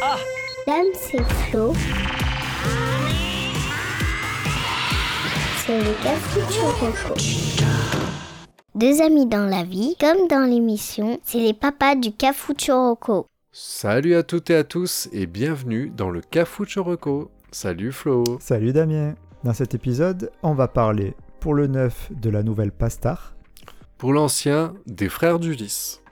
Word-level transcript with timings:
Dame, 0.00 0.86
c'est 0.94 1.22
Flo. 1.22 1.72
C'est 5.64 5.78
le 5.78 6.02
Cafucho 6.02 7.14
Deux 8.74 9.00
amis 9.00 9.26
dans 9.26 9.46
la 9.46 9.64
vie, 9.64 9.96
comme 9.98 10.28
dans 10.28 10.48
l'émission, 10.48 11.18
c'est 11.24 11.38
les 11.38 11.54
papas 11.54 11.94
du 11.94 12.12
Cafucho 12.12 12.98
Salut 13.52 14.14
à 14.16 14.22
toutes 14.22 14.50
et 14.50 14.56
à 14.56 14.64
tous 14.64 15.08
et 15.12 15.26
bienvenue 15.26 15.90
dans 15.96 16.10
le 16.10 16.20
Cafucho 16.20 16.82
Rocco. 16.82 17.30
Salut 17.50 17.92
Flo. 17.92 18.24
Salut 18.40 18.72
Damien. 18.72 19.14
Dans 19.44 19.54
cet 19.54 19.74
épisode, 19.74 20.30
on 20.42 20.54
va 20.54 20.68
parler 20.68 21.14
pour 21.40 21.54
le 21.54 21.68
neuf 21.68 22.10
de 22.10 22.28
la 22.28 22.42
nouvelle 22.42 22.72
Pastar, 22.72 23.34
Pour 23.98 24.12
l'ancien, 24.12 24.74
des 24.86 25.08
frères 25.08 25.38
d'Ulysse. 25.38 26.02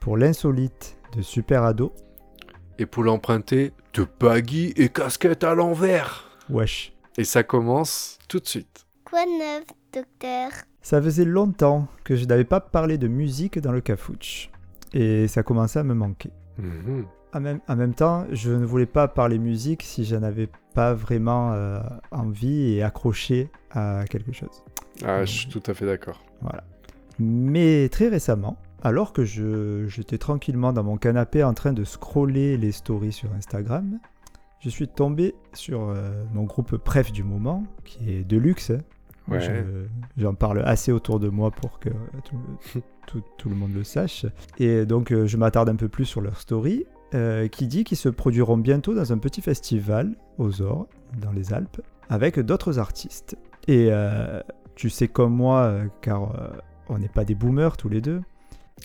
pour 0.00 0.16
l'insolite 0.16 0.96
de 1.16 1.22
Super 1.22 1.62
Ado, 1.64 1.92
Et 2.78 2.86
pour 2.86 3.04
l'emprunter, 3.04 3.72
de 3.92 4.06
baggy 4.20 4.72
et 4.76 4.88
casquette 4.88 5.44
à 5.44 5.54
l'envers. 5.54 6.24
wesh. 6.50 6.92
Et 7.16 7.24
ça 7.24 7.42
commence 7.44 8.18
tout 8.28 8.40
de 8.40 8.46
suite. 8.46 8.86
Quoi 9.04 9.24
de 9.24 9.38
neuf, 9.38 9.64
docteur? 9.92 10.50
Ça 10.82 11.00
faisait 11.00 11.24
longtemps 11.24 11.86
que 12.02 12.16
je 12.16 12.24
n'avais 12.24 12.44
pas 12.44 12.60
parlé 12.60 12.98
de 12.98 13.06
musique 13.06 13.60
dans 13.60 13.70
le 13.72 13.80
cafouche. 13.80 14.50
Et 14.92 15.28
ça 15.28 15.42
commençait 15.42 15.78
à 15.78 15.84
me 15.84 15.94
manquer. 15.94 16.30
Mhm. 16.58 17.06
En 17.32 17.40
même, 17.40 17.60
en 17.66 17.76
même 17.76 17.94
temps, 17.94 18.26
je 18.30 18.52
ne 18.52 18.64
voulais 18.64 18.86
pas 18.86 19.08
parler 19.08 19.38
musique 19.38 19.82
si 19.82 20.04
je 20.04 20.14
n'avais 20.14 20.48
pas 20.72 20.94
vraiment 20.94 21.52
euh, 21.52 21.80
envie 22.12 22.74
et 22.74 22.82
accroché 22.82 23.50
à 23.72 24.04
quelque 24.08 24.32
chose. 24.32 24.62
Ah, 25.04 25.24
je 25.24 25.32
suis 25.32 25.48
tout 25.48 25.62
à 25.66 25.74
fait 25.74 25.86
d'accord. 25.86 26.22
Mais 27.18 27.88
très 27.88 28.08
récemment, 28.08 28.56
alors 28.84 29.12
que 29.12 29.24
je- 29.24 29.86
j'étais 29.88 30.18
tranquillement 30.18 30.72
dans 30.72 30.84
mon 30.84 30.96
canapé 30.96 31.42
en 31.42 31.54
train 31.54 31.72
de 31.72 31.84
scroller 31.84 32.56
les 32.56 32.70
stories 32.72 33.12
sur 33.12 33.32
Instagram, 33.34 33.98
je 34.60 34.68
suis 34.68 34.88
tombé 34.88 35.34
sur 35.52 35.88
euh, 35.90 36.24
mon 36.32 36.44
groupe 36.44 36.76
préf 36.76 37.10
du 37.12 37.22
moment, 37.24 37.64
qui 37.84 38.10
est 38.10 38.24
Deluxe. 38.24 38.70
hein. 38.70 38.78
Ouais. 39.26 39.40
Je- 39.40 39.86
J'en 40.22 40.34
parle 40.34 40.62
assez 40.66 40.92
autour 40.92 41.18
de 41.18 41.28
moi 41.28 41.50
pour 41.50 41.78
que 41.80 41.88
tout, 42.24 42.80
tout- 43.06 43.22
tout 43.38 43.48
le 43.48 43.54
monde 43.56 43.72
le 43.74 43.82
sache. 43.84 44.26
Et 44.58 44.84
donc 44.86 45.12
euh, 45.12 45.26
je 45.26 45.36
m'attarde 45.38 45.68
un 45.70 45.76
peu 45.76 45.88
plus 45.88 46.04
sur 46.04 46.20
leur 46.20 46.38
story, 46.38 46.84
euh, 47.14 47.48
qui 47.48 47.66
dit 47.66 47.84
qu'ils 47.84 47.96
se 47.96 48.08
produiront 48.10 48.58
bientôt 48.58 48.92
dans 48.94 49.12
un 49.12 49.18
petit 49.18 49.40
festival 49.40 50.14
aux 50.38 50.60
Ors, 50.60 50.86
dans 51.22 51.32
les 51.32 51.52
Alpes, 51.54 51.80
avec 52.10 52.38
d'autres 52.38 52.78
artistes. 52.78 53.36
Et 53.66 53.88
euh, 53.90 54.40
tu 54.74 54.90
sais 54.90 55.08
comme 55.08 55.32
moi, 55.34 55.60
euh, 55.62 55.86
car 56.02 56.34
euh, 56.38 56.48
on 56.90 56.98
n'est 56.98 57.08
pas 57.08 57.24
des 57.24 57.34
boomers 57.34 57.76
tous 57.78 57.88
les 57.88 58.02
deux, 58.02 58.20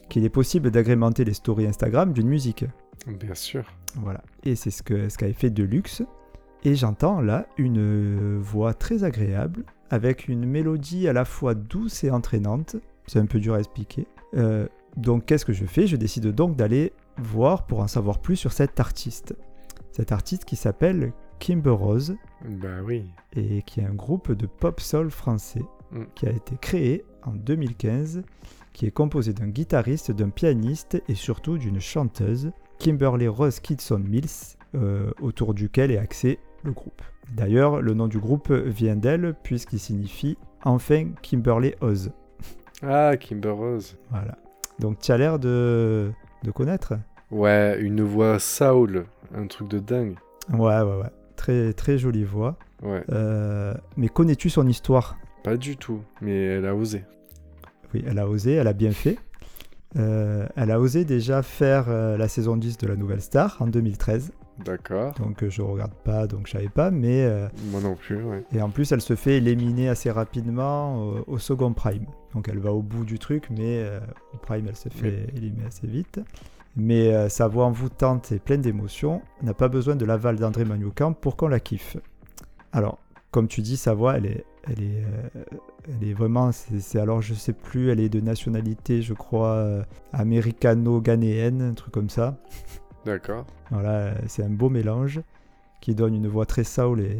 qu'il 0.09 0.23
est 0.25 0.30
possible 0.30 0.72
d'agrémenter 0.72 1.23
les 1.25 1.33
stories 1.33 1.67
Instagram 1.67 2.14
d'une 2.14 2.28
musique. 2.28 2.66
Bien 3.08 3.36
sûr. 3.36 3.64
Voilà. 3.95 4.22
Et 4.44 4.55
c'est 4.55 4.72
ce 4.72 4.83
que 4.83 5.09
ce 5.09 5.17
qu'avait 5.17 5.33
fait 5.33 5.50
Deluxe. 5.50 6.03
Et 6.64 6.75
j'entends 6.75 7.22
là 7.22 7.47
une 7.58 7.78
euh, 7.80 8.38
voix 8.42 8.73
très 8.73 9.03
agréable, 9.03 9.64
avec 9.89 10.27
une 10.27 10.45
mélodie 10.45 11.08
à 11.08 11.14
la 11.14 11.23
fois 11.25 11.55
douce 11.55 12.03
et 12.03 12.11
entraînante. 12.11 12.75
C'est 13.08 13.20
un 13.20 13.25
peu 13.25 13.39
dur 13.39 13.53
à 13.53 13.59
expliquer. 13.59 14.08
Euh, 14.36 14.67
donc 14.97 15.25
qu'est-ce 15.25 15.45
que 15.45 15.53
je 15.53 15.66
fais? 15.66 15.88
Je 15.88 15.95
décide 15.95 16.27
donc 16.27 16.55
d'aller 16.55 16.92
voir 17.17 17.66
pour 17.66 17.80
en 17.80 17.88
savoir 17.88 18.20
plus 18.20 18.36
sur 18.36 18.52
cet 18.52 18.80
artiste. 18.80 19.36
Cet 19.92 20.11
artiste 20.11 20.45
qui 20.45 20.55
s'appelle 20.55 21.14
Kimber 21.39 21.70
Rose 21.72 22.16
Bah 22.45 22.81
oui. 22.83 23.05
et 23.36 23.61
qui 23.64 23.80
est 23.80 23.86
un 23.86 23.94
groupe 23.94 24.31
de 24.33 24.45
pop 24.45 24.80
soul 24.81 25.09
français 25.11 25.64
Mm. 25.92 26.03
qui 26.14 26.27
a 26.27 26.30
été 26.31 26.55
créé 26.61 27.03
en 27.23 27.31
2015, 27.31 28.22
qui 28.80 28.85
est 28.85 28.91
composé 28.91 29.33
d'un 29.33 29.49
guitariste, 29.49 30.13
d'un 30.13 30.30
pianiste 30.30 31.03
et 31.09 31.13
surtout 31.13 31.58
d'une 31.58 31.81
chanteuse, 31.81 32.52
Kimberly 32.77 33.27
Rose 33.27 33.59
Kidson 33.59 33.99
Mills, 33.99 34.55
euh, 34.73 35.11
autour 35.21 35.53
duquel 35.53 35.91
est 35.91 35.97
axé 35.97 36.39
le 36.63 36.71
groupe. 36.71 37.02
D'ailleurs, 37.36 37.81
le 37.81 37.94
nom 37.94 38.08
du 38.08 38.19
groupe 38.19 38.49
vient 38.53 38.95
d'elle 38.95 39.36
puisqu'il 39.44 39.80
signifie 39.80 40.38
enfin 40.63 41.09
Kimberly 41.21 41.73
Oz. 41.81 42.14
Ah, 42.81 43.17
Kimber 43.17 43.49
Rose. 43.49 43.98
Voilà. 44.11 44.37
Donc 44.80 44.99
tu 44.99 45.11
as 45.11 45.17
l'air 45.17 45.39
de, 45.39 46.14
de 46.43 46.52
connaître 46.52 46.93
Ouais, 47.32 47.77
une 47.82 48.02
voix 48.02 48.39
Saul. 48.39 49.08
Un 49.36 49.48
truc 49.48 49.67
de 49.67 49.80
dingue. 49.80 50.15
Ouais, 50.53 50.80
ouais, 50.80 50.83
ouais. 51.02 51.11
Très, 51.36 51.73
très 51.73 51.98
jolie 51.98 52.23
voix. 52.23 52.55
Ouais, 52.82 53.03
Euh, 53.11 53.73
mais 53.98 54.08
connais-tu 54.08 54.49
son 54.49 54.65
histoire? 54.70 55.17
Pas 55.43 55.58
du 55.58 55.76
tout. 55.76 55.99
Mais 56.21 56.45
elle 56.45 56.65
a 56.65 56.73
osé. 56.73 57.03
Oui, 57.94 58.04
elle 58.08 58.20
a 58.20 58.27
osé, 58.27 58.54
elle 58.54 58.67
a 58.67 58.73
bien 58.73 58.92
fait. 58.92 59.17
Euh, 59.98 60.48
elle 60.55 60.70
a 60.72 60.80
osé 60.80 61.04
déjà 61.05 61.42
faire 61.42 61.86
euh, 61.88 62.16
la 62.17 62.27
saison 62.27 62.58
10 62.58 62.77
de 62.77 62.88
la 62.88 62.95
Nouvelle 62.95 63.22
Star 63.22 63.58
en 63.60 63.67
2013. 63.67 64.32
D'accord. 64.64 65.14
Donc 65.16 65.42
euh, 65.42 65.50
je 65.50 65.61
regarde 65.61 65.94
pas, 66.04 66.27
donc 66.27 66.45
je 66.48 66.52
savais 66.52 66.70
pas. 66.70 66.92
Mais 66.92 67.23
euh, 67.23 67.48
Moi 67.72 67.82
non 67.82 67.95
plus, 67.95 68.22
ouais. 68.23 68.44
et 68.54 68.61
en 68.61 68.70
plus, 68.70 68.92
elle 68.92 69.02
se 69.02 69.16
fait 69.16 69.38
éliminer 69.38 69.89
assez 69.89 70.11
rapidement 70.11 71.02
au, 71.02 71.23
au 71.27 71.38
second 71.39 71.73
prime. 71.73 72.05
Donc 72.33 72.50
elle 72.50 72.60
va 72.60 72.72
au 72.72 72.82
bout 72.82 73.05
du 73.05 73.17
truc, 73.17 73.50
mais 73.50 73.83
au 74.33 74.38
prime, 74.38 74.66
elle 74.67 74.76
se 74.76 74.89
fait 74.89 75.27
éliminer 75.36 75.66
assez 75.66 75.88
vite. 75.88 76.20
Mais 76.76 77.27
sa 77.30 77.48
voix 77.48 77.66
envoûtante 77.66 78.32
et 78.32 78.38
pleine 78.38 78.61
d'émotions 78.61 79.23
n'a 79.42 79.56
pas 79.56 79.67
besoin 79.70 79.95
de 79.95 80.06
l'aval 80.06 80.36
d'André 80.36 80.66
Manoukian 80.66 81.14
pour 81.14 81.36
qu'on 81.36 81.48
la 81.48 81.60
kiffe. 81.60 81.98
Alors, 82.71 83.00
comme 83.31 83.47
tu 83.47 83.61
dis, 83.61 83.77
sa 83.77 83.93
voix, 83.93 84.17
elle 84.17 84.25
est, 84.25 84.45
elle 84.67 84.81
est, 84.83 85.03
euh, 85.35 85.43
elle 85.87 86.07
est 86.07 86.13
vraiment, 86.13 86.51
c'est 86.51 86.99
alors 86.99 87.21
je 87.21 87.33
sais 87.33 87.53
plus, 87.53 87.89
elle 87.91 87.99
est 87.99 88.09
de 88.09 88.19
nationalité, 88.21 89.01
je 89.01 89.13
crois, 89.13 89.53
euh, 89.53 89.83
américano-ghanéenne, 90.13 91.61
un 91.61 91.73
truc 91.73 91.93
comme 91.93 92.09
ça. 92.09 92.37
D'accord. 93.05 93.45
Voilà, 93.71 93.89
euh, 93.91 94.13
c'est 94.27 94.43
un 94.43 94.49
beau 94.49 94.69
mélange 94.69 95.21
qui 95.81 95.95
donne 95.95 96.13
une 96.15 96.27
voix 96.27 96.45
très 96.45 96.63
soul 96.63 96.99
et, 97.01 97.17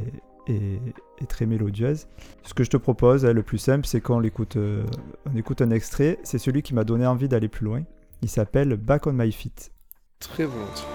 et- 0.48 0.80
et 1.22 1.26
très 1.26 1.46
mélodieuse. 1.46 2.08
Ce 2.44 2.54
que 2.54 2.64
je 2.64 2.70
te 2.70 2.78
propose, 2.78 3.26
hein, 3.26 3.34
le 3.34 3.44
plus 3.44 3.58
simple, 3.58 3.86
c'est 3.86 4.02
qu'on 4.02 4.20
l'écoute, 4.20 4.56
euh, 4.58 4.84
on 5.32 5.36
écoute 5.38 5.62
un 5.62 5.70
extrait. 5.72 6.18
C'est 6.24 6.38
celui 6.38 6.62
qui 6.62 6.74
m'a 6.74 6.84
donné 6.84 7.06
envie 7.06 7.28
d'aller 7.30 7.48
plus 7.50 7.66
loin. 7.66 7.84
Il 8.22 8.30
s'appelle 8.30 8.76
Back 8.78 9.08
on 9.08 9.14
My 9.14 9.32
Feet. 9.32 9.72
Très 10.20 10.46
volontiers. 10.46 10.86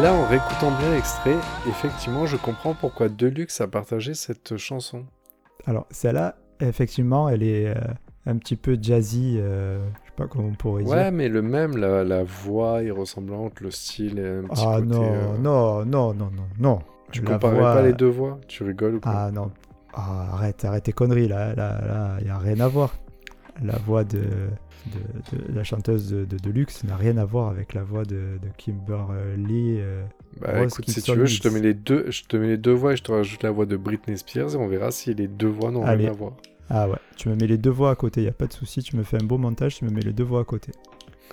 Là, 0.00 0.14
en 0.14 0.26
réécoutant 0.26 0.70
bien 0.78 0.90
l'extrait, 0.92 1.36
effectivement, 1.68 2.26
je 2.26 2.36
comprends 2.36 2.74
pourquoi 2.74 3.08
Deluxe 3.08 3.60
a 3.60 3.68
partagé 3.68 4.14
cette 4.14 4.56
chanson. 4.56 5.04
Alors, 5.66 5.86
celle-là, 5.90 6.36
effectivement, 6.60 7.28
elle 7.28 7.42
est 7.42 7.68
euh, 7.68 7.74
un 8.26 8.36
petit 8.38 8.56
peu 8.56 8.78
jazzy, 8.80 9.36
euh, 9.38 9.78
je 10.04 10.08
sais 10.08 10.14
pas 10.16 10.26
comment 10.26 10.48
on 10.48 10.54
pourrait 10.54 10.84
Ouais, 10.84 11.02
dire. 11.04 11.12
mais 11.12 11.28
le 11.28 11.42
même, 11.42 11.76
la, 11.76 12.02
la 12.04 12.24
voix 12.24 12.82
est 12.82 12.90
ressemblante, 12.90 13.60
le 13.60 13.70
style 13.70 14.18
est 14.18 14.38
un 14.38 14.42
petit 14.44 14.64
Ah 14.66 14.76
côté... 14.76 14.88
non, 14.88 15.02
euh, 15.02 15.36
non, 15.38 15.84
non, 15.84 16.14
non, 16.14 16.30
non, 16.30 16.46
non. 16.58 16.78
Tu 17.12 17.22
La 17.22 17.32
comparais 17.32 17.56
voix- 17.58 17.72
pas 17.74 17.82
les 17.82 17.92
deux 17.92 18.08
voix? 18.08 18.38
Tu 18.48 18.62
rigoles 18.62 18.94
ou 18.96 19.00
quoi? 19.00 19.12
Ah 19.14 19.30
non, 19.30 19.50
Ah, 19.92 20.28
arrête, 20.34 20.64
arrête 20.64 20.84
tes 20.84 20.92
conneries 20.92 21.28
là, 21.28 21.54
là, 21.54 21.80
là, 21.84 22.16
il 22.22 22.30
a 22.30 22.38
rien 22.38 22.60
à 22.60 22.68
voir. 22.68 22.94
La 23.62 23.76
voix 23.78 24.04
de, 24.04 24.22
de, 24.86 25.36
de 25.52 25.52
la 25.54 25.64
chanteuse 25.64 26.10
de, 26.10 26.24
de 26.24 26.36
Deluxe 26.38 26.84
n'a 26.84 26.96
rien 26.96 27.16
à 27.18 27.24
voir 27.24 27.48
avec 27.48 27.74
la 27.74 27.82
voix 27.82 28.04
de, 28.04 28.38
Kimberly. 28.56 29.76
euh, 29.80 30.02
Bah 30.40 30.52
Rose 30.58 30.72
écoute, 30.72 30.88
si 30.90 31.02
tu 31.02 31.14
veux, 31.14 31.26
je 31.26 31.40
te, 31.40 31.48
mets 31.48 31.60
les 31.60 31.74
deux, 31.74 32.06
je 32.10 32.22
te 32.24 32.36
mets 32.36 32.48
les 32.48 32.56
deux 32.56 32.72
voix 32.72 32.92
et 32.92 32.96
je 32.96 33.02
te 33.02 33.12
rajoute 33.12 33.42
la 33.42 33.50
voix 33.50 33.66
de 33.66 33.76
Britney 33.76 34.16
Spears 34.18 34.54
et 34.54 34.56
on 34.56 34.68
verra 34.68 34.90
si 34.90 35.12
les 35.14 35.28
deux 35.28 35.48
voix 35.48 35.70
n'ont 35.70 35.82
rien 35.84 36.08
à 36.10 36.12
voir. 36.12 36.32
Ah 36.68 36.88
ouais, 36.88 36.98
tu 37.16 37.28
me 37.28 37.34
mets 37.36 37.46
les 37.48 37.58
deux 37.58 37.70
voix 37.70 37.90
à 37.90 37.94
côté, 37.96 38.22
il 38.22 38.28
a 38.28 38.32
pas 38.32 38.46
de 38.46 38.52
souci, 38.52 38.82
tu 38.82 38.96
me 38.96 39.02
fais 39.02 39.20
un 39.20 39.24
beau 39.26 39.38
montage, 39.38 39.76
tu 39.76 39.84
me 39.84 39.90
mets 39.90 40.02
les 40.02 40.12
deux 40.12 40.24
voix 40.24 40.40
à 40.40 40.44
côté. 40.44 40.72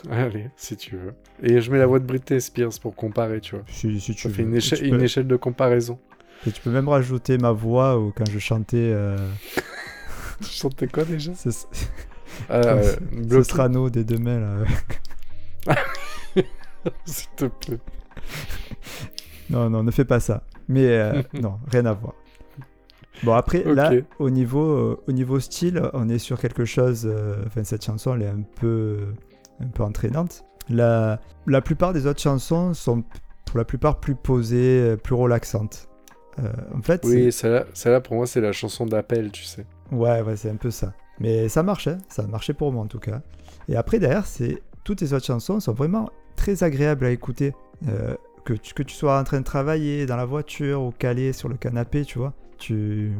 Allez, 0.10 0.50
si 0.56 0.76
tu 0.78 0.96
veux. 0.96 1.14
Et 1.44 1.60
je 1.62 1.72
mets 1.72 1.78
la 1.80 1.86
voix 1.88 2.00
de 2.00 2.06
Britney 2.06 2.40
Spears 2.42 2.72
pour 2.82 2.96
comparer, 2.96 3.40
tu 3.42 3.56
vois. 3.56 3.64
Si, 3.68 4.00
si 4.00 4.14
tu 4.16 4.22
Ça 4.24 4.30
fait 4.30 4.44
veux. 4.44 4.50
une, 4.50 4.56
échelle, 4.56 4.80
tu 4.80 4.86
une 4.88 4.98
peux- 4.98 5.04
échelle 5.04 5.28
de 5.28 5.36
comparaison. 5.36 6.00
et 6.46 6.52
tu 6.52 6.62
peux 6.62 6.72
même 6.72 6.88
rajouter 6.90 7.38
ma 7.38 7.52
voix 7.52 8.00
ou 8.00 8.12
quand 8.16 8.30
je 8.30 8.40
chantais 8.40 8.78
euh, 8.78 9.16
Tu 10.42 10.50
chantais 10.50 10.88
quoi 10.88 11.04
déjà? 11.04 11.32
Euh, 12.50 12.84
ce 12.84 13.00
bloqué, 13.16 13.44
Strano 13.44 13.90
des 13.90 14.04
deux 14.04 14.18
mains 14.18 14.40
là. 14.40 15.74
S'il 17.06 17.30
te 17.36 17.46
plaît. 17.46 17.80
Non, 19.50 19.70
non, 19.70 19.84
ne 19.84 19.92
fais 19.92 20.06
pas 20.06 20.20
ça. 20.20 20.44
Mais 20.68 20.86
euh, 20.88 21.22
non, 21.34 21.60
rien 21.72 21.86
à 21.86 21.94
voir. 21.94 22.14
Bon, 23.24 23.34
après, 23.34 23.64
là, 23.64 23.92
au 24.20 24.30
niveau, 24.30 24.62
euh, 24.64 25.02
au 25.08 25.12
niveau 25.12 25.40
style, 25.40 25.82
on 25.94 26.08
est 26.10 26.20
sur 26.20 26.40
quelque 26.40 26.66
chose. 26.66 27.04
euh, 27.10 27.44
Enfin, 27.48 27.64
cette 27.64 27.84
chanson, 27.84 28.14
elle 28.16 28.22
est 28.24 28.28
un 28.28 28.44
peu, 28.60 29.00
un 29.60 29.68
peu 29.68 29.84
entraînante. 29.84 30.44
La, 30.70 31.20
la 31.48 31.62
plupart 31.62 31.94
des 31.94 32.06
autres 32.06 32.22
chansons 32.22 32.74
sont 32.74 33.04
pour 33.46 33.58
la 33.58 33.66
plupart 33.66 34.00
plus 34.00 34.16
posées, 34.16 34.96
plus 35.04 35.16
relaxantes. 35.16 35.88
En 36.76 36.82
fait, 36.84 37.02
Oui, 37.04 37.32
celle-là, 37.32 38.02
pour 38.02 38.16
moi, 38.16 38.28
c'est 38.28 38.42
la 38.42 38.52
chanson 38.52 38.86
d'appel, 38.86 39.32
tu 39.32 39.44
sais. 39.44 39.66
ouais, 39.92 40.22
ouais, 40.22 40.36
c'est 40.36 40.52
un 40.52 40.56
peu 40.58 40.70
ça. 40.70 40.94
Mais 41.20 41.50
ça 41.50 41.64
marchait, 41.64 41.98
ça 42.10 42.24
a 42.24 42.28
marché 42.28 42.54
pour 42.54 42.72
moi 42.72 42.84
en 42.84 42.88
tout 42.88 43.00
cas. 43.00 43.22
Et 43.70 43.76
après, 43.76 44.00
derrière, 44.00 44.26
c'est 44.26 44.62
toutes 44.84 45.02
les 45.02 45.14
autres 45.14 45.26
chansons 45.26 45.60
sont 45.60 45.74
vraiment 45.74 46.10
très 46.36 46.64
agréables 46.64 47.06
à 47.06 47.10
écouter. 47.12 47.54
Euh, 47.88 48.16
que, 48.46 48.54
tu, 48.54 48.74
que 48.74 48.84
tu 48.84 48.96
sois 48.96 49.20
en 49.20 49.24
train 49.26 49.40
de 49.40 49.44
travailler 49.46 50.06
dans 50.06 50.16
la 50.16 50.26
voiture 50.26 50.82
ou 50.82 50.92
calé 50.92 51.34
sur 51.34 51.50
le 51.50 51.56
canapé, 51.58 52.06
tu 52.06 52.18
vois. 52.18 52.34
Tu, 52.58 53.12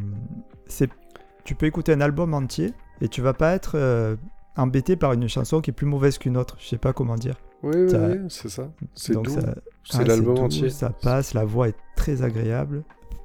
tu 1.44 1.56
peux 1.56 1.66
écouter 1.66 1.94
un 1.94 2.02
album 2.02 2.34
entier 2.34 2.74
et 3.02 3.08
tu 3.08 3.22
vas 3.22 3.34
pas 3.34 3.54
être 3.54 3.74
euh, 3.76 4.16
embêté 4.56 4.96
par 4.96 5.14
une 5.14 5.28
chanson 5.28 5.62
qui 5.62 5.72
est 5.72 5.74
plus 5.74 5.86
mauvaise 5.86 6.18
qu'une 6.18 6.38
autre. 6.38 6.56
Je 6.60 6.68
sais 6.68 6.78
pas 6.78 6.94
comment 6.94 7.16
dire. 7.16 7.36
Oui, 7.64 7.74
oui, 7.76 7.90
Ça- 7.90 8.08
oui, 8.08 8.18
c'est 8.30 8.50
ça. 8.50 8.70
C'est 8.96 9.14
doux. 9.14 9.26
ça- 9.26 9.56
C'est 9.84 10.00
ah, 10.02 10.04
l'album 10.06 10.38
entier. 10.40 10.70
Ça 10.70 10.90
passe, 10.90 11.34
la 11.34 11.46
voix 11.46 11.70
est 11.70 11.76
très 11.96 12.22
agréable 12.22 12.84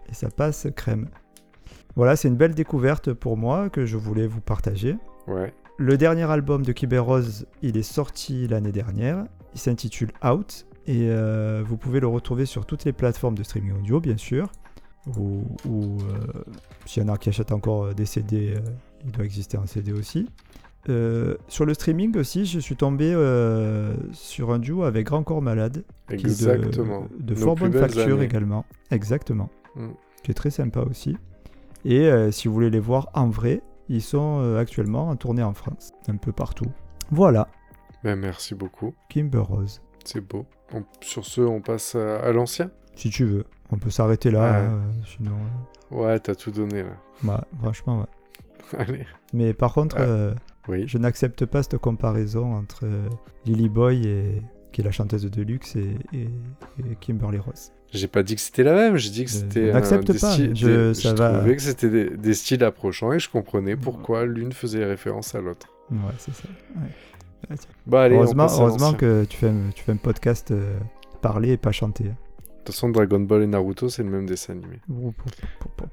et 0.09 0.15
ça 0.15 0.29
passe 0.29 0.67
crème. 0.77 1.09
Voilà, 1.97 2.17
c'est 2.17 2.29
une 2.29 2.37
belle 2.37 2.55
découverte 2.55 3.13
pour 3.13 3.37
moi 3.37 3.69
que 3.71 3.85
je 3.85 3.97
voulais 3.97 4.27
vous 4.27 4.41
partager. 4.41 4.97
Ouais. 5.27 5.53
Le 5.79 5.97
dernier 5.97 6.31
album 6.31 6.65
de 6.65 6.73
Kiber 6.73 7.05
Rose, 7.05 7.47
il 7.63 7.77
est 7.77 7.83
sorti 7.83 8.47
l'année 8.49 8.73
dernière. 8.73 9.25
Il 9.55 9.61
s'intitule 9.61 10.11
Out 10.25 10.67
et 10.87 11.09
euh, 11.11 11.63
vous 11.67 11.77
pouvez 11.77 12.01
le 12.01 12.07
retrouver 12.07 12.47
sur 12.47 12.65
toutes 12.67 12.85
les 12.85 12.93
plateformes 12.93 13.35
de 13.37 13.43
streaming 13.43 13.73
audio, 13.79 14.01
bien 14.01 14.17
sûr. 14.17 14.51
Ou, 15.19 15.45
ou, 15.69 15.99
euh, 16.01 16.43
s'il 16.87 17.03
y 17.03 17.07
en 17.07 17.13
a 17.13 17.19
qui 17.19 17.29
achètent 17.29 17.53
encore 17.53 17.95
des 17.95 18.07
CD, 18.07 18.55
euh, 18.57 18.61
il 19.05 19.11
doit 19.13 19.25
exister 19.25 19.57
un 19.59 19.67
CD 19.67 19.93
aussi. 19.93 20.29
Euh, 20.89 21.37
sur 21.49 21.65
le 21.65 21.75
streaming 21.75 22.17
aussi, 22.17 22.45
je 22.47 22.59
suis 22.59 22.77
tombé 22.77 23.13
euh, 23.15 23.95
sur 24.13 24.53
un 24.53 24.59
duo 24.59 24.85
avec 24.85 25.07
Grand 25.07 25.23
Corps 25.23 25.43
Malade, 25.43 25.85
qui 26.09 26.15
est 26.15 26.19
de- 26.23 26.25
Exactement. 26.29 27.09
fort 27.37 27.55
bonne 27.57 27.73
facture 27.73 28.23
également. 28.23 28.65
Exactement. 28.91 29.49
Mm. 29.77 29.89
Qui 30.23 30.31
est 30.31 30.35
très 30.35 30.51
sympa 30.51 30.81
aussi. 30.89 31.17
Et 31.85 32.01
euh, 32.07 32.31
si 32.31 32.49
vous 32.49 32.55
voulez 32.55 32.71
les 32.71 32.81
voir 32.81 33.09
en 33.15 33.29
vrai, 33.29 33.63
ils 33.89 34.03
sont 34.03 34.41
euh, 34.41 34.59
actuellement 34.59 35.09
en 35.09 35.17
tournée 35.17 35.43
en 35.43 35.55
France, 35.55 35.91
un 36.09 36.17
peu 36.17 36.33
partout. 36.33 36.67
Voilà, 37.11 37.49
Ben, 38.05 38.17
merci 38.19 38.55
beaucoup. 38.55 38.95
Kimber 39.09 39.39
Rose. 39.39 39.83
C'est 40.05 40.21
beau. 40.21 40.47
On- 40.73 40.85
sur 41.01 41.25
ce, 41.25 41.41
on 41.41 41.61
passe 41.61 41.95
à, 41.95 42.19
à 42.21 42.33
l'ancien 42.33 42.71
Si 42.95 43.11
tu 43.11 43.25
veux, 43.25 43.45
on 43.71 43.77
peut 43.79 43.91
s'arrêter 43.91 44.31
là. 44.31 44.41
Ouais. 44.53 44.67
euh, 44.69 44.81
sinon, 45.05 45.33
Ouais, 45.91 46.19
t'as 46.21 46.35
tout 46.35 46.51
donné, 46.51 46.83
là. 46.85 46.97
bah, 47.23 47.45
franchement, 47.61 48.01
ouais. 48.01 48.07
Allez. 48.79 49.05
Mais 49.35 49.53
par 49.53 49.75
contre, 49.75 49.97
euh, 49.99 50.33
Oui. 50.69 50.85
je 50.89 50.97
n'accepte 50.99 51.45
pas 51.47 51.63
cette 51.63 51.79
comparaison 51.79 52.55
entre 52.55 52.87
Lily 53.45 53.69
Boy, 53.69 54.07
et, 54.07 54.43
qui 54.73 54.81
est 54.81 54.85
la 54.85 54.91
chanteuse 54.93 55.25
de 55.25 55.29
Deluxe, 55.29 55.77
et, 55.77 55.97
et, 56.15 56.23
et 56.79 56.97
Kimberly 57.01 57.39
Rose. 57.39 57.73
J'ai 57.93 58.09
pas 58.09 58.23
dit 58.23 58.35
que 58.37 58.41
c'était 58.41 58.63
la 58.63 58.75
même, 58.75 58.97
j'ai 58.97 59.11
dit 59.11 59.25
que 59.25 59.31
Je- 59.31 59.37
c'était. 59.37 59.73
n'accepte 59.73 60.11
des 60.11 60.19
pas, 60.19 60.33
styles- 60.33 60.57
je- 60.57 60.89
des- 60.89 60.95
ça 60.95 61.11
je 61.11 61.15
va- 61.15 61.39
trouvais 61.39 61.57
que 61.57 61.63
c'était 61.63 61.91
des, 61.91 62.11
des 62.11 62.35
styles 62.35 62.65
approchants 62.65 63.13
et 63.13 63.19
je 63.19 63.29
comprenais 63.29 63.77
pourquoi 63.77 64.25
l'une 64.25 64.53
faisait 64.53 64.85
référence 64.85 65.35
à 65.35 65.41
l'autre. 65.43 65.69
Ouais, 65.91 65.99
c'est 66.19 66.35
ça. 66.35 66.45
ouais. 66.77 66.83
Ouais. 67.51 67.57
Bah 67.87 68.03
allez, 68.05 68.17
heureusement 68.63 68.93
que 68.95 69.25
tu 69.25 69.37
fais, 69.37 69.49
un, 69.49 69.71
tu 69.75 69.83
fais 69.85 69.93
un 69.93 69.97
podcast 69.97 70.53
euh, 70.53 70.79
parler 71.21 71.51
et 71.53 71.57
pas 71.59 71.73
chanter. 71.73 72.05
De 72.05 72.11
toute 72.67 72.75
façon, 72.75 72.89
Dragon 72.89 73.19
Ball 73.21 73.43
et 73.43 73.47
Naruto, 73.47 73.89
c'est 73.89 74.05
le 74.05 74.09
même 74.11 74.25
dessin 74.25 74.53
animé. 74.55 74.79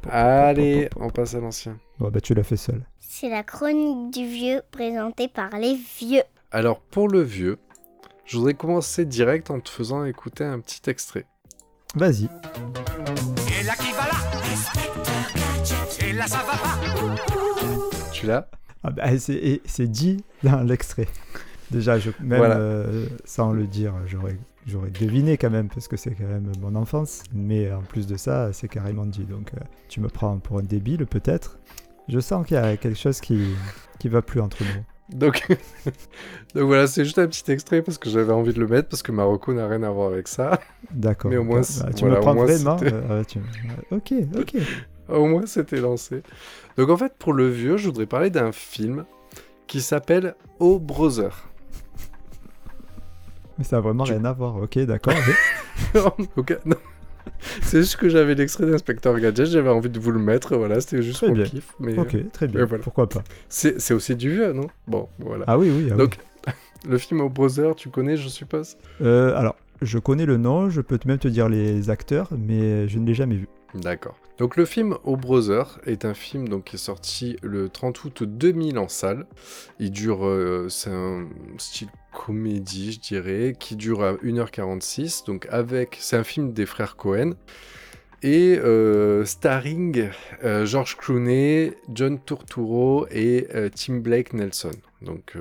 Allez, 0.09 0.89
on 0.97 1.09
passe 1.09 1.33
à 1.35 1.39
l'ancien. 1.39 1.77
Bon, 1.99 2.09
bah, 2.09 2.21
tu 2.21 2.33
l'as 2.33 2.43
fait 2.43 2.57
seul. 2.57 2.81
C'est 2.99 3.29
la 3.29 3.43
chronique 3.43 4.13
du 4.13 4.25
vieux 4.27 4.61
présentée 4.71 5.27
par 5.27 5.49
les 5.57 5.75
vieux. 5.99 6.21
Alors, 6.51 6.79
pour 6.79 7.09
le 7.09 7.21
vieux, 7.21 7.57
je 8.25 8.37
voudrais 8.37 8.53
commencer 8.53 9.05
direct 9.05 9.49
en 9.51 9.59
te 9.59 9.69
faisant 9.69 10.05
écouter 10.05 10.43
un 10.43 10.59
petit 10.59 10.87
extrait. 10.89 11.25
Vas-y. 11.95 12.25
Et 12.25 13.63
là 13.65 13.73
qui 13.75 13.91
va 13.93 14.07
là 14.07 14.19
Et 16.07 16.13
là 16.13 16.27
ça 16.27 16.39
va 16.39 16.57
pas 16.57 16.77
Tu 18.11 18.27
l'as 18.27 18.49
Ah 18.83 18.91
bah, 18.91 19.03
c'est 19.17 19.87
dit 19.87 20.23
dans 20.43 20.61
l'extrait. 20.61 21.07
Déjà, 21.71 21.97
je, 21.99 22.09
même 22.19 22.39
Voilà. 22.39 22.57
euh, 22.57 23.05
sans 23.25 23.51
le 23.51 23.67
dire, 23.67 23.93
j'aurais 24.07 24.37
j'aurais 24.65 24.89
deviné 24.89 25.37
quand 25.37 25.51
même, 25.51 25.69
parce 25.69 25.87
que 25.87 25.97
c'est 25.97 26.15
quand 26.15 26.25
même 26.27 26.51
mon 26.61 26.73
enfance. 26.75 27.21
Mais 27.33 27.71
en 27.71 27.81
plus 27.81 28.07
de 28.07 28.17
ça, 28.17 28.51
c'est 28.53 28.67
carrément 28.67 29.05
dit. 29.05 29.23
Donc, 29.23 29.51
euh, 29.55 29.59
tu 29.87 29.99
me 29.99 30.07
prends 30.09 30.37
pour 30.39 30.57
un 30.59 30.63
débile, 30.63 31.05
peut-être. 31.05 31.59
Je 32.07 32.19
sens 32.19 32.43
qu'il 32.45 32.55
y 32.55 32.59
a 32.59 32.75
quelque 32.77 32.97
chose 32.97 33.21
qui, 33.21 33.53
qui 33.99 34.09
va 34.09 34.21
plus 34.23 34.41
entre 34.41 34.63
nous. 34.63 34.83
Donc, 35.11 35.47
donc 36.55 36.63
voilà, 36.63 36.85
c'est 36.87 37.03
juste 37.03 37.17
un 37.19 37.27
petit 37.27 37.51
extrait 37.51 37.81
parce 37.81 37.97
que 37.97 38.09
j'avais 38.09 38.31
envie 38.33 38.53
de 38.53 38.59
le 38.59 38.67
mettre 38.67 38.89
parce 38.89 39.01
que 39.01 39.11
Marocco 39.11 39.53
n'a 39.53 39.67
rien 39.67 39.81
à 39.83 39.89
voir 39.89 40.11
avec 40.11 40.27
ça. 40.27 40.59
D'accord. 40.91 41.31
Mais 41.31 41.37
au 41.37 41.43
moins, 41.43 41.61
Bah, 41.61 41.89
tu 41.95 42.01
voilà, 42.01 42.15
me 42.17 42.21
prends 42.21 42.33
moins, 42.35 42.45
vraiment. 42.45 42.77
euh, 42.83 43.23
tu- 43.23 43.39
ouais, 43.39 43.97
Ok, 43.97 44.13
ok. 44.37 44.55
Au 45.09 45.25
moins, 45.25 45.47
c'était 45.47 45.81
lancé. 45.81 46.21
Donc 46.77 46.89
en 46.89 46.97
fait, 46.97 47.13
pour 47.17 47.33
le 47.33 47.49
vieux, 47.49 47.77
je 47.77 47.87
voudrais 47.87 48.05
parler 48.05 48.29
d'un 48.29 48.51
film 48.51 49.05
qui 49.65 49.81
s'appelle 49.81 50.35
Oh 50.59 50.77
Brother. 50.77 51.49
Mais 53.57 53.63
ça 53.63 53.77
a 53.77 53.79
vraiment 53.81 54.03
Tu- 54.03 54.11
rien 54.13 54.23
à 54.25 54.33
voir. 54.33 54.55
Ok, 54.57 54.77
d'accord. 54.79 55.13
Ok, 56.37 56.57
non. 56.65 56.75
C'est 57.61 57.79
juste 57.79 57.97
que 57.97 58.09
j'avais 58.09 58.35
l'extrait 58.35 58.65
d'Inspecteur 58.65 59.19
Gadget, 59.19 59.47
j'avais 59.47 59.69
envie 59.69 59.89
de 59.89 59.99
vous 59.99 60.11
le 60.11 60.19
mettre, 60.19 60.55
voilà, 60.57 60.79
c'était 60.81 61.01
juste 61.01 61.21
le 61.23 61.43
kiff. 61.43 61.73
Mais 61.79 61.97
ok, 61.97 62.31
très 62.31 62.47
bien. 62.47 62.65
Voilà. 62.65 62.83
Pourquoi 62.83 63.07
pas 63.07 63.23
c'est 63.49 63.93
aussi 63.93 64.15
du 64.15 64.31
vieux, 64.31 64.53
non? 64.53 64.67
Bon, 64.87 65.09
voilà. 65.19 65.45
Ah 65.47 65.57
oui, 65.57 65.71
oui. 65.71 65.87
ah 65.89 65.93
oui. 65.93 65.97
Donc, 65.97 66.17
le 66.87 66.97
film 66.97 67.21
Oh 67.21 67.29
Brother, 67.29 67.75
tu 67.75 67.89
connais, 67.89 68.17
je 68.17 68.27
suppose? 68.27 68.77
Euh, 69.01 69.35
alors, 69.35 69.55
je 69.81 69.97
connais 69.99 70.25
le 70.25 70.37
nom, 70.37 70.69
je 70.69 70.81
peux 70.81 70.99
même 71.05 71.17
te 71.17 71.27
dire 71.27 71.49
les 71.49 71.89
acteurs, 71.89 72.29
mais 72.37 72.87
je 72.87 72.99
ne 72.99 73.05
l'ai 73.05 73.13
jamais 73.13 73.35
vu. 73.35 73.47
D'accord. 73.73 74.15
Donc 74.39 74.55
le 74.55 74.65
film 74.65 74.97
O 75.03 75.17
Brother 75.17 75.79
est 75.85 76.05
un 76.05 76.13
film 76.13 76.47
donc, 76.47 76.65
qui 76.65 76.77
est 76.77 76.79
sorti 76.79 77.35
le 77.43 77.67
30 77.67 78.03
août 78.05 78.23
2000 78.23 78.79
en 78.79 78.87
salle. 78.87 79.27
Il 79.79 79.91
dure, 79.91 80.25
euh, 80.25 80.67
c'est 80.69 80.89
un 80.89 81.27
style 81.57 81.89
comédie, 82.13 82.93
je 82.93 82.99
dirais, 82.99 83.55
qui 83.59 83.75
dure 83.75 84.01
à 84.01 84.13
1h46. 84.13 85.25
Donc 85.25 85.45
avec, 85.51 85.97
c'est 85.99 86.15
un 86.15 86.23
film 86.23 86.53
des 86.53 86.65
frères 86.65 86.95
Cohen. 86.95 87.33
Et 88.21 88.57
euh, 88.57 89.23
starring 89.23 90.09
euh, 90.43 90.65
George 90.65 90.97
Clooney, 90.97 91.73
John 91.93 92.17
Turturro 92.23 93.07
et 93.11 93.47
Tim 93.75 93.97
Blake 93.97 94.33
Nelson. 94.33 94.71
Donc 95.01 95.35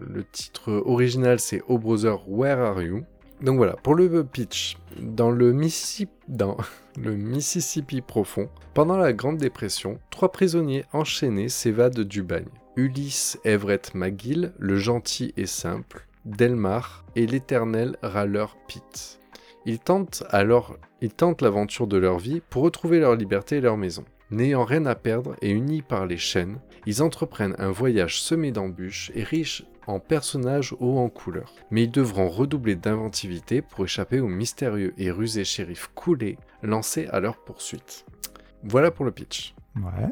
le 0.00 0.24
titre 0.24 0.72
original 0.72 1.40
c'est 1.40 1.62
O 1.68 1.78
Brother, 1.78 2.28
Where 2.28 2.58
Are 2.58 2.82
You? 2.82 3.04
Donc 3.44 3.58
voilà, 3.58 3.74
pour 3.82 3.94
le 3.94 4.24
pitch, 4.24 4.78
dans 4.98 5.30
le 5.30 5.52
Mississippi, 5.52 6.40
profond, 8.00 8.48
pendant 8.72 8.96
la 8.96 9.12
Grande 9.12 9.36
Dépression, 9.36 9.98
trois 10.08 10.32
prisonniers 10.32 10.86
enchaînés 10.94 11.50
s'évadent 11.50 12.00
du 12.00 12.22
bagne. 12.22 12.48
Ulysse 12.76 13.38
Everett 13.44 13.94
McGill, 13.94 14.54
le 14.58 14.78
gentil 14.78 15.34
et 15.36 15.44
simple, 15.44 16.06
Delmar 16.24 17.04
et 17.16 17.26
l'éternel 17.26 17.96
râleur 18.02 18.56
Pete. 18.66 19.20
Ils 19.66 19.78
tentent 19.78 20.24
alors, 20.30 20.78
ils 21.02 21.12
tentent 21.12 21.42
l'aventure 21.42 21.86
de 21.86 21.98
leur 21.98 22.18
vie 22.18 22.40
pour 22.48 22.62
retrouver 22.62 22.98
leur 22.98 23.14
liberté 23.14 23.56
et 23.56 23.60
leur 23.60 23.76
maison. 23.76 24.04
N'ayant 24.30 24.64
rien 24.64 24.86
à 24.86 24.94
perdre 24.94 25.36
et 25.42 25.50
unis 25.50 25.82
par 25.82 26.06
les 26.06 26.16
chaînes, 26.16 26.58
ils 26.86 27.02
entreprennent 27.02 27.56
un 27.58 27.70
voyage 27.70 28.20
semé 28.22 28.52
d'embûches 28.52 29.12
et 29.14 29.22
riche 29.22 29.64
en 29.86 30.00
personnages 30.00 30.74
hauts 30.80 30.98
en 30.98 31.08
couleur. 31.08 31.52
Mais 31.70 31.84
ils 31.84 31.90
devront 31.90 32.28
redoubler 32.28 32.76
d'inventivité 32.76 33.62
pour 33.62 33.84
échapper 33.84 34.20
au 34.20 34.28
mystérieux 34.28 34.94
et 34.98 35.10
rusé 35.10 35.44
shérif 35.44 35.90
Cooley 35.94 36.38
lancé 36.62 37.06
à 37.08 37.20
leur 37.20 37.36
poursuite. 37.36 38.06
Voilà 38.62 38.90
pour 38.90 39.04
le 39.04 39.10
pitch. 39.10 39.54
Ouais. 39.76 40.10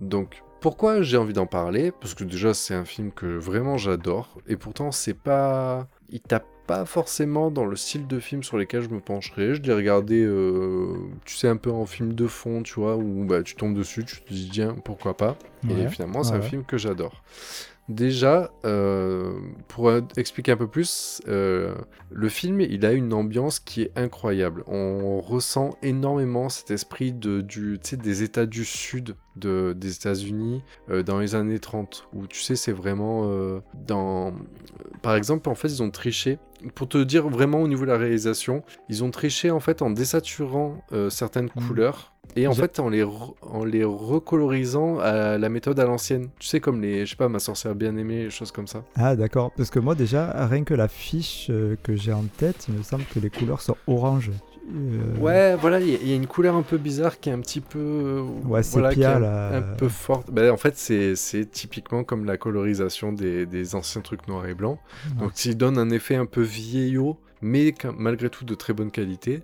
Donc, 0.00 0.42
pourquoi 0.60 1.02
j'ai 1.02 1.16
envie 1.16 1.32
d'en 1.32 1.46
parler? 1.46 1.90
Parce 1.90 2.14
que 2.14 2.24
déjà, 2.24 2.54
c'est 2.54 2.74
un 2.74 2.84
film 2.84 3.10
que 3.10 3.26
vraiment 3.26 3.78
j'adore, 3.78 4.38
et 4.46 4.56
pourtant, 4.56 4.92
c'est 4.92 5.14
pas. 5.14 5.88
Il 6.08 6.20
tape 6.20 6.46
pas 6.66 6.84
forcément 6.84 7.50
dans 7.50 7.64
le 7.64 7.74
style 7.74 8.06
de 8.06 8.20
film 8.20 8.44
sur 8.44 8.56
lesquels 8.56 8.82
je 8.82 8.88
me 8.88 9.00
pencherai. 9.00 9.56
Je 9.56 9.62
l'ai 9.62 9.72
regardé, 9.72 10.22
euh, 10.22 10.94
tu 11.24 11.36
sais, 11.36 11.48
un 11.48 11.56
peu 11.56 11.72
en 11.72 11.86
film 11.86 12.12
de 12.14 12.26
fond, 12.28 12.62
tu 12.62 12.74
vois, 12.74 12.96
où 12.96 13.24
bah, 13.24 13.42
tu 13.42 13.56
tombes 13.56 13.74
dessus, 13.74 14.04
tu 14.04 14.22
te 14.22 14.32
dis, 14.32 14.48
tiens, 14.52 14.76
pourquoi 14.84 15.16
pas? 15.16 15.36
Et 15.68 15.88
finalement, 15.88 16.22
c'est 16.22 16.34
un 16.34 16.42
film 16.42 16.64
que 16.64 16.76
j'adore. 16.76 17.22
Déjà, 17.88 18.52
euh, 18.64 19.34
pour 19.66 19.92
expliquer 20.16 20.52
un 20.52 20.56
peu 20.56 20.68
plus, 20.68 21.20
euh, 21.26 21.74
le 22.10 22.28
film, 22.28 22.60
il 22.60 22.86
a 22.86 22.92
une 22.92 23.12
ambiance 23.12 23.58
qui 23.58 23.82
est 23.82 23.92
incroyable. 23.96 24.62
On 24.68 25.20
ressent 25.20 25.76
énormément 25.82 26.48
cet 26.48 26.70
esprit 26.70 27.12
de, 27.12 27.40
du, 27.40 27.80
des 27.92 28.22
États 28.22 28.46
du 28.46 28.64
Sud 28.64 29.16
de, 29.34 29.74
des 29.76 29.96
États-Unis 29.96 30.62
euh, 30.90 31.02
dans 31.02 31.18
les 31.18 31.34
années 31.34 31.58
30, 31.58 32.08
où 32.14 32.26
tu 32.28 32.40
sais, 32.40 32.54
c'est 32.54 32.72
vraiment 32.72 33.30
dans... 33.86 34.32
Par 35.02 35.16
exemple, 35.16 35.48
en 35.48 35.54
fait, 35.54 35.68
ils 35.68 35.82
ont 35.82 35.90
triché. 35.90 36.38
Pour 36.76 36.88
te 36.88 36.98
dire 36.98 37.28
vraiment 37.28 37.60
au 37.60 37.66
niveau 37.68 37.84
de 37.84 37.90
la 37.90 37.98
réalisation, 37.98 38.62
ils 38.88 39.02
ont 39.02 39.10
triché 39.10 39.50
en 39.50 39.58
fait 39.58 39.82
en 39.82 39.90
désaturant 39.90 40.84
certaines 41.08 41.50
Mhm. 41.56 41.66
couleurs 41.66 42.11
Et 42.36 42.46
en 42.46 42.54
fait, 42.54 42.80
en 42.80 42.88
les, 42.88 43.04
en 43.04 43.64
les 43.64 43.84
recolorisant 43.84 44.98
à 45.00 45.36
la 45.36 45.48
méthode 45.50 45.78
à 45.80 45.84
l'ancienne. 45.84 46.28
Tu 46.38 46.46
sais, 46.48 46.60
comme 46.60 46.80
les, 46.80 47.04
je 47.04 47.10
sais 47.10 47.16
pas, 47.16 47.28
ma 47.28 47.38
sorcière 47.40 47.74
bien 47.74 47.94
aimée, 47.96 48.30
choses 48.30 48.52
comme 48.52 48.66
ça. 48.66 48.84
Ah 48.96 49.16
d'accord, 49.16 49.50
parce 49.56 49.68
que 49.70 49.78
moi 49.78 49.94
déjà, 49.94 50.46
rien 50.46 50.64
que 50.64 50.72
la 50.74 50.88
fiche 50.88 51.48
euh, 51.50 51.76
que 51.82 51.94
j'ai 51.94 52.12
en 52.12 52.24
tête, 52.38 52.66
il 52.68 52.74
me 52.74 52.82
semble 52.82 53.04
que 53.04 53.18
les 53.18 53.28
couleurs 53.28 53.60
sont 53.60 53.76
orange. 53.86 54.30
Euh, 54.74 55.18
Ouais, 55.20 55.56
voilà, 55.56 55.80
il 55.80 55.88
y, 55.90 55.94
a- 55.94 55.98
il 56.00 56.08
y 56.08 56.12
a 56.12 56.16
une 56.16 56.26
couleur 56.28 56.54
un 56.54 56.62
peu 56.62 56.78
bizarre 56.78 57.18
qui 57.20 57.28
est 57.28 57.32
un 57.32 57.40
petit 57.40 57.60
peu. 57.60 57.78
euh, 57.80 58.22
Ouais, 58.46 58.60
voilà, 58.70 58.94
qui 58.94 59.00
est 59.00 59.04
sépia, 59.04 59.18
là. 59.18 59.56
un 59.56 59.62
peu 59.76 59.88
forte. 59.88 60.30
Bah, 60.30 60.50
en 60.52 60.56
fait, 60.56 60.76
c'est 60.78 61.16
c'est 61.16 61.44
typiquement 61.50 62.04
comme 62.04 62.24
la 62.24 62.36
colorisation 62.38 63.12
des, 63.12 63.44
des 63.44 63.74
anciens 63.74 64.00
trucs 64.00 64.26
noirs 64.28 64.46
et 64.46 64.54
blancs. 64.54 64.78
Ouais. 65.16 65.20
Donc, 65.24 65.44
il 65.44 65.56
donne 65.56 65.76
un 65.76 65.90
effet 65.90 66.14
un 66.14 66.26
peu 66.26 66.42
vieillot, 66.42 67.18
mais 67.42 67.74
malgré 67.98 68.30
tout 68.30 68.44
de 68.44 68.54
très 68.54 68.72
bonne 68.72 68.90
qualité. 68.90 69.42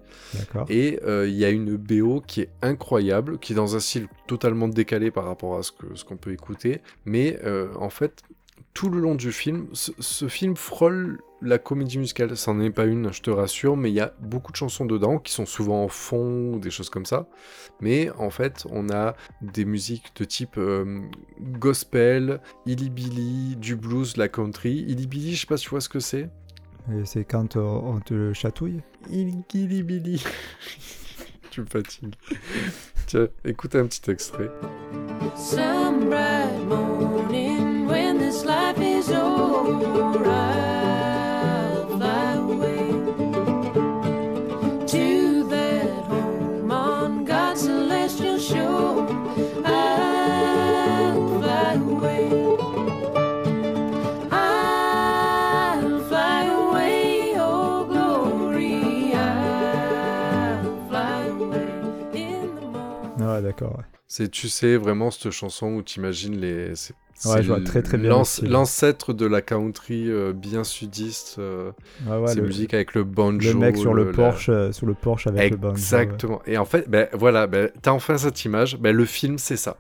Et 0.68 1.00
euh, 1.04 1.28
il 1.28 1.34
y 1.34 1.44
a 1.44 1.50
une 1.50 1.76
BO 1.76 2.22
qui 2.26 2.42
est 2.42 2.50
incroyable, 2.62 3.38
qui 3.38 3.52
est 3.52 3.56
dans 3.56 3.76
un 3.76 3.80
style 3.80 4.08
totalement 4.26 4.68
décalé 4.68 5.10
par 5.10 5.24
rapport 5.24 5.58
à 5.58 5.62
ce 5.62 6.04
qu'on 6.04 6.16
peut 6.16 6.32
écouter. 6.32 6.80
Mais 7.04 7.38
euh, 7.44 7.68
en 7.76 7.90
fait, 7.90 8.22
tout 8.72 8.88
le 8.88 9.00
long 9.00 9.14
du 9.14 9.32
film, 9.32 9.66
ce, 9.72 9.92
ce 9.98 10.28
film 10.28 10.56
frôle 10.56 11.18
la 11.40 11.58
comédie 11.58 11.98
musicale. 11.98 12.36
Ça 12.36 12.52
n'en 12.52 12.62
est 12.62 12.70
pas 12.70 12.84
une, 12.84 13.12
je 13.12 13.22
te 13.22 13.30
rassure, 13.30 13.76
mais 13.76 13.90
il 13.90 13.94
y 13.94 14.00
a 14.00 14.12
beaucoup 14.20 14.52
de 14.52 14.56
chansons 14.56 14.86
dedans 14.86 15.18
qui 15.18 15.32
sont 15.32 15.46
souvent 15.46 15.84
en 15.84 15.88
fond 15.88 16.54
ou 16.54 16.58
des 16.58 16.70
choses 16.70 16.90
comme 16.90 17.06
ça. 17.06 17.28
Mais 17.80 18.10
en 18.18 18.30
fait, 18.30 18.66
on 18.70 18.90
a 18.90 19.14
des 19.42 19.64
musiques 19.64 20.12
de 20.16 20.24
type 20.24 20.58
euh, 20.58 21.00
gospel, 21.40 22.40
illy-billy, 22.66 23.56
du 23.56 23.76
blues, 23.76 24.16
la 24.16 24.28
country. 24.28 24.84
Illy-billy, 24.88 25.34
je 25.34 25.40
sais 25.40 25.46
pas 25.46 25.56
si 25.56 25.64
tu 25.64 25.70
vois 25.70 25.80
ce 25.80 25.88
que 25.88 26.00
c'est. 26.00 26.28
Et 26.90 27.04
c'est 27.04 27.24
quand 27.24 27.56
on 27.56 28.00
te 28.00 28.32
chatouille 28.32 28.80
Illy-billy. 29.10 30.24
tu 31.50 31.60
me 31.60 31.66
fatigues. 31.66 32.14
Tiens, 33.06 33.28
écoute 33.44 33.74
un 33.74 33.86
petit 33.86 34.10
extrait. 34.10 34.50
Some 35.36 36.08
bright 36.08 36.64
morning 36.66 37.86
when 37.86 38.18
this 38.18 38.44
life 38.44 38.78
is 38.78 39.10
over, 39.10 40.67
d'accord. 63.58 63.78
ouais. 63.78 63.84
C'est, 64.06 64.30
tu 64.30 64.48
sais, 64.48 64.76
vraiment 64.76 65.10
cette 65.10 65.30
chanson 65.32 65.72
où 65.74 65.82
tu 65.82 65.98
imagines 66.00 66.38
les. 66.38 66.74
C'est, 66.74 66.94
Ouais, 67.24 67.42
je 67.42 67.48
vois 67.48 67.60
très, 67.60 67.82
très 67.82 67.98
bien 67.98 68.10
l'anc-. 68.10 68.40
L'ancêtre 68.44 69.12
de 69.12 69.26
la 69.26 69.42
country 69.42 70.08
euh, 70.08 70.32
bien 70.32 70.62
sudiste. 70.62 71.36
euh, 71.40 71.72
ouais, 72.06 72.28
ces 72.28 72.36
le, 72.36 72.46
musiques 72.46 72.74
avec 72.74 72.94
le 72.94 73.02
banjo. 73.02 73.54
le 73.54 73.58
mec 73.58 73.76
sur 73.76 73.92
le 73.92 74.04
la- 74.04 74.12
Porsche, 74.12 74.50
euh, 74.50 74.70
sur 74.70 74.86
le 74.86 74.94
Porsche 74.94 75.26
avec 75.26 75.50
le 75.50 75.56
banjo. 75.56 75.74
Exactement. 75.74 76.40
Et 76.46 76.56
en 76.58 76.64
fait, 76.64 76.88
ben, 76.88 77.08
voilà, 77.14 77.48
ben, 77.48 77.70
t'as 77.82 77.90
enfin 77.90 78.18
cette 78.18 78.44
image. 78.44 78.78
Ben, 78.78 78.94
le 78.94 79.04
film, 79.04 79.36
c'est 79.38 79.56
ça. 79.56 79.78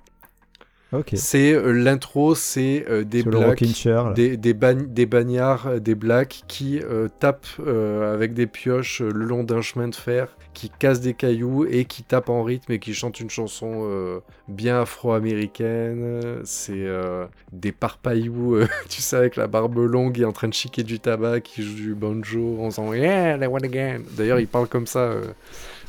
Ok. 0.92 1.10
C'est 1.14 1.52
euh, 1.52 1.70
l'intro, 1.72 2.34
c'est 2.34 2.86
euh, 2.88 3.04
des 3.04 3.22
le 3.22 3.30
blacks, 3.30 3.64
chair. 3.66 4.14
des, 4.14 4.36
des, 4.36 4.54
bagn- 4.54 4.92
des 4.92 5.06
bagnards, 5.06 5.80
des 5.80 5.94
blacks 5.94 6.42
qui 6.48 6.80
euh, 6.82 7.08
tapent 7.20 7.46
avec 7.60 8.32
des 8.34 8.46
pioches 8.48 9.00
le 9.02 9.24
long 9.24 9.44
d'un 9.44 9.60
chemin 9.60 9.86
de 9.88 9.94
fer, 9.94 10.36
qui 10.58 10.70
cassent 10.70 11.00
des 11.00 11.14
cailloux 11.14 11.66
et 11.66 11.84
qui 11.84 12.02
tapent 12.02 12.30
en 12.30 12.42
rythme 12.42 12.72
et 12.72 12.80
qui 12.80 12.92
chantent 12.92 13.20
une 13.20 13.30
chanson 13.30 13.82
euh, 13.84 14.18
bien 14.48 14.80
afro-américaine. 14.80 16.40
C'est 16.42 16.72
euh, 16.84 17.26
des 17.52 17.70
parpaillous, 17.70 18.56
euh, 18.56 18.66
tu 18.88 19.00
sais, 19.00 19.14
avec 19.14 19.36
la 19.36 19.46
barbe 19.46 19.78
longue 19.78 20.18
et 20.18 20.24
en 20.24 20.32
train 20.32 20.48
de 20.48 20.54
chiquer 20.54 20.82
du 20.82 20.98
tabac, 20.98 21.42
qui 21.42 21.62
joue 21.62 21.76
du 21.76 21.94
banjo 21.94 22.58
en 22.60 22.70
faisant 22.72 22.92
Yeah, 22.92 23.36
I 23.36 23.46
want 23.46 23.58
again. 23.58 24.00
D'ailleurs, 24.16 24.40
il 24.40 24.48
parle 24.48 24.66
comme 24.66 24.88
ça. 24.88 25.14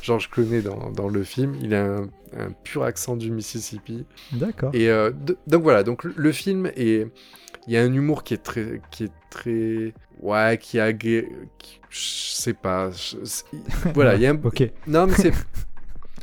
George 0.03 0.29
Clooney 0.29 0.61
dans, 0.61 0.91
dans 0.91 1.09
le 1.09 1.23
film, 1.23 1.55
il 1.63 1.73
a 1.73 1.85
un, 1.85 2.03
un 2.37 2.51
pur 2.63 2.83
accent 2.83 3.17
du 3.17 3.31
Mississippi. 3.31 4.05
D'accord. 4.33 4.69
Et 4.75 4.87
donc 5.47 5.63
voilà, 5.63 5.81
donc 5.81 6.03
le, 6.03 6.31
film 6.31 6.67
est, 6.75 7.07
il 7.65 7.73
y 7.73 7.77
a 7.77 7.81
un 7.81 7.91
humour 7.91 8.23
qui 8.23 8.35
est 8.35 8.43
très, 8.43 8.81
qui 8.91 9.05
est 9.05 9.11
très, 9.31 9.95
ouais, 10.21 10.59
qui 10.61 10.79
a, 10.79 10.93
qui- 10.93 11.25
je 11.89 11.99
sais 11.99 12.53
pas, 12.53 12.91
je- 12.91 13.17
voilà, 13.93 14.15
il 14.15 14.21
y 14.21 14.25
a 14.27 14.31
un, 14.31 14.35
Ok. 14.43 14.63
non 14.87 15.07
mais 15.07 15.13
c'est, 15.13 15.31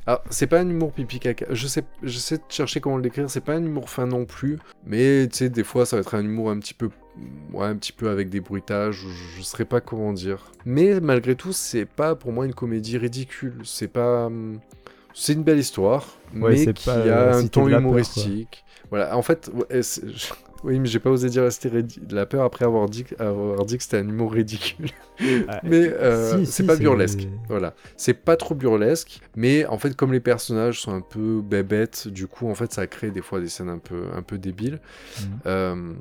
alors 0.07 0.23
c'est 0.31 0.47
pas 0.47 0.61
un 0.61 0.69
humour 0.69 0.93
pipi 0.93 1.19
caca, 1.19 1.47
je 1.51 1.67
sais, 1.67 1.83
je 2.03 2.19
sais 2.19 2.39
chercher 2.49 2.81
comment 2.81 2.99
l'écrire, 2.99 3.29
c'est 3.29 3.41
pas 3.41 3.55
un 3.55 3.65
humour 3.65 3.91
fin 3.91 4.07
non 4.07 4.25
plus, 4.25 4.59
mais 4.85 5.27
tu 5.29 5.39
sais 5.39 5.49
des 5.51 5.65
fois 5.65 5.85
ça 5.87 5.97
va 5.97 6.01
être 6.03 6.15
un 6.15 6.23
humour 6.25 6.51
un 6.51 6.59
petit 6.59 6.75
peu, 6.75 6.91
ouais, 7.53 7.67
un 7.67 7.77
petit 7.77 7.93
peu 7.93 8.09
avec 8.09 8.29
des 8.29 8.41
bruitages, 8.41 8.97
je, 8.97 9.39
je 9.39 9.43
saurais 9.43 9.65
pas 9.65 9.81
comment 9.81 10.13
dire, 10.13 10.53
mais 10.65 11.01
malgré 11.01 11.35
tout 11.35 11.53
c'est 11.53 11.87
pas 11.87 12.15
pour 12.15 12.33
moi 12.33 12.47
une 12.47 12.55
comédie 12.55 12.99
ridicule, 12.99 13.55
c'est 13.65 13.89
pas, 13.89 14.27
hum, 14.27 14.61
c'est 15.15 15.33
une 15.33 15.43
belle 15.43 15.59
histoire, 15.59 16.19
Ouais, 16.35 16.51
mais 16.67 16.73
qui 16.75 16.85
pas 16.85 16.95
a 17.33 17.35
un 17.37 17.47
ton 17.47 17.65
de 17.65 17.71
peur, 17.71 17.81
humoristique. 17.81 18.65
Voilà, 18.91 19.17
en 19.17 19.23
fait, 19.23 19.51
ouais, 19.55 19.81
oui, 20.67 20.81
mais 20.81 20.89
j'ai 20.89 20.99
pas 20.99 21.11
osé 21.11 21.29
dire 21.29 21.45
ridi- 21.45 22.01
de 22.01 22.15
la 22.17 22.27
peur 22.27 22.43
après 22.43 22.65
avoir 22.65 22.89
dit, 22.89 23.05
avoir 23.21 23.65
dit 23.65 23.77
que 23.77 23.85
c'était 23.85 23.99
un 23.99 24.09
humour 24.09 24.33
ridicule. 24.33 24.91
mais 25.63 25.87
euh, 25.87 26.45
si, 26.45 26.47
c'est 26.47 26.63
si, 26.63 26.67
pas 26.67 26.75
burlesque. 26.75 27.29
Voilà, 27.49 27.73
c'est 27.97 28.15
pas 28.15 28.37
trop 28.37 28.57
burlesque, 28.57 29.21
mais 29.37 29.65
en 29.67 29.79
fait, 29.79 29.95
comme 29.95 30.13
les 30.13 30.19
personnages 30.21 30.81
sont 30.81 30.93
un 30.93 31.01
peu 31.01 31.41
bébêtes, 31.41 32.09
du 32.09 32.27
coup, 32.27 32.49
en 32.51 32.57
fait, 32.57 32.73
ça 32.73 32.89
crée 32.89 33.13
des 33.13 33.23
fois 33.23 33.39
des 33.39 33.49
scènes 33.49 33.69
un 33.69 33.79
peu, 33.79 34.07
un 34.13 34.23
peu 34.23 34.39
débiles. 34.39 34.81
Mhm. 35.21 35.39
Euh, 35.47 35.93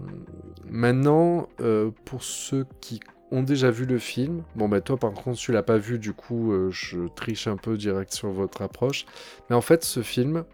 maintenant, 0.67 1.48
euh, 1.62 1.91
pour 2.03 2.24
ceux 2.24 2.65
qui 2.81 3.00
ont 3.31 3.43
déjà 3.43 3.69
vu 3.69 3.86
le 3.86 4.00
film, 4.00 4.41
bon 4.55 4.69
bah 4.69 4.81
toi 4.81 4.98
par 4.98 5.12
contre 5.12 5.38
tu 5.38 5.51
l'as 5.51 5.63
pas 5.63 5.77
vu, 5.77 5.98
du 5.98 6.13
coup 6.13 6.51
euh, 6.53 6.69
je 6.72 7.07
triche 7.15 7.48
un 7.48 7.57
peu 7.57 7.75
direct 7.75 8.13
sur 8.13 8.29
votre 8.29 8.62
approche, 8.62 9.05
mais 9.50 9.55
en 9.55 9.62
fait 9.62 9.84
ce 9.84 10.03
film 10.03 10.45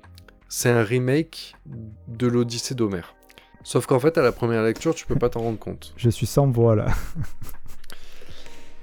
c'est 0.47 0.69
un 0.69 0.81
remake 0.81 1.53
de 2.07 2.27
l'Odyssée 2.27 2.73
d'Homère. 2.73 3.13
Sauf 3.63 3.85
qu'en 3.85 3.99
fait 3.99 4.17
à 4.17 4.21
la 4.21 4.31
première 4.31 4.63
lecture 4.63 4.95
tu 4.95 5.05
peux 5.05 5.15
pas 5.15 5.29
t'en 5.29 5.41
rendre 5.41 5.59
compte. 5.59 5.93
Je 5.97 6.09
suis 6.09 6.25
sans 6.25 6.47
voix 6.47 6.75
là. 6.75 6.87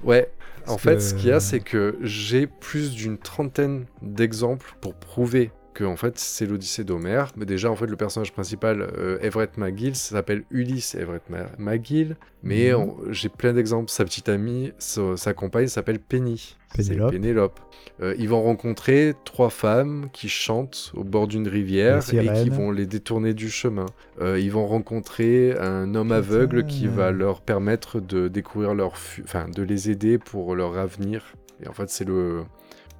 Ouais, 0.03 0.31
en 0.67 0.77
fait 0.77 0.95
que- 0.95 0.99
ce 1.01 1.13
qu'il 1.13 1.27
y 1.29 1.31
a 1.31 1.39
c'est 1.39 1.59
que 1.59 1.97
j'ai 2.01 2.47
plus 2.47 2.91
d'une 2.95 3.17
trentaine 3.17 3.85
d'exemples 4.01 4.73
pour 4.81 4.93
prouver 4.95 5.51
que 5.79 5.85
en 5.85 5.95
fait 5.95 6.19
c'est 6.19 6.45
l'Odyssée 6.45 6.83
d'Homère. 6.83 7.31
Mais 7.37 7.45
déjà 7.45 7.71
en 7.71 7.75
fait 7.75 7.85
le 7.87 7.95
personnage 7.95 8.33
principal 8.33 8.81
euh, 8.81 9.17
Everett 9.21 9.57
McGill 9.57 9.95
s'appelle 9.95 10.43
Ulysse 10.51 10.93
Everett 10.95 11.23
McGill. 11.57 12.17
Mais 12.43 12.71
Mhm. 12.73 13.11
j'ai 13.11 13.29
plein 13.29 13.53
d'exemples. 13.53 13.89
Sa 13.89 14.03
petite 14.03 14.27
amie, 14.29 14.71
sa, 14.77 15.15
sa 15.17 15.33
compagne 15.33 15.67
s'appelle 15.67 15.99
Penny. 15.99 16.55
Pénélope. 16.75 17.11
Pénélope. 17.11 17.59
Euh, 18.01 18.13
ils 18.19 18.29
vont 18.29 18.41
rencontrer 18.41 19.13
trois 19.25 19.49
femmes 19.49 20.09
qui 20.13 20.29
chantent 20.29 20.91
au 20.95 21.03
bord 21.03 21.27
d'une 21.27 21.47
rivière 21.47 21.99
et 22.13 22.43
qui 22.43 22.49
vont 22.49 22.71
les 22.71 22.85
détourner 22.85 23.33
du 23.33 23.49
chemin. 23.49 23.85
Euh, 24.21 24.39
ils 24.39 24.51
vont 24.51 24.67
rencontrer 24.67 25.57
un 25.59 25.95
homme 25.95 26.11
aveugle 26.11 26.65
qui 26.65 26.87
va 26.87 27.11
leur 27.11 27.41
permettre 27.41 27.99
de 27.99 28.27
découvrir 28.27 28.73
leur, 28.75 28.93
enfin, 29.23 29.47
de 29.49 29.63
les 29.63 29.89
aider 29.89 30.17
pour 30.17 30.55
leur 30.55 30.77
avenir. 30.77 31.33
Et 31.63 31.67
en 31.67 31.73
fait, 31.73 31.89
c'est 31.89 32.05
le 32.05 32.43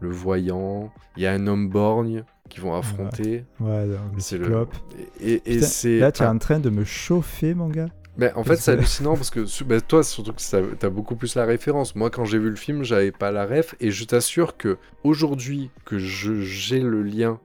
le 0.01 0.09
voyant. 0.09 0.91
Il 1.17 1.24
y 1.24 1.27
a 1.27 1.33
un 1.33 1.45
homme 1.48 1.67
borgne 1.69 2.24
qui 2.50 2.60
vont 2.60 2.74
affronter. 2.75 3.46
Ouais, 3.60 3.86
C'est 4.18 4.38
le-. 4.38 4.68
Et, 5.22 5.41
et 5.46 5.62
c'est 5.62 6.00
Là, 6.00 6.12
tu 6.12 6.24
es 6.24 6.25
en 6.25 6.38
train 6.38 6.60
de 6.60 6.70
me 6.70 6.84
chauffer, 6.84 7.53
mon 7.53 7.70
gars. 7.70 7.89
mais 8.18 8.34
en 8.34 8.44
fait, 8.44 8.58
c'est 8.58 8.72
hallucinant 8.74 9.15
parce 9.15 9.29
que 9.29 9.46
bah, 9.63 9.79
toi, 9.82 10.03
surtout 10.03 10.34
que 10.34 10.74
t'as 10.75 10.89
beaucoup 10.89 11.15
plus 11.15 11.36
la 11.36 11.46
référence. 11.46 11.96
Moi, 11.96 12.10
quand 12.10 12.25
j'ai 12.25 12.39
vu 12.39 12.50
le 12.50 12.56
film, 12.56 12.84
j'avais 12.84 13.12
pas 13.12 13.32
la 13.32 13.46
ref, 13.46 13.75
et 13.79 13.91
je 13.91 14.03
t'assure 14.03 14.58
que 14.58 14.77
aujourd'hui 15.03 15.70
que 15.86 15.98
j'ai 15.98 16.79
le 16.82 17.03
lien. 17.03 17.39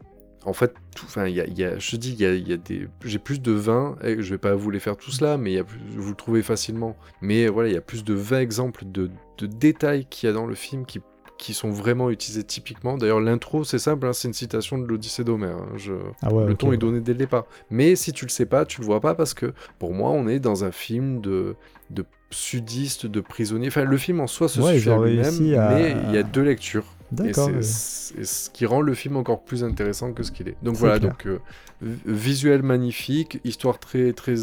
En 0.46 0.52
fait, 0.52 0.74
tout, 0.94 1.06
enfin, 1.06 1.26
y 1.26 1.40
a, 1.40 1.46
il 1.46 1.56
y 1.58 1.64
a- 1.64 1.78
je 1.78 1.96
dis, 1.96 2.12
il 2.12 2.20
y 2.20 2.26
a, 2.26 2.34
y 2.34 2.52
a 2.52 2.58
des, 2.58 2.86
j'ai 3.02 3.18
plus 3.18 3.40
de 3.40 3.50
20, 3.52 3.96
et 4.04 4.20
je 4.22 4.30
vais 4.34 4.38
pas 4.38 4.54
vous 4.54 4.70
les 4.70 4.78
faire 4.78 4.94
tous 4.98 5.22
là, 5.22 5.38
mais 5.38 5.52
il 5.52 5.54
y 5.54 5.58
a 5.58 5.64
plus- 5.64 5.78
vous 5.96 6.10
le 6.10 6.14
trouvez 6.14 6.42
facilement. 6.42 6.96
Mais 7.22 7.48
voilà, 7.48 7.70
il 7.70 7.74
y 7.74 7.78
a 7.78 7.80
plus 7.80 8.04
de 8.04 8.12
20 8.12 8.40
exemples 8.40 8.82
de, 8.84 9.10
de 9.38 9.46
détails 9.46 10.04
qu'il 10.04 10.26
y 10.26 10.30
a 10.30 10.34
dans 10.34 10.44
le 10.44 10.54
film 10.54 10.84
qui, 10.84 11.00
qui 11.38 11.52
sont 11.54 11.70
vraiment 11.70 12.10
utilisés 12.10 12.44
typiquement. 12.44 12.96
D'ailleurs, 12.96 13.20
l'intro, 13.20 13.64
c'est 13.64 13.78
simple, 13.78 14.06
hein, 14.06 14.12
c'est 14.12 14.28
une 14.28 14.34
citation 14.34 14.78
de 14.78 14.84
l'Odyssée 14.86 15.24
d'Homère. 15.24 15.56
hein, 15.56 15.68
je... 15.76 15.92
Ah 16.22 16.32
ouais, 16.32 16.46
Le 16.46 16.54
ton 16.54 16.68
ouais. 16.68 16.74
est 16.74 16.78
donné 16.78 17.00
dès 17.00 17.12
le 17.12 17.18
départ. 17.18 17.44
Mais 17.70 17.96
si 17.96 18.12
tu 18.12 18.24
le 18.24 18.30
sais 18.30 18.46
pas, 18.46 18.64
tu 18.64 18.80
le 18.80 18.86
vois 18.86 19.00
pas 19.00 19.14
parce 19.14 19.34
que 19.34 19.52
pour 19.78 19.92
moi, 19.94 20.10
on 20.10 20.28
est 20.28 20.38
dans 20.38 20.64
un 20.64 20.70
film 20.72 21.20
de, 21.20 21.56
de 21.90 22.04
sudiste, 22.30 23.06
de 23.06 23.20
prisonnier. 23.20 23.68
Enfin, 23.68 23.84
le 23.84 23.96
film 23.96 24.20
en 24.20 24.26
soi 24.26 24.48
se 24.48 24.60
Ouais, 24.60 24.74
suffit 24.74 24.90
à 24.90 24.98
lui-même, 24.98 25.34
mais 25.40 25.96
il 26.08 26.14
y 26.14 26.18
a 26.18 26.22
deux 26.22 26.42
lectures. 26.42 26.84
Et 27.24 27.32
c'est 27.32 28.16
ouais. 28.18 28.24
ce 28.24 28.50
qui 28.50 28.66
rend 28.66 28.80
le 28.80 28.94
film 28.94 29.16
encore 29.16 29.44
plus 29.44 29.62
intéressant 29.62 30.12
que 30.12 30.22
ce 30.22 30.32
qu'il 30.32 30.48
est. 30.48 30.56
Donc 30.62 30.74
voilà, 30.76 30.98
clair. 30.98 31.10
donc 31.12 31.26
euh, 31.26 31.38
vi- 31.82 32.00
visuel 32.06 32.62
magnifique, 32.62 33.38
histoire 33.44 33.78
très 33.78 34.12
très 34.12 34.34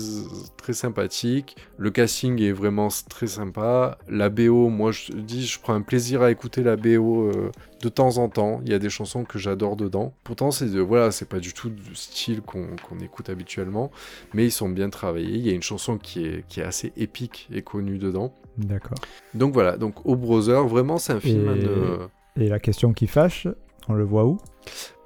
très 0.58 0.74
sympathique. 0.74 1.58
Le 1.78 1.92
casting 1.92 2.42
est 2.42 2.52
vraiment 2.54 2.88
très 3.10 3.28
sympa. 3.28 3.98
La 4.08 4.30
BO, 4.30 4.70
moi 4.70 4.92
je 4.92 5.12
dis, 5.12 5.46
je 5.46 5.60
prends 5.60 5.74
un 5.74 5.82
plaisir 5.82 6.22
à 6.22 6.32
écouter 6.32 6.64
la 6.64 6.76
BO 6.78 7.30
euh, 7.30 7.52
de 7.82 7.90
temps 7.90 8.18
en 8.20 8.30
temps. 8.30 8.62
Il 8.66 8.72
y 8.72 8.76
a 8.76 8.80
des 8.80 8.90
chansons 8.90 9.26
que 9.26 9.38
j'adore 9.40 9.76
dedans. 9.76 10.14
Pourtant, 10.24 10.52
c'est 10.52 10.70
de- 10.70 10.80
voilà, 10.80 11.12
c'est 11.12 11.28
pas 11.28 11.40
du 11.40 11.54
tout 11.54 11.70
du 11.70 11.96
style 11.96 12.42
qu'on 12.42 12.68
écoute 13.04 13.30
habituellement, 13.30 13.92
mais 14.34 14.46
ils 14.46 14.52
sont 14.52 14.70
bien 14.70 14.90
travaillés. 14.90 15.36
Il 15.38 15.46
y 15.46 15.50
a 15.50 15.54
une 15.54 15.64
chanson 15.64 15.98
qui 15.98 16.26
est 16.26 16.46
qui 16.48 16.62
est 16.62 16.64
assez 16.64 16.94
épique 16.96 17.50
et 17.52 17.64
connue 17.64 17.98
dedans. 17.98 18.34
D'accord. 18.58 18.98
Donc 19.34 19.54
voilà, 19.54 19.76
donc 19.78 20.06
au 20.06 20.16
Brother, 20.16 20.68
vraiment 20.68 20.98
c'est 20.98 21.14
un 21.14 21.20
film 21.20 21.50
à 21.50 21.54
Et- 21.56 21.64
ne- 21.64 21.98
Et 22.38 22.48
la 22.48 22.60
question 22.60 22.94
qui 22.94 23.08
fâche, 23.08 23.48
on 23.88 23.94
le 23.94 24.04
voit 24.04 24.26
où? 24.26 24.38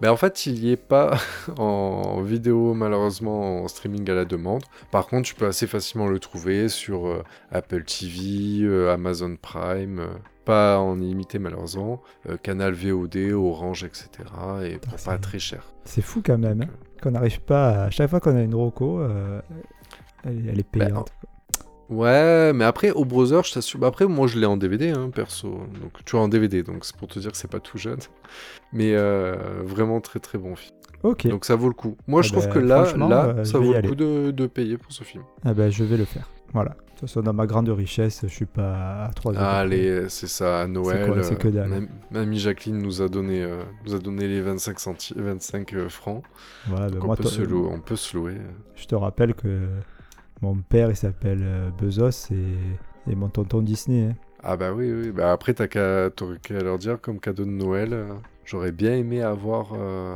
Ben 0.01 0.11
en 0.11 0.17
fait, 0.17 0.45
il 0.45 0.59
y 0.63 0.71
est 0.71 0.75
pas 0.77 1.17
en 1.57 2.21
vidéo, 2.21 2.73
malheureusement, 2.73 3.63
en 3.63 3.67
streaming 3.67 4.09
à 4.11 4.13
la 4.13 4.25
demande. 4.25 4.63
Par 4.91 5.07
contre, 5.07 5.23
tu 5.27 5.35
peux 5.35 5.47
assez 5.47 5.65
facilement 5.67 6.07
le 6.07 6.19
trouver 6.19 6.69
sur 6.69 7.07
euh, 7.07 7.23
Apple 7.51 7.83
TV, 7.83 8.63
euh, 8.63 8.93
Amazon 8.93 9.35
Prime, 9.41 9.99
euh, 9.99 10.07
pas 10.43 10.77
en 10.79 10.99
illimité 10.99 11.39
malheureusement, 11.39 12.03
Canal 12.43 12.73
VOD, 12.73 13.31
Orange, 13.33 13.83
etc. 13.83 14.09
Et 14.63 14.77
pour 14.77 14.99
c'est- 14.99 15.05
pas 15.09 15.17
très 15.17 15.39
cher. 15.39 15.63
C'est 15.85 16.01
fou 16.03 16.21
quand 16.23 16.37
même, 16.37 16.61
hein, 16.61 16.67
qu'on 17.01 17.11
n'arrive 17.11 17.41
pas 17.41 17.85
à... 17.85 17.89
chaque 17.89 18.09
fois 18.11 18.19
qu'on 18.19 18.35
a 18.35 18.41
une 18.41 18.53
roco, 18.53 19.01
elle, 19.03 19.41
elle 20.49 20.59
est 20.59 20.77
Bah, 20.77 20.85
payante. 20.85 21.11
Ouais, 21.89 22.51
mais 22.53 22.65
après, 22.65 22.91
au 22.91 23.05
browser, 23.05 23.41
je 23.43 23.53
t'assure. 23.53 23.79
bah 23.79 23.87
après, 23.87 24.05
moi, 24.07 24.27
je 24.27 24.39
l'ai 24.39 24.45
en 24.47 24.57
DVD, 24.57 24.89
hein, 24.89 25.09
perso. 25.13 25.49
Donc, 25.49 25.91
tu 26.05 26.11
vois, 26.15 26.21
en 26.21 26.27
DVD, 26.27 26.63
donc 26.63 26.83
c'est 26.85 26.95
pour 26.97 27.07
te 27.07 27.19
dire 27.19 27.31
que 27.31 27.37
c'est 27.37 27.49
pas 27.51 27.59
tout 27.59 27.77
jeune. 27.77 27.99
Mais 28.73 28.95
euh, 28.95 29.35
vraiment 29.63 30.01
très 30.01 30.19
très 30.19 30.37
bon 30.39 30.55
film. 30.55 30.73
ok, 31.03 31.27
Donc, 31.27 31.45
ça 31.45 31.55
vaut 31.55 31.67
le 31.67 31.73
coup. 31.75 31.95
Moi, 32.07 32.21
Ah 32.23 32.27
je 32.27 32.31
trouve 32.31 32.47
bah, 32.47 32.53
que 32.53 32.59
là, 32.59 32.85
là, 32.97 33.25
euh, 33.37 33.43
ça 33.43 33.59
vaut 33.59 33.71
le 33.71 33.77
aller. 33.77 33.87
coup 33.89 33.95
de, 33.95 34.31
de 34.31 34.47
payer 34.47 34.77
pour 34.77 34.91
ce 34.91 35.03
film. 35.03 35.23
Ah 35.43 35.53
ben, 35.53 35.69
je 35.71 35.83
vais 35.83 35.97
le 35.97 36.05
faire. 36.05 36.27
Voilà. 36.53 36.71
De 36.71 36.99
toute 37.01 37.09
façon, 37.09 37.21
dans 37.21 37.33
ma 37.33 37.45
grande 37.45 37.67
richesse, 37.69 38.21
je 38.23 38.27
suis 38.33 38.45
pas 38.45 39.03
à 39.05 39.09
3 39.13 39.33
euros. 39.33 39.41
Ah, 39.45 39.59
Allez, 39.59 40.05
c'est 40.07 40.27
ça, 40.27 40.61
à 40.61 40.67
Noël. 40.67 41.13
c'est 41.23 41.37
que 41.37 41.49
euh, 41.49 41.51
dalle. 41.51 41.69
Mam- 41.69 41.87
Mamie 42.09 42.39
Jacqueline 42.39 42.77
nous 42.77 43.01
a 43.01 43.09
donné, 43.09 43.45
nous 43.85 43.93
a 43.93 43.99
donné 43.99 44.27
les 44.27 44.41
25, 44.41 44.77
centi- 44.79 45.13
25 45.19 45.73
euh, 45.73 45.89
francs. 45.89 46.23
Voilà, 46.67 46.89
Donc 46.89 47.03
moi, 47.03 47.13
on, 47.13 47.15
peut 47.17 47.23
toi- 47.23 47.31
se 47.31 47.41
louer, 47.41 47.69
on 47.71 47.79
peut 47.81 47.95
se 47.97 48.15
louer. 48.17 48.35
je 48.75 48.85
te 48.85 48.95
rappelle 48.95 49.33
que 49.35 49.67
mon 50.41 50.55
père, 50.57 50.89
il 50.89 50.95
s'appelle 50.95 51.41
euh, 51.43 51.69
Bezos 51.79 52.31
et, 52.31 53.11
et 53.11 53.15
mon 53.15 53.29
tonton 53.29 53.61
Disney. 53.61 54.09
hein. 54.09 54.15
Ah 54.43 54.57
bah 54.57 54.71
oui, 54.73 54.91
oui. 54.91 55.11
Bah 55.11 55.31
après, 55.31 55.53
t'as 55.53 55.67
qu'à 55.67 56.09
leur 56.61 56.77
dire 56.77 57.01
comme 57.01 57.19
cadeau 57.19 57.45
de 57.45 57.49
Noël. 57.49 57.93
euh, 57.93 58.13
J'aurais 58.45 58.71
bien 58.71 58.93
aimé 58.93 59.21
avoir. 59.23 59.69
euh, 59.73 60.15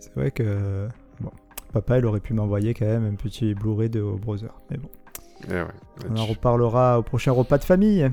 C'est 0.00 0.12
vrai 0.14 0.30
que 0.32 0.88
bon, 1.20 1.30
papa, 1.72 1.98
il 1.98 2.06
aurait 2.06 2.18
pu 2.20 2.34
m'envoyer 2.34 2.74
quand 2.74 2.86
même 2.86 3.06
un 3.06 3.14
petit 3.14 3.54
Blu-ray 3.54 3.88
de 3.88 4.02
Brother. 4.02 4.52
Mais 4.70 4.78
bon, 4.78 4.88
eh 5.48 5.52
ouais, 5.52 5.64
on 6.10 6.16
en 6.16 6.26
reparlera 6.26 6.98
au 6.98 7.02
prochain 7.02 7.30
repas 7.30 7.58
de 7.58 7.64
famille. 7.64 8.10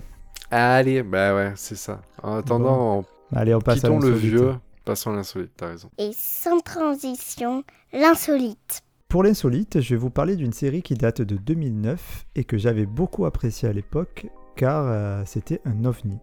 Allez, 0.52 1.02
bah 1.02 1.34
ouais, 1.34 1.54
c'est 1.56 1.76
ça. 1.76 2.02
En 2.22 2.36
attendant, 2.38 3.04
Allez, 3.36 3.56
on 3.56 3.60
passe 3.60 3.80
à 3.80 3.88
quittons 3.88 4.00
le 4.00 4.12
vieux, 4.12 4.54
passons 4.86 5.12
à 5.12 5.16
l'insolite, 5.16 5.52
t'as 5.58 5.70
raison. 5.70 5.90
Et 5.98 6.12
sans 6.16 6.60
transition, 6.60 7.64
l'insolite. 7.92 8.84
Pour 9.08 9.24
l'insolite, 9.24 9.82
je 9.82 9.96
vais 9.96 10.00
vous 10.00 10.10
parler 10.10 10.36
d'une 10.36 10.52
série 10.54 10.82
qui 10.82 10.96
date 10.96 11.22
de 11.22 11.38
2009 11.38 12.26
et 12.36 12.44
que 12.44 12.58
j'avais 12.58 12.86
beaucoup 12.86 13.26
appréciée 13.26 13.70
à 13.70 13.74
l'époque 13.74 14.28
car 14.56 14.86
euh, 14.88 15.24
c'était 15.26 15.62
un 15.66 15.86
ovni. 15.86 16.18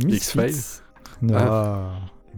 X-Files 0.00 0.82
Non, 1.22 1.34
Ah. 1.36 1.90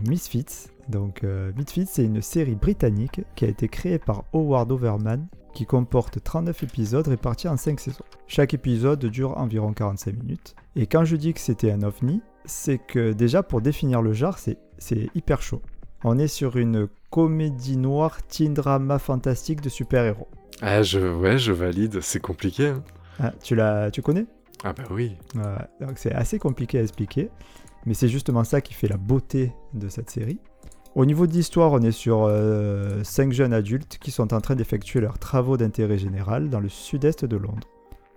Misfits. 0.09 0.69
Donc 0.89 1.25
euh, 1.25 1.53
Misfits, 1.57 1.87
c'est 1.87 2.05
une 2.05 2.23
série 2.23 2.55
britannique 2.55 3.21
qui 3.37 3.45
a 3.45 3.49
été 3.49 3.69
créée 3.69 3.99
par 3.99 4.25
Howard 4.33 4.71
Overman 4.73 5.27
qui 5.53 5.67
comporte 5.67 6.23
39 6.23 6.63
épisodes 6.63 7.07
répartis 7.07 7.49
en 7.49 7.57
5 7.57 7.81
saisons. 7.81 8.05
Chaque 8.27 8.55
épisode 8.55 9.05
dure 9.07 9.37
environ 9.37 9.73
45 9.73 10.15
minutes. 10.17 10.55
Et 10.77 10.87
quand 10.87 11.05
je 11.05 11.17
dis 11.17 11.33
que 11.35 11.41
c'était 11.41 11.73
un 11.73 11.83
ovni, 11.83 12.23
c'est 12.45 12.79
que 12.79 13.13
déjà 13.13 13.43
pour 13.43 13.61
définir 13.61 14.01
le 14.01 14.13
genre, 14.13 14.39
c'est 14.39 14.59
hyper 15.15 15.43
chaud. 15.43 15.61
On 16.05 16.19
est 16.19 16.29
sur 16.29 16.57
une 16.57 16.89
comédie 17.11 17.77
noire 17.77 18.23
teen 18.27 18.55
drama 18.55 18.99
fantastique 18.99 19.61
de 19.61 19.69
super-héros. 19.69 20.29
Ah, 20.63 20.83
je, 20.83 20.99
ouais, 21.15 21.39
je 21.39 21.53
valide, 21.53 22.01
c'est 22.01 22.21
compliqué. 22.21 22.69
hein. 22.69 22.83
Ah, 23.19 23.33
tu, 23.43 23.55
l'as, 23.55 23.91
tu 23.91 24.03
connais? 24.03 24.27
Ah 24.65 24.73
bah 24.73 24.85
oui. 24.91 25.17
Ouais, 25.35 25.87
donc 25.87 25.99
c'est 25.99 26.13
assez 26.13 26.39
compliqué 26.39 26.79
à 26.79 26.83
expliquer, 26.83 27.31
mais 27.87 27.95
c'est 27.95 28.09
justement 28.09 28.45
ça 28.45 28.61
qui 28.61 28.75
fait 28.75 28.89
la 28.89 28.97
beauté 28.99 29.53
de 29.75 29.89
cette 29.89 30.11
série. 30.11 30.39
Au 30.95 31.07
niveau 31.07 31.27
de 31.27 31.33
l'histoire, 31.33 31.73
on 31.73 31.81
est 31.83 31.93
sur 31.93 32.29
5 33.03 33.33
jeunes 33.33 33.53
adultes 33.53 33.99
qui 34.01 34.11
sont 34.11 34.35
en 34.35 34.41
train 34.41 34.57
d'effectuer 34.57 35.01
leurs 35.01 35.19
travaux 35.19 35.57
d'intérêt 35.57 35.99
général 35.99 36.51
dans 36.51 36.61
le 36.61 36.69
sud-est 36.69 37.25
de 37.25 37.37
Londres. 37.37 37.69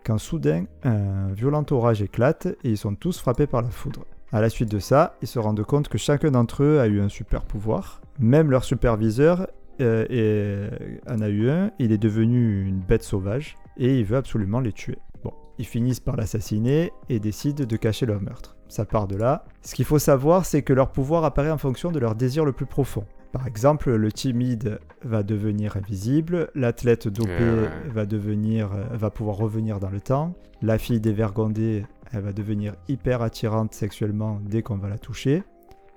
Quand 0.04 0.18
soudain, 0.18 0.66
un 0.84 1.32
violent 1.34 1.64
orage 1.72 2.02
éclate 2.02 2.48
et 2.64 2.72
ils 2.72 2.78
sont 2.78 2.96
tous 2.96 3.20
frappés 3.20 3.48
par 3.48 3.62
la 3.62 3.70
foudre. 3.70 4.06
À 4.34 4.42
la 4.42 4.50
suite 4.50 4.72
de 4.72 4.80
ça, 4.80 5.16
ils 5.22 5.28
se 5.28 5.38
rendent 5.38 5.64
compte 5.64 5.90
que 5.90 6.00
chacun 6.00 6.32
d'entre 6.32 6.64
eux 6.64 6.80
a 6.80 6.88
eu 6.88 7.00
un 7.00 7.08
super 7.08 7.44
pouvoir. 7.44 8.02
Même 8.18 8.50
leur 8.50 8.64
superviseur 8.64 9.46
euh, 9.80 10.72
en 11.08 11.22
a 11.22 11.30
eu 11.30 11.52
un, 11.52 11.70
il 11.78 11.92
est 11.92 12.00
devenu 12.00 12.66
une 12.66 12.80
bête 12.80 13.04
sauvage 13.04 13.58
et 13.78 14.00
il 14.00 14.06
veut 14.06 14.18
absolument 14.18 14.60
les 14.60 14.74
tuer. 14.74 14.98
Bon, 15.24 15.34
ils 15.60 15.68
finissent 15.68 16.00
par 16.00 16.16
l'assassiner 16.16 16.92
et 17.10 17.20
décident 17.20 17.64
de 17.64 17.76
cacher 17.78 18.08
leur 18.08 18.22
meurtre. 18.22 18.58
Ça 18.70 18.86
part 18.86 19.08
de 19.08 19.18
là. 19.18 19.46
Ce 19.62 19.76
qu'il 19.76 19.86
faut 19.86 20.00
savoir, 20.00 20.48
c'est 20.48 20.64
que 20.64 20.74
leur 20.74 20.92
pouvoir 20.92 21.26
apparaît 21.26 21.52
en 21.52 21.60
fonction 21.60 21.92
de 21.92 22.00
leur 22.00 22.16
désir 22.16 22.44
le 22.44 22.54
plus 22.54 22.66
profond. 22.66 23.06
Par 23.34 23.46
exemple, 23.46 23.92
le 23.92 24.12
timide 24.12 24.80
va 25.04 25.22
devenir 25.22 25.78
invisible, 25.78 26.50
l'athlète 26.56 27.08
dopé 27.08 27.68
devenir, 28.08 28.70
va 28.94 29.12
pouvoir 29.12 29.38
revenir 29.38 29.80
dans 29.80 29.90
le 29.92 30.02
temps, 30.02 30.34
la 30.64 30.80
fille 30.80 31.00
dévergondée, 31.00 31.86
elle 32.14 32.22
va 32.22 32.32
devenir 32.32 32.76
hyper 32.88 33.22
attirante 33.22 33.74
sexuellement 33.74 34.40
dès 34.42 34.62
qu'on 34.62 34.78
va 34.78 34.88
la 34.88 34.98
toucher. 34.98 35.44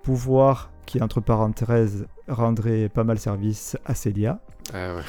Pouvoir 0.03 0.73
qui, 0.87 1.03
entre 1.03 1.21
parenthèses, 1.21 2.07
rendrait 2.27 2.89
pas 2.89 3.05
mal 3.05 3.19
service 3.19 3.77
à 3.85 3.95
Célia. 3.95 4.41
Ah 4.73 4.95
ouais. 4.95 5.03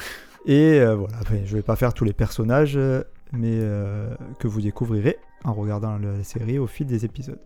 Et 0.46 0.80
euh, 0.80 0.96
voilà, 0.96 1.16
enfin, 1.22 1.36
je 1.44 1.56
vais 1.56 1.62
pas 1.62 1.76
faire 1.76 1.94
tous 1.94 2.04
les 2.04 2.12
personnages, 2.12 2.78
mais 3.32 3.58
euh, 3.60 4.14
que 4.38 4.48
vous 4.48 4.60
découvrirez 4.60 5.18
en 5.44 5.54
regardant 5.54 5.98
la 5.98 6.22
série 6.24 6.58
au 6.58 6.66
fil 6.66 6.86
des 6.86 7.04
épisodes. 7.04 7.40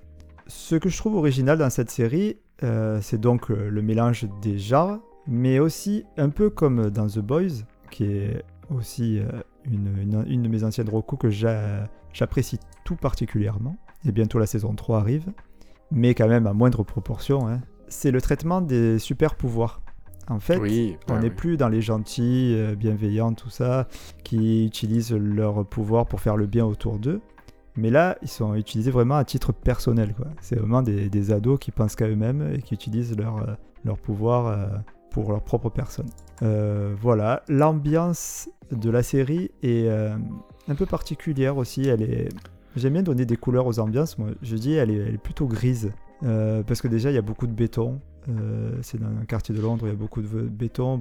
Ce 0.46 0.74
que 0.74 0.88
je 0.88 0.96
trouve 0.96 1.14
original 1.16 1.58
dans 1.58 1.70
cette 1.70 1.90
série, 1.90 2.38
euh, 2.62 2.98
c'est 3.00 3.20
donc 3.20 3.48
le 3.48 3.82
mélange 3.82 4.26
des 4.40 4.58
genres, 4.58 4.98
mais 5.26 5.58
aussi 5.58 6.04
un 6.16 6.30
peu 6.30 6.50
comme 6.50 6.90
dans 6.90 7.06
The 7.06 7.20
Boys, 7.20 7.64
qui 7.90 8.04
est 8.04 8.44
aussi 8.70 9.20
une, 9.64 9.96
une- 10.00 10.24
une 10.26 10.42
de 10.42 10.48
mes 10.48 10.64
anciennes 10.64 10.88
recos 10.88 11.18
que 11.18 11.30
j'a- 11.30 11.88
j'apprécie 12.12 12.58
tout 12.84 12.96
particulièrement. 12.96 13.76
Et 14.06 14.12
bientôt 14.12 14.38
la 14.38 14.46
saison 14.46 14.74
3 14.74 14.98
arrive, 14.98 15.30
mais 15.90 16.14
quand 16.14 16.28
même 16.28 16.46
à 16.46 16.52
moindre 16.52 16.82
proportion. 16.82 17.46
hein. 17.48 17.60
C'est 17.88 18.10
le 18.10 18.20
traitement 18.20 18.60
des 18.60 18.98
super 18.98 19.34
pouvoirs. 19.34 19.80
En 20.28 20.38
fait, 20.40 20.58
Oui, 20.58 20.96
on 21.08 21.14
ouais, 21.14 21.18
n'est 21.18 21.24
ouais. 21.28 21.30
plus 21.34 21.56
dans 21.56 21.68
les 21.68 21.82
gentils, 21.82 22.54
euh, 22.56 22.74
bienveillants, 22.76 23.32
tout 23.34 23.50
ça, 23.50 23.88
qui 24.24 24.64
utilisent 24.66 25.12
leur 25.12 25.66
pouvoir 25.66 26.06
pour 26.06 26.20
faire 26.20 26.36
le 26.36 26.46
bien 26.46 26.64
autour 26.64 26.98
d'eux. 26.98 27.20
Mais 27.76 27.90
là, 27.90 28.16
ils 28.22 28.28
sont 28.28 28.54
utilisés 28.54 28.90
vraiment 28.90 29.16
à 29.16 29.24
titre 29.24 29.52
personnel. 29.52 30.14
C'est 30.40 30.56
vraiment 30.56 30.82
des, 30.82 31.08
des 31.08 31.32
ados 31.32 31.58
qui 31.58 31.70
pensent 31.70 31.96
qu'à 31.96 32.06
eux-mêmes 32.08 32.52
et 32.54 32.62
qui 32.62 32.74
utilisent 32.74 33.16
leur, 33.16 33.36
euh, 33.38 33.54
leur 33.84 33.98
pouvoir 33.98 34.46
euh, 34.46 34.66
pour 35.12 35.30
leur 35.30 35.42
propre 35.42 35.68
personne. 35.68 36.08
Euh, 36.42 36.94
voilà, 37.00 37.42
l'ambiance 37.48 38.48
de 38.72 38.90
la 38.90 39.02
série 39.02 39.50
est 39.62 39.86
euh, 39.86 40.16
un 40.68 40.74
peu 40.74 40.86
particulière 40.86 41.56
aussi. 41.56 41.86
Elle 41.88 42.02
est... 42.02 42.28
J'aime 42.74 42.94
bien 42.94 43.02
donner 43.02 43.26
des 43.26 43.36
couleurs 43.36 43.66
aux 43.66 43.78
ambiances. 43.78 44.18
Moi, 44.18 44.30
je 44.40 44.56
dis 44.56 44.72
elle 44.72 44.90
est, 44.90 44.96
elle 44.96 45.14
est 45.14 45.22
plutôt 45.22 45.46
grise. 45.46 45.92
Euh, 46.24 46.62
parce 46.62 46.80
que 46.80 46.88
déjà, 46.88 47.10
il 47.10 47.14
y 47.14 47.18
a 47.18 47.22
beaucoup 47.22 47.46
de 47.46 47.52
béton. 47.52 48.00
C'est 48.82 49.00
dans 49.00 49.08
un 49.08 49.24
quartier 49.26 49.54
de 49.54 49.60
Londres, 49.60 49.86
il 49.86 49.90
y 49.90 49.92
a 49.92 49.96
beaucoup 49.96 50.22
de 50.22 50.28
béton. 50.42 51.00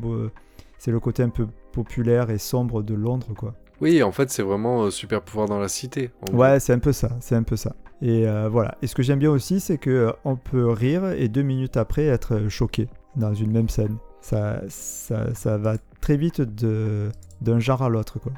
C'est 0.80 0.92
le 0.92 1.00
côté 1.00 1.22
un 1.22 1.30
peu 1.30 1.48
populaire 1.72 2.32
et 2.32 2.40
sombre 2.40 2.82
de 2.82 2.96
Londres, 2.96 3.28
quoi. 3.38 3.54
Oui, 3.80 4.02
en 4.04 4.12
fait, 4.12 4.30
c'est 4.32 4.42
vraiment 4.42 4.90
super 4.90 5.22
pouvoir 5.22 5.48
dans 5.48 5.60
la 5.60 5.68
cité. 5.68 6.10
Ouais, 6.34 6.60
c'est 6.60 6.74
un 6.74 6.80
peu 6.80 6.92
ça, 6.92 7.12
c'est 7.20 7.36
un 7.36 7.44
peu 7.44 7.56
ça. 7.56 7.76
Et 8.02 8.26
voilà. 8.50 8.76
Et 8.82 8.88
ce 8.88 8.96
que 8.96 9.04
j'aime 9.04 9.20
bien 9.20 9.30
aussi, 9.30 9.60
c'est 9.60 9.78
que 9.78 10.12
on 10.26 10.36
peut 10.36 10.68
rire 10.72 11.12
et 11.12 11.28
deux 11.28 11.44
minutes 11.44 11.78
après 11.78 12.06
être 12.06 12.50
choqué 12.50 12.90
dans 13.16 13.34
une 13.34 13.52
même 13.52 13.70
scène. 13.70 13.98
Ça, 14.22 14.62
ça, 14.70 15.34
ça 15.34 15.58
va 15.58 15.78
très 16.00 16.18
vite 16.18 16.42
de 16.42 17.10
d'un 17.42 17.60
genre 17.60 17.82
à 17.82 17.90
l'autre, 17.90 18.20
quoi. 18.20 18.32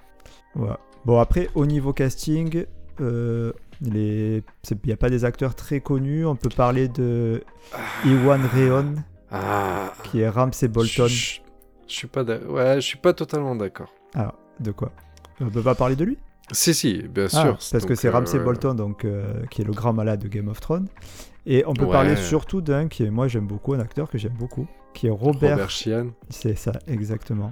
Voilà. 0.56 0.80
Bon 1.06 1.20
après, 1.20 1.50
au 1.56 1.66
niveau 1.66 1.92
casting, 1.92 2.66
euh, 3.02 3.52
il 3.82 4.42
n'y 4.86 4.92
a 4.94 4.98
pas 4.98 5.10
des 5.10 5.26
acteurs 5.26 5.56
très 5.56 5.82
connus. 5.82 6.26
On 6.26 6.36
peut 6.38 6.50
parler 6.50 6.88
de 6.88 7.44
Iwan 8.06 8.42
Reon, 8.46 8.96
Ah. 9.32 9.92
qui 10.04 10.22
est 10.22 10.30
Ramsey 10.30 10.70
Bolton. 10.70 11.08
Je, 11.08 11.40
suis 11.88 12.08
pas 12.08 12.24
ouais, 12.24 12.76
je 12.76 12.80
suis 12.86 12.98
pas 12.98 13.14
totalement 13.14 13.56
d'accord. 13.56 13.94
Alors, 14.16 14.36
de 14.60 14.72
quoi? 14.72 14.92
On 15.42 15.50
peut 15.50 15.64
pas 15.64 15.76
parler 15.76 15.96
de 15.98 16.06
lui? 16.06 16.18
Si, 16.52 16.74
si, 16.74 17.04
bien 17.08 17.26
Ah, 17.26 17.28
sûr. 17.30 17.58
parce 17.72 17.86
que 17.86 17.96
c'est 17.96 18.10
Ramsay 18.10 18.38
euh, 18.38 18.44
Bolton, 18.44 18.74
donc, 18.76 19.06
euh, 19.06 19.46
qui 19.50 19.62
est 19.62 19.66
le 19.66 19.72
grand 19.74 19.94
malade 19.94 20.22
de 20.22 20.28
Game 20.28 20.48
of 20.50 20.60
Thrones. 20.60 20.88
Et 21.46 21.64
on 21.68 21.74
peut 21.74 21.86
Ouais. 21.86 21.92
parler 21.92 22.16
surtout 22.16 22.62
d'un 22.62 22.88
qui 22.88 23.04
est, 23.04 23.10
moi 23.10 23.28
j'aime 23.28 23.48
beaucoup, 23.48 23.74
un 23.74 23.80
acteur 23.80 24.10
que 24.10 24.18
j'aime 24.18 24.36
beaucoup, 24.38 24.68
qui 24.94 25.08
est 25.08 25.10
Robert. 25.10 25.52
Robert 25.52 25.70
Sheehan. 25.70 26.08
C'est 26.30 26.56
ça, 26.56 26.74
exactement. 26.88 27.52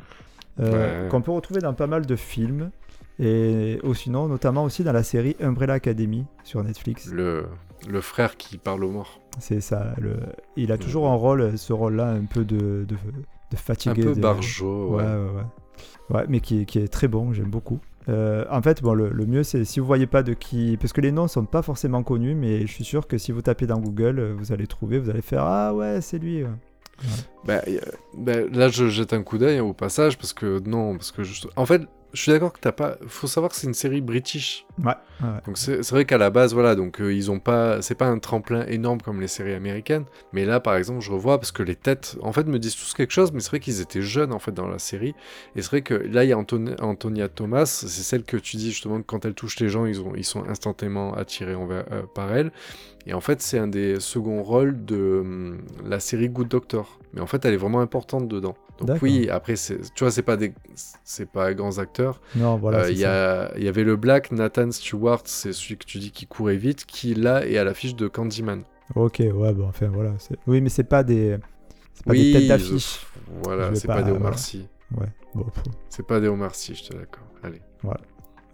Euh, 0.60 1.04
Ouais. 1.04 1.10
Qu'on 1.10 1.22
peut 1.22 1.32
retrouver 1.32 1.62
dans 1.62 1.74
pas 1.74 1.88
mal 1.88 2.06
de 2.06 2.16
films. 2.16 2.72
Et 3.20 3.80
ou 3.84 3.94
sinon, 3.94 4.28
notamment 4.28 4.64
aussi 4.64 4.84
dans 4.84 4.94
la 4.94 5.04
série 5.04 5.36
Umbrella 5.42 5.74
Academy 5.74 6.26
sur 6.44 6.64
Netflix. 6.64 7.08
Le, 7.08 7.46
le 7.88 8.02
frère 8.02 8.36
qui 8.36 8.58
parle 8.58 8.84
aux 8.84 8.90
morts. 8.92 9.20
C'est 9.40 9.62
ça. 9.62 9.94
Le... 10.00 10.16
Il 10.56 10.72
a 10.72 10.78
toujours 10.78 11.08
un 11.08 11.14
rôle, 11.16 11.58
ce 11.58 11.72
rôle-là, 11.72 12.08
un 12.10 12.26
peu 12.26 12.44
de, 12.46 12.86
de, 12.88 12.96
de 13.52 13.56
fatigué. 13.56 14.02
Un 14.02 14.06
peu 14.06 14.16
de- 14.16 14.22
barjot, 14.22 14.96
Ouais, 14.96 15.04
ouais. 15.04 16.16
ouais, 16.18 16.26
mais 16.30 16.40
qui 16.40 16.66
qui 16.66 16.80
est 16.80 16.88
très 16.88 17.08
bon, 17.08 17.32
j'aime 17.34 17.50
beaucoup. 17.50 17.80
Euh, 18.12 18.46
en 18.52 18.62
fait, 18.62 18.82
bon, 18.82 18.94
le, 18.94 19.10
mieux, 19.26 19.44
c'est 19.44 19.64
si 19.66 19.80
vous 19.80 19.86
voyez 19.86 20.08
pas 20.08 20.22
de 20.24 20.34
qui. 20.34 20.78
Parce 20.78 20.92
que 20.94 21.02
les 21.02 21.12
noms 21.12 21.28
sont 21.28 21.46
pas 21.46 21.62
forcément 21.62 22.04
connus, 22.04 22.36
mais 22.36 22.62
je 22.62 22.72
suis 22.72 22.84
sûr 22.84 23.08
que 23.08 23.18
si 23.18 23.32
vous 23.32 23.42
tapez 23.42 23.68
dans 23.68 23.80
Google, 23.80 24.20
euh, 24.20 24.34
vous 24.38 24.52
allez 24.52 24.68
trouver, 24.68 25.00
vous 25.00 25.10
allez 25.10 25.22
faire 25.22 25.44
Ah 25.46 25.74
ouais, 25.74 26.02
c'est 26.02 26.20
lui. 26.20 26.44
Bah, 27.46 27.62
bah, 28.16 28.34
là, 28.52 28.68
je 28.70 28.88
jette 28.90 29.14
un 29.14 29.24
coup 29.24 29.38
d'œil 29.38 29.58
hein, 29.58 29.64
au 29.64 29.74
passage 29.74 30.18
parce 30.18 30.34
que 30.34 30.60
non, 30.68 30.94
parce 30.98 31.12
que 31.12 31.24
je- 31.24 31.48
en 31.56 31.66
fait, 31.66 31.82
je 32.14 32.22
suis 32.22 32.32
d'accord 32.32 32.52
que 32.52 32.60
t'as 32.60 32.72
pas. 32.72 32.98
Faut 33.08 33.28
savoir 33.28 33.52
que 33.52 33.58
c'est 33.58 33.68
une 33.68 33.74
série 33.74 34.02
british. 34.02 34.66
Ouais. 34.84 34.94
Donc 35.46 35.58
c'est 35.58 35.84
c'est 35.84 35.94
vrai 35.94 36.06
qu'à 36.06 36.18
la 36.18 36.30
base, 36.30 36.54
voilà, 36.54 36.76
donc 36.76 37.00
euh, 37.00 37.14
ils 37.14 37.30
ont 37.30 37.40
pas, 37.40 37.82
c'est 37.82 37.96
pas 37.96 38.08
un 38.08 38.18
tremplin 38.18 38.66
énorme 38.66 39.02
comme 39.02 39.22
les 39.22 39.28
séries 39.28 39.54
américaines, 39.54 40.06
mais 40.34 40.46
là 40.46 40.60
par 40.60 40.76
exemple, 40.76 41.02
je 41.02 41.12
revois 41.12 41.38
parce 41.38 41.52
que 41.52 41.62
les 41.64 41.76
têtes, 41.76 42.18
en 42.22 42.32
fait, 42.34 42.48
me 42.48 42.58
disent 42.58 42.76
tous 42.76 42.94
quelque 42.94 43.12
chose, 43.12 43.32
mais 43.32 43.40
c'est 43.40 43.50
vrai 43.50 43.60
qu'ils 43.60 43.82
étaient 43.82 44.02
jeunes 44.02 44.34
en 44.34 44.40
fait 44.40 44.52
dans 44.52 44.68
la 44.68 44.80
série, 44.80 45.14
et 45.56 45.62
c'est 45.62 45.70
vrai 45.70 45.82
que 45.84 45.94
là 45.94 46.24
il 46.24 46.30
y 46.30 46.34
a 46.34 46.38
Anton- 46.38 46.76
Antonia 46.82 47.30
Thomas, 47.30 47.66
c'est 47.66 47.88
celle 47.88 48.24
que 48.24 48.38
tu 48.38 48.58
dis 48.58 48.72
justement 48.72 48.98
que 49.00 49.06
quand 49.06 49.24
elle 49.26 49.36
touche 49.36 49.60
les 49.60 49.70
gens, 49.70 49.86
ils 49.86 50.02
ont, 50.02 50.14
ils 50.16 50.26
sont 50.26 50.44
instantanément 50.50 51.14
attirés 51.14 51.56
envers, 51.56 51.86
euh, 51.92 52.02
par 52.16 52.34
elle, 52.34 52.52
et 53.06 53.14
en 53.14 53.22
fait 53.22 53.42
c'est 53.42 53.60
un 53.60 53.68
des 53.68 54.00
seconds 54.00 54.42
rôles 54.42 54.84
de 54.86 55.20
hum, 55.22 55.62
la 55.86 56.00
série 56.00 56.30
Good 56.30 56.48
Doctor, 56.48 57.00
mais 57.14 57.22
en 57.22 57.28
fait 57.28 57.46
elle 57.46 57.54
est 57.54 57.58
vraiment 57.58 57.82
importante 57.82 58.28
dedans. 58.28 58.56
Donc 58.86 59.02
oui, 59.02 59.30
après 59.30 59.56
tu 59.56 59.76
vois, 60.00 60.12
c'est 60.12 60.22
pas 60.22 60.38
des, 60.38 60.54
c'est 61.04 61.30
pas 61.30 61.54
grands 61.54 61.78
acteurs. 61.78 62.22
Non, 62.36 62.58
voilà. 62.58 62.86
Euh, 62.86 62.92
Il 63.56 63.64
y, 63.64 63.68
avait 63.68 63.84
le 63.84 63.96
Black, 63.96 64.32
Nathan 64.32 64.72
Stewart, 64.72 65.22
c'est 65.26 65.54
celui 65.54 65.78
que 65.78 65.86
tu 65.86 66.00
dis 66.00 66.12
qui 66.12 66.28
courait 66.28 66.58
vite, 66.58 66.86
qui 66.86 67.14
là 67.14 67.46
est 67.46 67.58
à 67.58 67.64
l'affiche 67.64 67.96
de 67.96 68.08
Candyman. 68.08 68.64
Ok, 68.96 69.20
ouais, 69.20 69.54
bon, 69.54 69.68
enfin 69.68 69.88
voilà. 69.88 70.14
Oui, 70.48 70.62
mais 70.62 70.70
c'est 70.70 70.84
pas 70.84 71.04
des. 71.04 71.38
C'est 71.94 72.06
pas 72.06 72.12
oui, 72.12 72.34
des 72.34 72.40
têtes 72.40 72.48
d'affiche. 72.48 73.06
Voilà, 73.44 73.70
Je 73.70 73.76
c'est 73.76 73.88
pas, 73.88 73.96
pas- 73.96 74.04
des 74.04 74.12
Omar 74.12 74.22
voilà. 74.22 74.38
Sy. 74.38 74.68
Ouais, 74.98 75.08
bon. 75.34 75.46
C'est 75.90 76.06
pas 76.06 76.20
des 76.20 76.28
Omar 76.28 76.56
Sy, 76.56 76.76
je 76.76 76.90
te 76.90 76.98
d'accord. 76.98 77.24
Allez. 77.44 77.62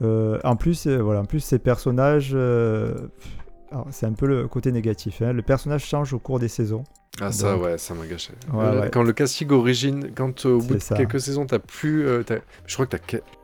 Euh, 0.04 0.40
en 0.44 0.56
plus, 0.56 0.86
euh, 0.86 0.98
voilà, 1.02 1.22
en 1.22 1.26
plus 1.26 1.40
ces 1.40 1.60
personnages, 1.60 2.32
euh, 2.34 2.96
c'est 3.92 4.06
un 4.06 4.14
peu 4.14 4.28
le 4.28 4.48
côté 4.48 4.72
négatif. 4.72 5.22
hein. 5.22 5.34
Le 5.34 5.42
personnage 5.42 5.86
change 5.86 6.14
au 6.14 6.20
cours 6.20 6.40
des 6.40 6.48
saisons. 6.48 6.84
Ah 7.20 7.32
ça, 7.32 7.54
Donc- 7.54 7.64
ouais, 7.64 7.78
ça 7.80 7.94
m'a 7.96 8.06
gâché. 8.06 8.34
Ouais, 8.54 8.64
Euh, 8.66 8.82
ouais. 8.82 8.90
Quand 8.92 9.02
le 9.04 9.12
casting 9.12 9.50
origine, 9.52 10.12
quand 10.14 10.46
euh, 10.46 10.50
au 10.54 10.60
bout 10.60 10.76
de 10.76 10.80
ça. 10.80 10.96
quelques 10.96 11.20
saisons, 11.20 11.46
t'as 11.48 11.58
plus... 11.60 12.06
euh, 12.08 12.22
je 12.68 12.74
crois 12.76 12.86
que 12.86 12.96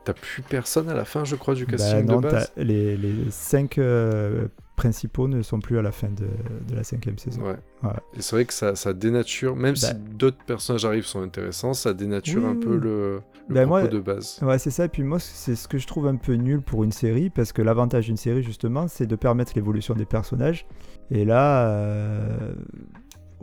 t'as 0.04 0.12
plus 0.12 0.42
personne 0.42 0.88
à 0.88 0.94
la 0.94 1.04
fin, 1.04 1.24
je 1.24 1.34
crois, 1.34 1.54
du 1.54 1.66
casting 1.66 2.06
Bah, 2.06 2.14
non, 2.14 2.20
de 2.20 2.28
base. 2.30 2.52
les, 2.56 2.96
les 2.96 3.14
cinq 3.30 3.78
euh, 3.78 4.46
principaux 4.76 5.28
ne 5.28 5.40
sont 5.42 5.60
plus 5.60 5.78
à 5.78 5.82
la 5.82 5.92
fin 5.92 6.08
de, 6.08 6.26
de 6.68 6.74
la 6.74 6.82
cinquième 6.84 7.16
saison. 7.18 7.42
Ouais. 7.42 7.90
Et 8.16 8.22
c'est 8.22 8.34
vrai 8.36 8.44
que 8.44 8.52
ça, 8.52 8.74
ça 8.74 8.92
dénature, 8.92 9.54
même 9.56 9.76
si 9.76 9.92
Bah. 9.92 9.98
d'autres 10.18 10.42
personnages 10.46 10.84
arrivent 10.84 11.06
sont 11.06 11.22
intéressants, 11.22 11.74
ça 11.74 11.92
dénature 11.94 12.42
Oui, 12.42 12.48
un 12.50 12.56
peu 12.56 12.76
le, 12.76 13.20
le 13.48 13.54
Bah, 13.54 13.60
propos 13.66 13.68
moi- 13.68 13.86
de 13.88 14.00
base. 14.00 14.38
Ouais, 14.42 14.58
c'est 14.58 14.70
ça. 14.70 14.86
Et 14.86 14.88
puis 14.88 15.02
moi, 15.04 15.18
c'est 15.20 15.54
ce 15.54 15.68
que 15.68 15.78
je 15.78 15.86
trouve 15.86 16.06
un 16.08 16.16
peu 16.16 16.32
nul 16.34 16.60
pour 16.60 16.82
une 16.82 16.92
série, 16.92 17.30
parce 17.30 17.52
que 17.52 17.62
l'avantage 17.62 18.06
d'une 18.06 18.16
série, 18.16 18.42
justement, 18.42 18.88
c'est 18.88 19.06
de 19.06 19.16
permettre 19.16 19.52
l'évolution 19.54 19.94
des 19.94 20.06
personnages. 20.06 20.66
Et 21.10 21.24
là, 21.24 21.68
euh, 21.68 22.54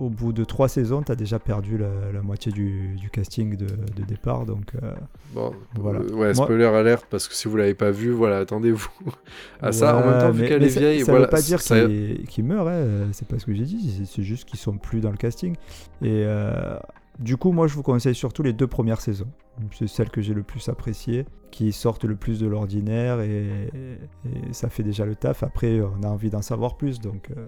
au 0.01 0.09
bout 0.09 0.33
de 0.33 0.43
trois 0.43 0.67
saisons, 0.67 1.01
t'as 1.03 1.15
déjà 1.15 1.37
perdu 1.39 1.77
la, 1.77 1.89
la 2.11 2.21
moitié 2.21 2.51
du, 2.51 2.95
du 2.95 3.09
casting 3.09 3.55
de, 3.55 3.65
de 3.67 4.03
départ. 4.07 4.45
Donc, 4.45 4.73
euh, 4.81 4.93
Bon, 5.33 5.51
Voilà. 5.75 5.99
euh, 5.99 6.09
ouais, 6.13 6.33
Moi- 6.33 6.45
spoiler 6.45 6.65
alerte, 6.65 7.05
parce 7.09 7.27
que 7.27 7.33
si 7.35 7.47
vous 7.47 7.55
l'avez 7.57 7.73
pas 7.75 7.91
vu, 7.91 8.11
voilà, 8.11 8.39
attendez-vous 8.39 8.89
à 9.61 9.71
ça. 9.71 9.95
En 9.97 10.09
même 10.09 10.19
temps, 10.19 10.31
vu 10.31 10.47
qu'elle 10.47 10.63
est 10.63 10.69
ça- 10.69 10.79
vieille, 10.79 10.99
ça 11.05 11.11
voilà. 11.11 11.25
veut 11.25 11.29
pas 11.31 11.41
dire 11.41 11.61
ça- 11.61 11.85
qu'il 11.85 12.25
qu'il 12.27 12.43
meurt, 12.45 12.67
hein, 12.67 12.71
euh, 12.71 13.07
c'est 13.13 13.27
pas 13.27 13.37
ce 13.39 13.45
que 13.45 13.53
j'ai 13.53 13.63
dit, 13.65 14.05
c'est- 14.05 14.23
juste 14.23 14.45
qu'ils 14.49 14.59
sont 14.59 14.77
plus 14.77 15.01
dans 15.01 15.11
le 15.11 15.17
casting. 15.17 15.55
Et 16.01 16.23
euh, 16.25 16.77
du 17.19 17.37
coup, 17.37 17.51
moi 17.51 17.67
je 17.67 17.75
vous 17.75 17.83
conseille 17.83 18.15
surtout 18.15 18.41
les 18.43 18.53
deux 18.53 18.67
premières 18.67 19.01
saisons. 19.01 19.27
C'est 19.77 19.87
celles 19.87 20.09
que 20.09 20.21
j'ai 20.21 20.33
le 20.33 20.43
plus 20.43 20.67
appréciées, 20.69 21.25
qui 21.51 21.71
sortent 21.71 22.05
le 22.05 22.15
plus 22.15 22.39
de 22.39 22.47
l'ordinaire 22.47 23.19
et, 23.21 23.69
et 24.25 24.53
ça 24.53 24.69
fait 24.69 24.81
déjà 24.83 25.05
le 25.05 25.15
taf. 25.15 25.43
Après, 25.43 25.81
on 25.81 26.01
a 26.03 26.07
envie 26.07 26.29
d'en 26.31 26.41
savoir 26.41 26.77
plus, 26.77 26.99
donc 26.99 27.29
euh, 27.37 27.45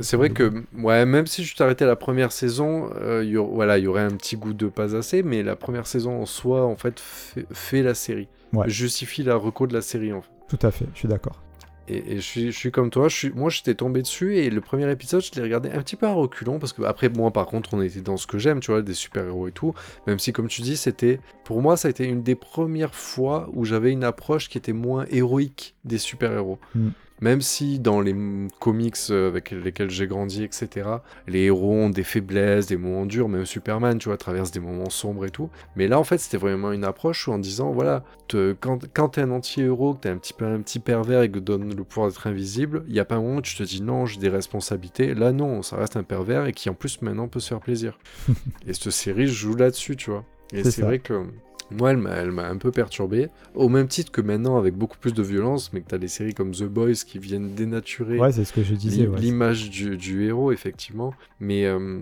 C'est 0.00 0.16
vrai 0.16 0.30
que, 0.30 0.62
ouais, 0.78 1.04
même 1.04 1.26
si 1.26 1.44
je 1.44 1.56
t'arrêtais 1.56 1.84
la 1.86 1.96
première 1.96 2.32
saison, 2.32 2.90
euh, 2.96 3.22
il 3.24 3.30
y, 3.30 3.36
aur- 3.36 3.52
voilà, 3.52 3.78
il 3.78 3.84
y 3.84 3.86
aurait 3.86 4.02
un 4.02 4.10
petit 4.16 4.36
goût 4.36 4.54
de 4.54 4.68
pas 4.68 4.94
assez, 4.96 5.22
mais 5.22 5.42
la 5.42 5.56
première 5.56 5.86
saison 5.86 6.20
en 6.22 6.26
soi, 6.26 6.64
en 6.64 6.76
fait, 6.76 6.98
fait, 7.00 7.46
fait 7.52 7.82
la 7.82 7.94
série. 7.94 8.28
Ouais. 8.52 8.68
Justifie 8.68 9.22
la 9.22 9.34
reco 9.36 9.66
de 9.66 9.74
la 9.74 9.82
série, 9.82 10.12
en 10.12 10.22
fait. 10.22 10.30
Tout 10.48 10.66
à 10.66 10.70
fait, 10.70 10.86
je 10.94 10.98
suis 11.00 11.08
d'accord. 11.08 11.40
Et, 11.88 12.12
et 12.12 12.16
je, 12.16 12.20
suis, 12.20 12.52
je 12.52 12.56
suis 12.56 12.70
comme 12.70 12.90
toi, 12.90 13.08
je 13.08 13.16
suis, 13.16 13.30
moi 13.32 13.50
j'étais 13.50 13.74
tombé 13.74 14.02
dessus 14.02 14.36
et 14.36 14.50
le 14.50 14.60
premier 14.60 14.88
épisode 14.92 15.20
je 15.20 15.32
l'ai 15.34 15.42
regardé 15.42 15.68
un 15.68 15.78
petit 15.82 15.96
peu 15.96 16.06
à 16.06 16.12
reculons 16.12 16.60
parce 16.60 16.72
que 16.72 16.82
après 16.84 17.08
moi 17.08 17.32
par 17.32 17.46
contre 17.46 17.74
on 17.74 17.82
était 17.82 18.00
dans 18.00 18.16
ce 18.16 18.28
que 18.28 18.38
j'aime, 18.38 18.60
tu 18.60 18.70
vois, 18.70 18.82
des 18.82 18.94
super-héros 18.94 19.48
et 19.48 19.52
tout, 19.52 19.74
même 20.06 20.20
si 20.20 20.32
comme 20.32 20.46
tu 20.46 20.62
dis 20.62 20.76
c'était, 20.76 21.18
pour 21.42 21.60
moi 21.60 21.76
ça 21.76 21.88
a 21.88 21.90
été 21.90 22.04
une 22.06 22.22
des 22.22 22.36
premières 22.36 22.94
fois 22.94 23.50
où 23.52 23.64
j'avais 23.64 23.90
une 23.90 24.04
approche 24.04 24.48
qui 24.48 24.58
était 24.58 24.72
moins 24.72 25.06
héroïque 25.10 25.74
des 25.84 25.98
super-héros. 25.98 26.60
Mm. 26.76 26.88
Même 27.20 27.40
si 27.40 27.78
dans 27.78 28.00
les 28.00 28.16
comics 28.58 28.96
euh, 29.10 29.28
avec 29.28 29.50
lesquels 29.50 29.90
j'ai 29.90 30.06
grandi, 30.06 30.42
etc., 30.42 30.88
les 31.28 31.42
héros 31.42 31.72
ont 31.72 31.90
des 31.90 32.02
faiblesses, 32.02 32.66
des 32.66 32.76
moments 32.76 33.06
durs, 33.06 33.28
même 33.28 33.46
Superman, 33.46 33.98
tu 33.98 34.08
vois, 34.08 34.16
traverse 34.16 34.50
des 34.50 34.60
moments 34.60 34.90
sombres 34.90 35.24
et 35.24 35.30
tout. 35.30 35.48
Mais 35.76 35.86
là, 35.86 35.98
en 36.00 36.04
fait, 36.04 36.18
c'était 36.18 36.36
vraiment 36.36 36.72
une 36.72 36.84
approche 36.84 37.28
où 37.28 37.32
en 37.32 37.38
disant, 37.38 37.70
voilà, 37.72 38.02
te- 38.28 38.54
quand, 38.60 38.80
quand 38.92 39.10
t'es 39.10 39.20
un 39.20 39.30
anti-héros, 39.30 39.94
que 39.94 40.00
t'es 40.00 40.08
un 40.08 40.16
petit 40.16 40.32
peu 40.32 40.44
un 40.46 40.60
petit 40.60 40.80
pervers 40.80 41.22
et 41.22 41.30
que 41.30 41.38
donne 41.38 41.74
le 41.74 41.84
pouvoir 41.84 42.08
d'être 42.08 42.26
invisible, 42.26 42.84
il 42.88 42.94
y 42.94 43.00
a 43.00 43.04
pas 43.04 43.14
un 43.16 43.20
moment 43.20 43.36
où 43.36 43.42
tu 43.42 43.54
te 43.56 43.62
dis 43.62 43.82
non, 43.82 44.06
j'ai 44.06 44.18
des 44.18 44.28
responsabilités. 44.28 45.14
Là, 45.14 45.32
non, 45.32 45.62
ça 45.62 45.76
reste 45.76 45.96
un 45.96 46.02
pervers 46.02 46.46
et 46.46 46.52
qui 46.52 46.68
en 46.70 46.74
plus 46.74 47.02
maintenant 47.02 47.28
peut 47.28 47.40
se 47.40 47.48
faire 47.48 47.60
plaisir. 47.60 47.98
et 48.66 48.72
cette 48.74 48.90
série 48.90 49.26
joue 49.28 49.54
là-dessus, 49.54 49.96
tu 49.96 50.10
vois. 50.10 50.24
Et 50.52 50.64
C'est 50.64 50.82
vrai 50.82 50.98
que 50.98 51.24
moi, 51.72 51.90
elle 51.92 52.30
m'a, 52.32 52.46
un 52.48 52.56
peu 52.56 52.70
perturbé. 52.70 53.28
Au 53.54 53.68
même 53.68 53.88
titre 53.88 54.10
que 54.12 54.20
maintenant, 54.20 54.56
avec 54.58 54.74
beaucoup 54.74 54.98
plus 54.98 55.12
de 55.14 55.22
violence, 55.22 55.72
mais 55.72 55.80
que 55.80 55.88
t'as 55.88 55.98
des 55.98 56.08
séries 56.08 56.34
comme 56.34 56.52
The 56.52 56.64
Boys 56.64 56.94
qui 57.06 57.18
viennent 57.18 57.54
dénaturer 57.54 58.18
Ouais, 58.18 58.32
c'est 58.32 58.44
ce 58.44 58.52
que 58.52 58.62
je 58.62 58.74
disais. 58.74 59.02
L'i- 59.02 59.08
ouais. 59.08 59.20
l'image 59.20 59.70
du, 59.70 59.96
du 59.96 60.24
héros 60.26 60.52
effectivement 60.52 61.12
mais 61.40 61.66
euh, 61.66 61.98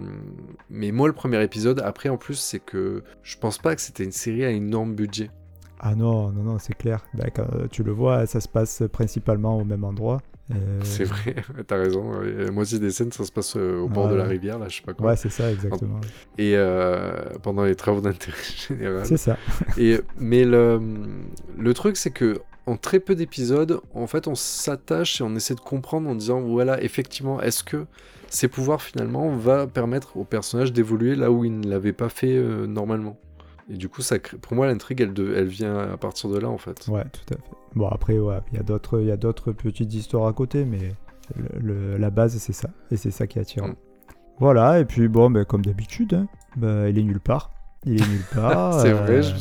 mais 0.68 0.92
moi 0.92 1.08
le 1.08 1.14
premier 1.14 1.42
épisode 1.42 1.80
après 1.84 2.08
en 2.08 2.16
plus 2.16 2.34
c'est 2.34 2.58
que 2.60 3.02
je 3.22 3.36
pense 3.38 3.58
pas 3.58 3.74
que 3.74 3.80
c'était 3.80 4.04
une 4.04 4.12
série 4.12 4.44
à 4.44 4.50
énorme 4.50 4.94
budget 4.94 5.30
Ah 5.78 5.94
non, 5.94 6.30
non, 6.30 6.42
non, 6.42 6.58
c'est 6.58 6.74
clair. 6.74 7.04
Quand 7.34 7.46
tu 7.70 7.82
le 7.82 7.92
vois, 7.92 8.26
ça 8.26 8.40
se 8.40 8.48
passe 8.48 8.82
principalement 8.92 9.56
au 9.58 9.64
même 9.64 9.84
endroit. 9.84 10.20
Euh, 10.52 10.80
c'est 10.82 11.04
vrai 11.04 11.36
t'as 11.66 11.76
raison 11.76 12.12
la 12.20 12.50
moitié 12.50 12.78
des 12.78 12.90
scènes 12.90 13.12
ça 13.12 13.24
se 13.24 13.30
passe 13.30 13.54
euh, 13.56 13.78
au 13.80 13.88
bord 13.88 14.06
Ouais, 14.06 14.10
de 14.12 14.16
la 14.16 14.24
rivière 14.24 14.58
là 14.58 14.66
je 14.68 14.76
sais 14.76 14.82
pas 14.82 14.94
quoi 14.94 15.06
Ouais, 15.10 15.16
c'est 15.16 15.28
ça, 15.30 15.50
exactement. 15.50 16.00
et 16.38 16.54
euh, 16.56 17.12
pendant 17.42 17.64
les 17.64 17.76
travaux 17.76 18.00
d'intérêt 18.00 18.36
général 18.68 19.06
C'est 19.06 19.16
ça. 19.16 19.36
Et, 19.78 20.00
mais 20.18 20.44
le, 20.44 20.80
le 21.58 21.74
truc, 21.74 21.96
c'est 21.96 22.10
que 22.10 22.38
en 22.66 22.76
très 22.76 23.00
peu 23.00 23.14
d'épisodes, 23.14 23.80
en 23.94 24.06
fait, 24.06 24.28
on 24.28 24.34
s'attache 24.34 25.20
et 25.20 25.24
on 25.24 25.34
essaie 25.34 25.54
de 25.54 25.60
comprendre 25.60 26.08
en 26.08 26.14
disant 26.14 26.40
voilà, 26.40 26.82
effectivement, 26.82 27.40
est-ce 27.40 27.64
que 27.64 27.86
ces 28.28 28.46
pouvoirs 28.48 28.82
finalement 28.82 29.30
va 29.36 29.66
permettre 29.66 30.16
au 30.16 30.24
personnage 30.24 30.72
d'évoluer 30.72 31.14
là 31.16 31.30
où 31.32 31.44
il 31.44 31.58
ne 31.60 31.68
l'avait 31.68 31.92
pas 31.92 32.08
fait 32.08 32.36
euh, 32.36 32.66
normalement? 32.66 33.18
Et 33.72 33.76
du 33.76 33.88
coup, 33.88 34.02
ça 34.02 34.18
crée- 34.18 34.36
pour 34.36 34.54
moi, 34.54 34.66
l'intrigue, 34.66 35.00
elle, 35.00 35.12
de- 35.14 35.32
elle 35.36 35.46
vient 35.46 35.78
à 35.78 35.96
partir 35.96 36.28
de 36.30 36.38
là, 36.38 36.48
en 36.48 36.58
fait. 36.58 36.86
Ouais, 36.88 37.04
tout 37.04 37.34
à 37.34 37.36
fait. 37.36 37.42
Bon, 37.74 37.88
après, 37.88 38.18
ouais, 38.18 38.38
il 38.52 38.56
y 38.56 38.60
a 38.60 38.62
d'autres, 38.64 39.00
il 39.00 39.06
y 39.06 39.12
a 39.12 39.16
d'autres 39.16 39.52
petites 39.52 39.94
histoires 39.94 40.26
à 40.26 40.32
côté, 40.32 40.64
mais 40.64 40.92
le- 41.36 41.60
le- 41.60 41.96
la 41.96 42.10
base, 42.10 42.36
c'est 42.38 42.52
ça. 42.52 42.70
Et 42.90 42.96
c'est 42.96 43.10
ça 43.12 43.26
qui 43.26 43.38
est 43.38 43.42
attirant. 43.42 43.68
Mm. 43.68 43.76
Voilà, 44.38 44.80
et 44.80 44.84
puis 44.84 45.06
bon, 45.08 45.30
ben, 45.30 45.44
comme 45.44 45.64
d'habitude, 45.64 46.14
hein, 46.14 46.26
ben, 46.56 46.88
il 46.88 46.98
est 46.98 47.02
nulle 47.02 47.20
part. 47.20 47.50
Il 47.86 48.00
est 48.00 48.08
nulle 48.08 48.24
part. 48.34 48.80
c'est 48.80 48.90
euh, 48.92 48.94
vrai, 48.94 49.22
je- 49.22 49.34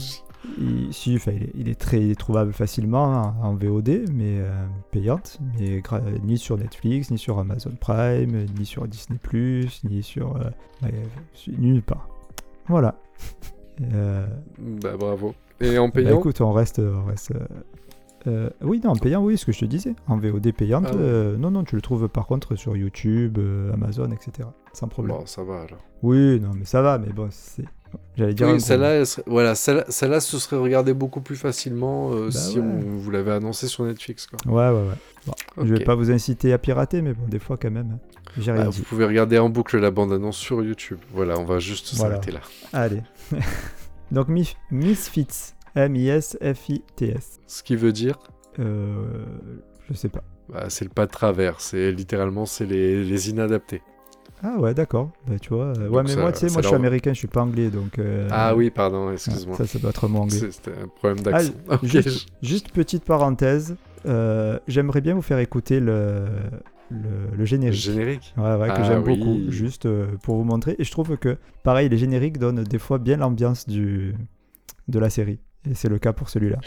il, 0.57 0.93
si, 0.93 1.15
enfin, 1.15 1.31
il, 1.33 1.43
est, 1.43 1.51
il 1.55 1.69
est 1.69 1.79
très 1.79 1.99
il 2.01 2.11
est 2.11 2.19
trouvable 2.19 2.53
facilement 2.53 3.33
en, 3.41 3.47
en 3.49 3.55
VOD, 3.55 4.05
mais 4.13 4.39
euh, 4.39 4.65
payante, 4.91 5.39
mais 5.59 5.81
ni 6.23 6.37
sur 6.37 6.57
Netflix, 6.57 7.11
ni 7.11 7.17
sur 7.17 7.39
Amazon 7.39 7.73
Prime, 7.79 8.45
ni 8.57 8.65
sur 8.65 8.87
Disney+, 8.87 9.19
ni 9.83 10.01
sur... 10.03 10.37
euh, 10.37 10.89
nulle 11.57 11.81
part. 11.81 12.07
Voilà. 12.67 12.95
Euh, 13.93 14.27
Bah, 14.57 14.97
bravo. 14.99 15.33
Et 15.61 15.77
en 15.77 15.85
bah, 15.87 15.91
payant? 15.93 16.19
écoute, 16.19 16.41
on 16.41 16.51
reste. 16.51 16.79
On 16.79 17.05
reste 17.05 17.31
euh, 18.27 18.49
oui, 18.61 18.81
non, 18.83 18.91
en 18.91 18.95
payant, 18.95 19.23
oui, 19.23 19.37
ce 19.37 19.45
que 19.45 19.51
je 19.51 19.59
te 19.59 19.65
disais. 19.65 19.95
En 20.07 20.17
VOD 20.17 20.51
payante, 20.53 20.85
Ah 20.89 20.95
ouais. 20.95 21.01
euh, 21.01 21.37
non, 21.37 21.51
non, 21.51 21.63
tu 21.63 21.75
le 21.75 21.81
trouves 21.81 22.07
par 22.09 22.25
contre 22.27 22.55
sur 22.55 22.75
YouTube, 22.77 23.37
euh, 23.39 23.73
Amazon, 23.73 24.09
etc. 24.11 24.47
Sans 24.73 24.87
problème. 24.87 25.17
Bon, 25.17 25.25
ça 25.25 25.43
va 25.43 25.61
alors. 25.61 25.79
Oui, 26.03 26.39
non, 26.39 26.51
mais 26.55 26.65
ça 26.65 26.81
va, 26.81 26.97
mais 26.97 27.11
bon, 27.13 27.27
c'est 27.31 27.65
J'allais 28.15 28.35
dire 28.35 28.47
Oui, 28.49 28.61
celle-là, 28.61 29.03
serait- 29.03 29.23
voilà, 29.25 29.55
celle-là, 29.55 30.19
se 30.19 30.37
serait 30.37 30.57
regardée 30.57 30.93
beaucoup 30.93 31.21
plus 31.21 31.35
facilement 31.37 32.11
Bah 32.11 32.29
si 32.29 32.59
ouais. 32.59 32.63
on 32.65 32.97
vous 32.97 33.09
l'avait 33.09 33.31
annoncé 33.31 33.67
sur 33.67 33.83
Netflix. 33.83 34.27
Quoi. 34.27 34.37
Ouais, 34.45 34.69
ouais, 34.77 34.87
ouais. 34.89 34.95
Bon, 35.25 35.33
Je 35.65 35.73
vais 35.73 35.83
pas 35.83 35.95
vous 35.95 36.11
inciter 36.11 36.53
à 36.53 36.59
pirater, 36.59 37.01
mais 37.01 37.13
bon, 37.13 37.25
des 37.27 37.39
fois 37.39 37.57
quand 37.57 37.71
même. 37.71 37.93
hein. 37.95 37.99
J'ai 38.37 38.51
rien 38.51 38.65
Ah, 38.67 38.69
dit. 38.69 38.77
vous 38.77 38.83
pouvez 38.83 39.05
regarder 39.05 39.39
en 39.39 39.49
boucle 39.49 39.79
la 39.79 39.89
bande-annonce 39.89 40.37
sur 40.37 40.61
YouTube. 40.63 40.99
Voilà, 41.15 41.39
on 41.39 41.45
va 41.45 41.57
juste 41.57 41.95
Voilà. 41.95 42.15
s'arrêter 42.17 42.31
là. 42.31 42.41
Allez. 42.73 43.01
Donc 44.11 44.27
Misfits. 44.71 45.53
M-I-S-F-I-T-S. 45.75 47.39
Ce 47.47 47.63
qui 47.63 47.75
veut 47.75 47.91
dire, 47.91 48.17
Euh, 48.59 49.25
je 49.89 49.93
sais 49.93 50.09
pas. 50.09 50.23
bah, 50.51 50.65
c'est 50.69 50.85
le 50.85 50.91
pas 50.91 51.05
de 51.05 51.11
travers. 51.11 51.61
C'est 51.61 51.91
littéralement 51.91 52.45
c'est 52.45 52.65
les, 52.65 53.03
les 53.05 53.29
inadaptés. 53.29 53.81
Ah 54.41 54.57
ouais, 54.57 54.73
d'accord. 54.73 55.11
Bah, 55.27 55.37
tu 55.39 55.49
vois. 55.49 55.73
euh, 55.77 55.89
ouais, 55.89 56.01
mais 56.03 56.09
ça- 56.15 56.21
moi, 56.21 56.31
tu 56.31 56.39
sais, 56.39 56.49
moi, 56.53 56.61
je 56.61 56.67
suis 56.67 56.75
américain, 56.75 57.11
je 57.13 57.17
suis 57.19 57.27
pas 57.27 57.41
anglais, 57.41 57.69
donc. 57.69 57.99
euh, 57.99 58.27
Ah 58.31 58.55
oui, 58.55 58.69
pardon, 58.69 59.11
excuse-moi. 59.11 59.57
ça, 59.57 59.67
ça 59.67 59.79
doit 59.79 59.89
être 59.89 60.07
mon 60.07 60.21
anglais. 60.21 60.39
C'était 60.51 60.71
un 60.71 60.87
problème 60.87 61.19
d'accent. 61.23 61.51
Juste, 61.83 62.27
juste 62.41 62.71
petite 62.71 63.03
parenthèse. 63.03 63.75
euh, 64.05 64.57
J'aimerais 64.67 65.01
bien 65.01 65.13
vous 65.13 65.21
faire 65.21 65.39
écouter 65.39 65.81
le, 65.81 66.25
le, 66.89 66.99
le 67.33 67.39
je- 67.39 67.45
générique. 67.45 67.79
Générique? 67.81 68.33
Ouais, 68.37 68.55
ouais, 68.55 68.67
que 68.69 68.73
Ah 68.77 68.83
j'aime 68.83 69.03
oui. 69.05 69.17
beaucoup, 69.17 69.39
juste 69.51 69.87
pour 70.23 70.37
vous 70.37 70.45
montrer. 70.45 70.75
Et 70.79 70.85
je 70.85 70.91
trouve 70.91 71.17
que, 71.17 71.37
pareil, 71.63 71.89
les 71.89 71.97
génériques 71.97 72.37
donnent 72.39 72.63
des 72.63 72.79
fois 72.79 72.97
bien 72.97 73.17
l'ambiance 73.17 73.67
du 73.67 74.15
de 74.87 74.99
la 74.99 75.09
série. 75.09 75.39
Et 75.65 75.75
c'est 75.75 75.89
le 75.89 75.99
cas 75.99 76.13
pour 76.13 76.29
celui-là. 76.29 76.59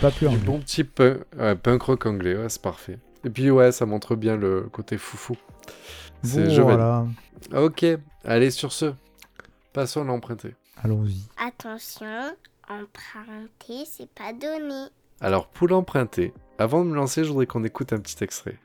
Pas 0.00 0.10
plus 0.10 0.28
Du 0.28 0.34
anglais. 0.34 0.46
bon 0.46 0.58
petit 0.60 0.84
punk, 0.84 1.18
ouais, 1.38 1.54
punk 1.56 1.82
rock 1.82 2.06
anglais, 2.06 2.36
ouais, 2.36 2.48
c'est 2.48 2.62
parfait. 2.62 2.98
Et 3.24 3.30
puis 3.30 3.50
ouais, 3.50 3.72
ça 3.72 3.86
montre 3.86 4.14
bien 4.16 4.36
le 4.36 4.62
côté 4.72 4.96
foufou. 4.98 5.36
C'est. 6.22 6.58
Voilà, 6.60 7.06
Ok, 7.54 7.84
allez 8.24 8.50
sur 8.50 8.72
ce, 8.72 8.92
passons 9.72 10.02
à 10.02 10.04
l'emprunter. 10.04 10.54
allons-y. 10.82 11.22
Attention, 11.44 12.06
emprunter, 12.68 13.84
c'est 13.90 14.08
pas 14.10 14.32
donné. 14.32 14.86
Alors 15.20 15.48
pour 15.48 15.68
l'emprunter, 15.68 16.32
avant 16.58 16.84
de 16.84 16.90
me 16.90 16.94
lancer, 16.94 17.24
je 17.24 17.30
voudrais 17.30 17.46
qu'on 17.46 17.64
écoute 17.64 17.92
un 17.92 17.98
petit 17.98 18.22
extrait. 18.22 18.56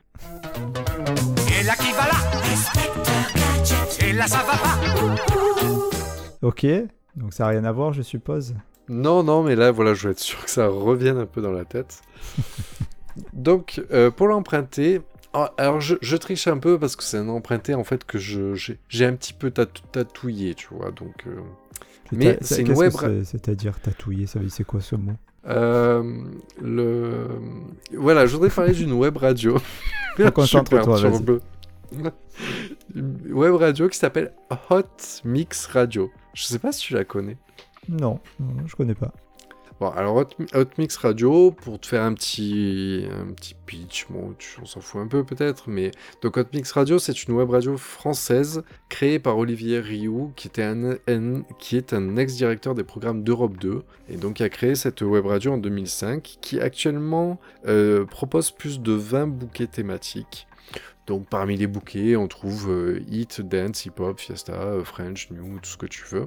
Et 1.60 1.64
là 1.64 1.74
qui 1.76 1.92
va 1.92 2.06
là? 2.06 4.06
Et 4.06 4.12
là 4.12 4.26
ça 4.26 4.42
va 4.44 4.56
pas? 4.56 4.78
Ok, 6.42 6.66
donc 7.16 7.32
ça 7.32 7.44
n'a 7.44 7.50
rien 7.50 7.64
à 7.64 7.72
voir, 7.72 7.92
je 7.92 8.02
suppose. 8.02 8.54
Non, 8.88 9.22
non, 9.22 9.42
mais 9.42 9.56
là, 9.56 9.70
voilà, 9.70 9.94
je 9.94 10.06
veux 10.08 10.12
être 10.12 10.20
sûr 10.20 10.44
que 10.44 10.50
ça 10.50 10.68
revienne 10.68 11.18
un 11.18 11.26
peu 11.26 11.40
dans 11.40 11.52
la 11.52 11.64
tête. 11.64 12.02
Donc, 13.32 13.82
euh, 13.92 14.10
pour 14.10 14.26
l'emprunter, 14.28 15.00
ah, 15.32 15.52
alors 15.56 15.80
je, 15.80 15.96
je 16.00 16.16
triche 16.16 16.46
un 16.46 16.58
peu 16.58 16.78
parce 16.78 16.96
que 16.96 17.02
c'est 17.02 17.18
un 17.18 17.28
emprunté 17.28 17.74
en 17.74 17.84
fait 17.84 18.04
que 18.04 18.18
je 18.18 18.54
j'ai 18.54 18.78
j'ai 18.88 19.04
un 19.04 19.14
petit 19.14 19.32
peu 19.32 19.50
tatou- 19.50 19.82
tatouillé, 19.90 20.54
tu 20.54 20.68
vois. 20.70 20.90
Donc, 20.90 21.24
euh, 21.26 21.40
Mais 22.12 22.38
c'est 22.40 22.60
une 22.60 22.68
qu'est-ce 22.68 22.78
web 22.78 23.24
C'est-à-dire 23.24 23.80
tatouiller, 23.80 24.26
ça 24.26 24.38
veut 24.38 24.46
dire 24.46 24.54
c'est 24.54 24.64
quoi 24.64 24.80
ce 24.80 24.96
mot? 24.96 25.12
Euh, 25.46 26.02
le 26.62 27.28
voilà, 27.96 28.26
je 28.26 28.34
voudrais 28.34 28.50
parler 28.50 28.72
d'une 28.72 28.92
web 28.92 29.16
radio. 29.16 29.58
Concentre-toi, 30.34 31.00
web 33.30 33.54
radio 33.54 33.88
qui 33.88 33.98
s'appelle 33.98 34.32
Hot 34.70 34.82
Mix 35.24 35.66
Radio. 35.66 36.10
Je 36.32 36.44
sais 36.44 36.58
pas 36.58 36.72
si 36.72 36.80
tu 36.80 36.94
la 36.94 37.04
connais. 37.04 37.36
Non, 37.88 38.20
non, 38.40 38.66
je 38.66 38.76
connais 38.76 38.94
pas. 38.94 39.12
Bon, 39.80 39.88
alors 39.88 40.14
Hot, 40.16 40.68
Mix 40.78 40.96
Radio, 40.98 41.50
pour 41.50 41.80
te 41.80 41.86
faire 41.88 42.04
un 42.04 42.14
petit, 42.14 43.06
un 43.10 43.32
petit 43.32 43.56
pitch, 43.66 44.06
bon, 44.08 44.32
tu- 44.38 44.60
on 44.62 44.66
s'en 44.66 44.80
fout 44.80 45.00
un 45.00 45.08
peu 45.08 45.24
peut-être, 45.24 45.68
mais 45.68 45.90
donc 46.22 46.36
Hot 46.36 46.44
Mix 46.54 46.70
Radio, 46.70 47.00
c'est 47.00 47.24
une 47.24 47.34
web 47.34 47.50
radio 47.50 47.76
française 47.76 48.62
créée 48.88 49.18
par 49.18 49.36
Olivier 49.36 49.80
Rioux, 49.80 50.32
qui, 50.36 50.46
était 50.46 50.62
un, 50.62 50.96
qui 51.58 51.76
est 51.76 51.92
un 51.92 52.16
ex-directeur 52.16 52.76
des 52.76 52.84
programmes 52.84 53.24
d'Europe 53.24 53.56
2, 53.58 53.82
et 54.08 54.16
donc 54.16 54.40
a 54.40 54.48
créé 54.48 54.76
cette 54.76 55.00
web 55.02 55.26
radio 55.26 55.54
en 55.54 55.58
2005, 55.58 56.36
qui 56.40 56.60
actuellement 56.60 57.40
euh, 57.66 58.04
propose 58.04 58.52
plus 58.52 58.78
de 58.80 58.92
20 58.92 59.26
bouquets 59.26 59.66
thématiques. 59.66 60.46
Donc 61.08 61.26
parmi 61.28 61.56
les 61.56 61.66
bouquets, 61.66 62.14
on 62.16 62.28
trouve 62.28 62.70
euh, 62.70 63.00
Hit, 63.10 63.40
Dance, 63.42 63.84
Hip-Hop, 63.86 64.20
Fiesta, 64.20 64.52
euh, 64.52 64.84
French, 64.84 65.30
New, 65.32 65.58
tout 65.58 65.68
ce 65.68 65.76
que 65.76 65.86
tu 65.86 66.04
veux 66.10 66.26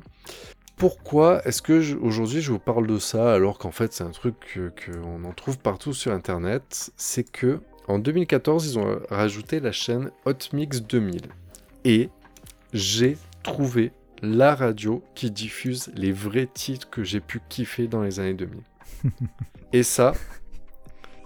pourquoi 0.78 1.42
est-ce 1.46 1.62
que 1.62 1.96
aujourd'hui 1.96 2.42
je 2.42 2.52
vous 2.52 2.60
parle 2.60 2.88
de 2.88 3.00
ça 3.00 3.34
alors 3.34 3.58
qu'en 3.58 3.72
fait 3.72 3.92
c'est 3.94 4.04
un 4.04 4.12
truc 4.12 4.36
que- 4.54 4.72
qu'on 4.86 5.24
en 5.26 5.34
trouve 5.34 5.58
partout 5.58 5.94
sur 5.94 6.12
internet? 6.13 6.92
C'est 6.98 7.30
que 7.30 7.60
en 7.88 8.00
2014 8.00 8.66
ils 8.68 8.80
ont 8.80 9.00
rajouté 9.10 9.60
la 9.60 9.72
chaîne 9.72 10.12
Hot 10.26 10.34
Mix 10.54 10.82
2000 10.84 11.22
et 11.84 12.10
j'ai 12.74 13.18
trouvé 13.44 13.92
la 14.22 14.56
radio 14.56 15.04
qui 15.16 15.32
diffuse 15.32 15.92
les 15.96 16.12
vrais 16.12 16.48
titres 16.54 16.90
que 16.90 17.04
j'ai 17.04 17.20
pu 17.22 17.42
kiffer 17.50 17.88
dans 17.88 18.02
les 18.02 18.20
années 18.20 18.34
2000. 18.34 18.62
et 19.74 19.84
ça, 19.84 20.13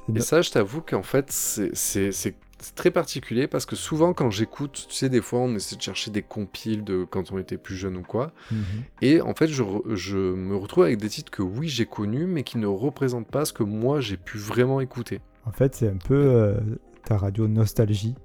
C'est 0.07 0.17
et 0.17 0.21
ça 0.21 0.41
je 0.41 0.51
t'avoue 0.51 0.81
qu'en 0.81 1.03
fait 1.03 1.31
c'est- 1.31 2.35
c'est 2.61 2.75
très 2.75 2.91
particulier 2.91 3.47
parce 3.47 3.65
que 3.65 3.75
souvent 3.75 4.13
quand 4.13 4.29
j'écoute, 4.29 4.85
tu 4.89 4.95
sais 4.95 5.09
des 5.09 5.21
fois 5.21 5.39
on 5.39 5.53
essaie 5.55 5.75
de 5.75 5.81
chercher 5.81 6.11
des 6.11 6.21
compiles 6.21 6.83
de 6.83 7.03
quand 7.09 7.31
on 7.31 7.37
était 7.37 7.57
plus 7.57 7.75
jeune 7.75 7.97
ou 7.97 8.03
quoi, 8.03 8.31
Mhm. 8.51 8.65
et 9.01 9.19
en 9.21 9.33
fait, 9.33 9.47
je, 9.47 9.63
je 9.93 10.17
me 10.17 10.55
retrouve 10.55 10.83
avec 10.85 10.97
des 10.97 11.09
titres 11.09 11.31
que 11.31 11.41
oui, 11.41 11.67
j'ai 11.67 11.85
connus, 11.85 12.25
mais 12.25 12.43
qui 12.43 12.57
ne 12.57 12.67
représentent 12.67 13.27
pas 13.29 13.45
ce 13.45 13.53
que 13.53 13.63
moi, 13.63 13.99
j'ai 13.99 14.17
pu 14.17 14.37
vraiment 14.37 14.79
écouter. 14.81 15.19
En 15.45 15.51
fait, 15.51 15.75
c'est 15.75 15.87
un 15.89 15.97
peu 15.97 16.13
euh, 16.15 16.59
ta 17.05 17.17
radio 17.17 17.47
nostalgie. 17.47 18.15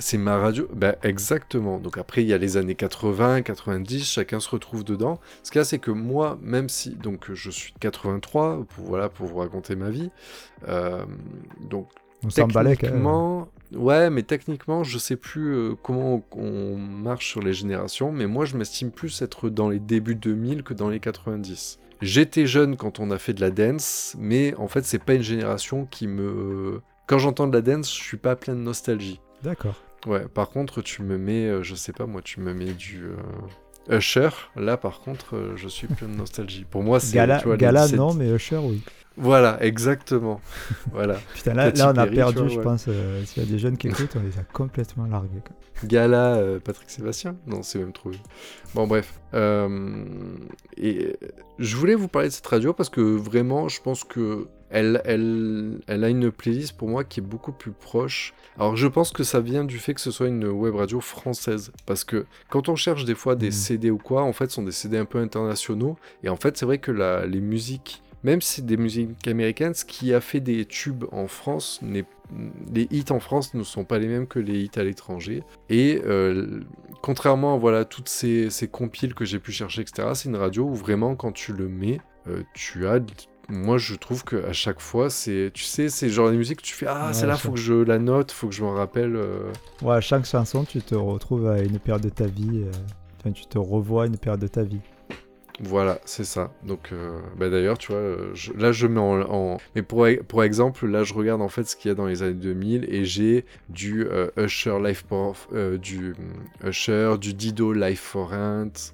C'est 0.00 0.16
ma 0.18 0.36
radio, 0.38 0.68
bah, 0.72 0.94
exactement. 1.02 1.80
Donc 1.80 1.98
après, 1.98 2.22
il 2.22 2.28
y 2.28 2.32
a 2.32 2.38
les 2.38 2.56
années 2.56 2.76
80, 2.76 3.42
90, 3.42 4.04
chacun 4.08 4.38
se 4.38 4.48
retrouve 4.48 4.84
dedans. 4.84 5.18
Ce 5.42 5.50
qu'il 5.50 5.58
y 5.58 5.62
a, 5.62 5.64
c'est 5.64 5.80
que 5.80 5.90
moi, 5.90 6.38
même 6.40 6.68
si, 6.68 6.90
donc 6.94 7.32
je 7.32 7.50
suis 7.50 7.72
de 7.72 7.78
83, 7.80 8.64
pour, 8.68 8.84
voilà, 8.84 9.08
pour 9.08 9.26
vous 9.26 9.38
raconter 9.38 9.74
ma 9.74 9.90
vie, 9.90 10.10
euh, 10.68 11.04
donc 11.68 11.88
On 12.24 12.30
s'en. 12.30 12.48
Techniquement, 12.48 13.48
ouais, 13.72 14.10
mais 14.10 14.22
techniquement, 14.22 14.84
je 14.84 14.98
sais 14.98 15.16
plus 15.16 15.54
euh, 15.54 15.74
comment 15.82 16.22
on, 16.32 16.76
marche 16.76 17.28
sur 17.28 17.40
les 17.40 17.52
générations, 17.52 18.12
mais 18.12 18.26
moi, 18.26 18.44
je 18.44 18.56
m'estime 18.56 18.90
plus 18.90 19.22
être 19.22 19.48
dans 19.50 19.68
les 19.68 19.78
débuts 19.78 20.14
2000 20.14 20.62
que 20.62 20.74
dans 20.74 20.88
les 20.88 21.00
90. 21.00 21.78
J'étais 22.00 22.46
jeune 22.46 22.76
quand 22.76 23.00
on 23.00 23.10
a 23.10 23.18
fait 23.18 23.32
de 23.32 23.40
la 23.40 23.50
dance, 23.50 24.14
mais 24.18 24.54
en 24.56 24.68
fait, 24.68 24.84
c'est 24.84 25.02
pas 25.02 25.14
une 25.14 25.22
génération 25.22 25.86
qui 25.90 26.06
me. 26.06 26.80
Quand 27.06 27.18
j'entends 27.18 27.46
de 27.46 27.54
la 27.54 27.62
dance, 27.62 27.88
je 27.92 28.02
suis 28.02 28.16
pas 28.16 28.36
plein 28.36 28.54
de 28.54 28.60
nostalgie. 28.60 29.20
D'accord. 29.42 29.82
Ouais, 30.06 30.26
par 30.28 30.50
contre, 30.50 30.80
tu 30.82 31.02
me 31.02 31.18
mets, 31.18 31.46
euh, 31.46 31.62
je 31.62 31.74
sais 31.74 31.92
pas 31.92 32.06
moi, 32.06 32.22
tu 32.22 32.40
me 32.40 32.54
mets 32.54 32.72
du. 32.72 33.04
euh, 33.06 33.98
Usher, 33.98 34.28
là 34.54 34.76
par 34.76 35.00
contre, 35.00 35.34
euh, 35.34 35.56
je 35.56 35.66
suis 35.66 35.86
plein 35.86 36.08
de 36.08 36.14
nostalgie. 36.14 36.64
Pour 36.70 36.82
moi, 36.82 37.00
c'est. 37.00 37.14
Gala, 37.14 37.38
tu 37.40 37.46
vois, 37.46 37.56
Gala 37.56 37.84
17 37.84 37.98
non, 37.98 38.14
mais 38.14 38.28
Usher, 38.28 38.58
oui. 38.58 38.82
Voilà, 39.18 39.62
exactement. 39.64 40.40
voilà. 40.92 41.16
Putain, 41.34 41.54
là, 41.54 41.70
on 41.74 41.96
a 41.98 42.06
perdu, 42.06 42.38
vois, 42.40 42.48
je 42.48 42.56
ouais. 42.58 42.62
pense. 42.62 42.84
euh, 42.88 43.24
S'il 43.24 43.42
y 43.42 43.46
a 43.46 43.50
des 43.50 43.58
jeunes 43.58 43.76
qui 43.76 43.88
écoutent, 43.88 44.14
on 44.16 44.22
les 44.22 44.38
a 44.38 44.42
complètement 44.52 45.06
largués. 45.06 45.40
quoi. 45.46 45.56
Gala 45.88 46.36
euh, 46.36 46.58
Patrick 46.60 46.90
Sébastien 46.90 47.36
Non, 47.46 47.62
c'est 47.62 47.78
même 47.78 47.92
trop. 47.92 48.10
Bon, 48.74 48.86
bref. 48.86 49.20
Euh, 49.34 50.04
et 50.76 51.16
je 51.58 51.76
voulais 51.76 51.94
vous 51.94 52.08
parler 52.08 52.28
de 52.28 52.32
cette 52.34 52.46
radio 52.46 52.72
parce 52.72 52.88
que 52.90 53.00
vraiment, 53.00 53.68
je 53.68 53.80
pense 53.80 54.04
que 54.04 54.48
elle, 54.70 55.00
elle, 55.04 55.80
elle 55.86 56.04
a 56.04 56.08
une 56.10 56.30
playlist 56.30 56.76
pour 56.76 56.88
moi 56.88 57.02
qui 57.04 57.20
est 57.20 57.22
beaucoup 57.22 57.52
plus 57.52 57.70
proche. 57.72 58.34
Alors, 58.58 58.76
je 58.76 58.86
pense 58.86 59.12
que 59.12 59.24
ça 59.24 59.40
vient 59.40 59.64
du 59.64 59.78
fait 59.78 59.94
que 59.94 60.00
ce 60.00 60.10
soit 60.10 60.26
une 60.28 60.46
web 60.46 60.74
radio 60.74 61.00
française. 61.00 61.72
Parce 61.86 62.04
que 62.04 62.26
quand 62.50 62.68
on 62.68 62.76
cherche 62.76 63.04
des 63.04 63.14
fois 63.14 63.34
des 63.34 63.46
Mhm. 63.46 63.52
CD 63.52 63.90
ou 63.90 63.98
quoi, 63.98 64.22
en 64.22 64.32
fait, 64.32 64.50
ce 64.50 64.56
sont 64.56 64.62
des 64.64 64.72
CD 64.72 64.98
un 64.98 65.04
peu 65.06 65.18
internationaux. 65.18 65.96
Et 66.22 66.28
en 66.28 66.36
fait, 66.36 66.56
c'est 66.56 66.66
vrai 66.66 66.78
que 66.78 66.90
la, 66.92 67.24
les 67.24 67.40
musiques, 67.40 68.02
même 68.24 68.40
si 68.40 68.56
c'est 68.56 68.66
des 68.66 68.76
musiques 68.76 69.26
américaines, 69.28 69.74
ce 69.74 69.84
qui 69.84 70.12
a 70.12 70.20
fait 70.20 70.40
des 70.40 70.64
tubes 70.64 71.04
en 71.12 71.28
France 71.28 71.80
les 72.72 72.86
hits 72.90 73.04
en 73.10 73.20
France 73.20 73.54
ne 73.54 73.62
sont 73.62 73.84
pas 73.84 73.98
les 73.98 74.06
mêmes 74.06 74.26
que 74.26 74.38
les 74.38 74.60
hits 74.60 74.70
à 74.76 74.84
l'étranger. 74.84 75.42
Et 75.70 76.00
euh, 76.04 76.60
contrairement 77.02 77.54
à 77.54 77.58
voilà, 77.58 77.84
toutes 77.84 78.08
ces, 78.08 78.50
ces 78.50 78.68
compiles 78.68 79.14
que 79.14 79.24
j'ai 79.24 79.38
pu 79.38 79.52
chercher, 79.52 79.82
etc., 79.82 80.08
c'est 80.14 80.28
une 80.28 80.36
radio 80.36 80.64
où 80.64 80.74
vraiment, 80.74 81.14
quand 81.16 81.32
tu 81.32 81.52
le 81.52 81.68
mets, 81.68 82.00
euh, 82.28 82.42
tu 82.54 82.86
as 82.86 83.00
moi 83.50 83.78
je 83.78 83.94
trouve 83.94 84.24
que 84.24 84.44
à 84.44 84.52
chaque 84.52 84.78
fois 84.78 85.08
c'est 85.08 85.50
tu 85.54 85.64
sais 85.64 85.88
c'est 85.88 86.10
genre 86.10 86.30
de 86.30 86.36
musique 86.36 86.58
que 86.58 86.62
tu 86.66 86.74
fais 86.74 86.84
ah 86.86 87.06
Ouais, 87.06 87.14
celle-là 87.14 87.34
je 87.34 87.40
faut 87.40 87.52
que 87.52 87.58
je 87.58 87.72
la 87.72 87.98
note 87.98 88.30
faut 88.30 88.46
que 88.46 88.54
je 88.54 88.62
m'en 88.62 88.74
rappelle 88.74 89.16
euh. 89.16 89.50
Ouais, 89.80 89.94
à 89.94 90.00
chaque 90.02 90.26
chanson, 90.26 90.64
tu 90.64 90.82
te 90.82 90.94
retrouves 90.94 91.48
à 91.48 91.58
une 91.62 91.78
période 91.78 92.02
de 92.02 92.10
ta 92.10 92.26
vie. 92.26 92.60
euh, 92.66 92.70
Enfin, 93.20 93.32
tu 93.32 93.46
te 93.46 93.56
revois 93.56 94.02
à 94.02 94.06
une 94.06 94.18
période 94.18 94.40
de 94.40 94.48
ta 94.48 94.62
vie. 94.64 94.80
Voilà 95.60 96.00
c'est 96.04 96.24
ça 96.24 96.52
donc 96.62 96.90
euh, 96.92 97.20
bah, 97.36 97.48
d'ailleurs 97.50 97.78
tu 97.78 97.92
vois 97.92 98.00
euh, 98.00 98.32
là 98.56 98.70
je 98.72 98.86
mets 98.86 99.00
en, 99.00 99.20
en- 99.22 99.58
mais 99.74 99.82
pour 99.82 100.06
e- 100.06 100.22
pour 100.26 100.44
exemple 100.44 100.86
là 100.86 101.02
je 101.04 101.14
regarde 101.14 101.42
en 101.42 101.48
fait 101.48 101.64
ce 101.64 101.74
qu'il 101.74 101.88
y 101.88 101.92
a 101.92 101.94
dans 101.94 102.06
les 102.06 102.22
années 102.22 102.34
2000 102.34 102.86
et 102.92 103.04
j'ai 103.04 103.44
du 103.68 104.06
euh, 104.06 104.28
Usher 104.36 104.78
Life 104.80 105.04
du 105.80 106.14
Usher 106.64 107.16
du 107.20 107.34
Dido 107.34 107.72
Life 107.72 108.00
for 108.00 108.30
Rent 108.30 108.92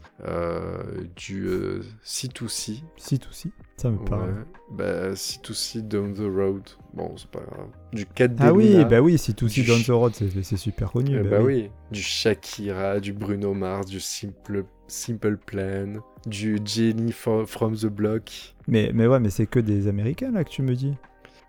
du 1.16 1.46
euh, 1.46 1.80
C2C 2.02 2.82
Si, 2.96 3.18
tout 3.18 3.32
si. 3.32 3.52
Ça 3.76 3.90
me 3.90 3.98
parle. 3.98 4.30
Ouais. 4.30 4.44
Bah, 4.70 5.12
C2C 5.14 5.82
Down 5.86 6.14
the 6.14 6.20
Road. 6.20 6.62
Bon, 6.94 7.14
c'est 7.16 7.28
pas 7.28 7.40
grave. 7.40 7.68
Du 7.92 8.06
4 8.06 8.32
Ah 8.38 8.52
oui, 8.52 8.84
bah 8.88 9.00
oui, 9.00 9.18
si 9.18 9.34
tout 9.34 9.48
si 9.48 9.60
Du 9.62 9.66
Down 9.66 9.76
ch- 9.78 9.86
the 9.88 9.90
Road, 9.90 10.12
c'est 10.14 10.56
super 10.56 10.90
connu. 10.92 11.16
Eh 11.18 11.22
bah 11.22 11.38
bah 11.38 11.42
oui. 11.42 11.54
oui. 11.64 11.70
Du 11.90 12.00
Shakira, 12.00 13.00
du 13.00 13.12
Bruno 13.12 13.52
Mars, 13.52 13.86
du 13.86 14.00
Simple, 14.00 14.64
Simple 14.86 15.36
Plan, 15.36 15.94
du 16.26 16.58
Jenny 16.64 17.10
fro- 17.12 17.46
from 17.46 17.76
the 17.76 17.86
Block. 17.86 18.54
Mais, 18.68 18.90
mais 18.94 19.06
ouais, 19.06 19.20
mais 19.20 19.30
c'est 19.30 19.46
que 19.46 19.58
des 19.60 19.88
Américains 19.88 20.30
là 20.30 20.44
que 20.44 20.50
tu 20.50 20.62
me 20.62 20.74
dis. 20.74 20.94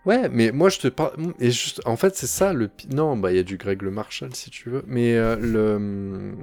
Ouais, 0.05 0.29
mais 0.29 0.51
moi 0.51 0.69
je 0.69 0.79
te 0.79 0.87
parle. 0.87 1.13
Et 1.39 1.49
juste, 1.51 1.81
en 1.85 1.95
fait, 1.95 2.15
c'est 2.15 2.27
ça 2.27 2.53
le. 2.53 2.69
Non, 2.93 3.17
bah 3.17 3.31
il 3.31 3.37
y 3.37 3.39
a 3.39 3.43
du 3.43 3.57
Greg 3.57 3.81
le 3.81 3.91
Marshall 3.91 4.35
si 4.35 4.49
tu 4.49 4.69
veux. 4.69 4.83
Mais 4.87 5.15
euh, 5.15 5.35
le. 5.37 6.33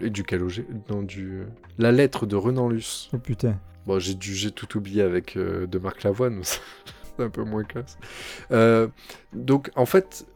Et 0.00 0.10
du 0.10 0.22
Calogé. 0.24 0.66
Non, 0.90 1.02
du. 1.02 1.42
La 1.78 1.92
lettre 1.92 2.26
de 2.26 2.34
Renan 2.36 2.68
Luce. 2.68 3.10
Oh 3.12 3.18
putain. 3.18 3.60
Bon, 3.86 3.98
j'ai 3.98 4.16
j'ai 4.20 4.50
tout 4.50 4.76
oublié 4.76 5.02
avec 5.02 5.36
euh, 5.36 5.66
de 5.66 5.78
Marc 5.78 6.02
Lavoine, 6.02 6.40
c'est 6.42 7.22
un 7.22 7.28
peu 7.30 7.44
moins 7.44 7.64
classe. 7.64 7.98
Euh, 8.50 8.88
donc, 9.32 9.70
en 9.76 9.86
fait, 9.86 10.26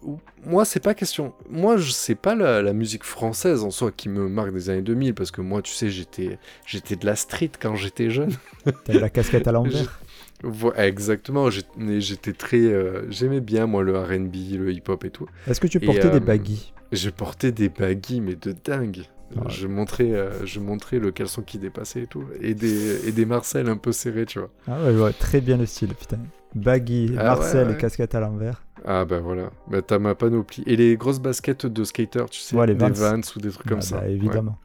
moi, 0.45 0.65
c'est 0.65 0.81
pas 0.81 0.95
question. 0.95 1.33
Moi, 1.49 1.77
je 1.77 1.91
sais 1.91 2.15
pas 2.15 2.35
la, 2.35 2.63
la 2.63 2.73
musique 2.73 3.05
française 3.05 3.65
en 3.65 3.71
soi 3.71 3.91
qui 3.91 4.09
me 4.09 4.29
marque 4.29 4.53
des 4.53 4.71
années 4.71 4.83
2000, 4.83 5.15
parce 5.15 5.31
que 5.31 5.41
moi, 5.41 5.63
tu 5.63 5.73
sais, 5.73 5.91
j'étais 5.91 6.39
j'étais 6.67 6.97
de 6.97 7.07
la 7.07 7.17
street 7.17 7.53
quand 7.61 7.75
j'étais 7.75 8.11
jeune. 8.11 8.33
T'as 8.85 8.93
la 8.99 9.11
casquette 9.11 9.49
à 9.49 9.53
l'envers. 9.53 10.01
Exactement, 10.77 11.49
j'étais 11.51 12.33
très. 12.33 12.59
euh, 12.59 13.11
J'aimais 13.11 13.41
bien, 13.41 13.67
moi, 13.67 13.83
le 13.83 13.99
RB, 13.99 14.35
le 14.59 14.73
hip-hop 14.73 15.05
et 15.05 15.11
tout. 15.11 15.27
Est-ce 15.47 15.61
que 15.61 15.67
tu 15.67 15.79
Et, 15.79 15.87
portais 15.87 16.07
euh, 16.07 16.11
des 16.11 16.21
baggy 16.21 16.73
Je 16.93 17.11
portais 17.11 17.51
des 17.51 17.69
baggy, 17.69 18.21
mais 18.21 18.37
de 18.37 18.53
dingue. 18.53 19.03
Ouais. 19.37 19.43
Je 19.49 19.67
montrais, 19.67 20.12
euh, 20.12 20.47
je 20.47 20.59
montrais 20.59 20.99
le 20.99 21.11
caleçon 21.12 21.43
qui 21.43 21.59
dépassait 21.59 22.03
et 22.03 22.07
tout. 22.07 22.25
Et 22.41 22.55
des, 22.55 23.07
et 23.09 23.12
des 23.12 23.27
Marcel 23.27 23.69
un 23.69 23.77
peu 23.77 23.93
serrés, 23.93 24.25
tu 24.27 24.38
vois. 24.38 24.51
Ah 24.67 24.83
ouais, 24.83 24.93
je 24.93 24.97
vois 24.99 25.12
très 25.12 25.41
bien 25.41 25.57
le 25.59 25.67
style, 25.67 25.95
putain. 25.95 26.19
Baggy, 26.55 27.14
Ah 27.19 27.25
Marcel 27.25 27.69
ouais, 27.69 27.75
et 27.75 27.77
casquette 27.77 28.14
à 28.14 28.21
l'envers. 28.21 28.62
Ah 28.87 29.05
bah 29.05 29.19
voilà, 29.21 29.51
bah, 29.67 29.83
t'as 29.83 29.99
ma 29.99 30.14
panoplie. 30.14 30.62
Et 30.67 30.77
les 30.77 30.97
grosses 30.97 31.19
baskets 31.21 31.67
de 31.67 31.85
skater, 31.85 32.25
tu 32.31 32.41
sais, 32.41 32.57
les 32.67 32.75
des 32.75 32.91
Vans. 32.91 33.21
Ou 33.37 33.41
des 33.41 33.51
trucs 33.51 33.67
comme 33.67 33.79
Ah 33.79 33.83
ça. 33.83 34.01
bah, 34.01 34.09
évidemment. 34.09 34.57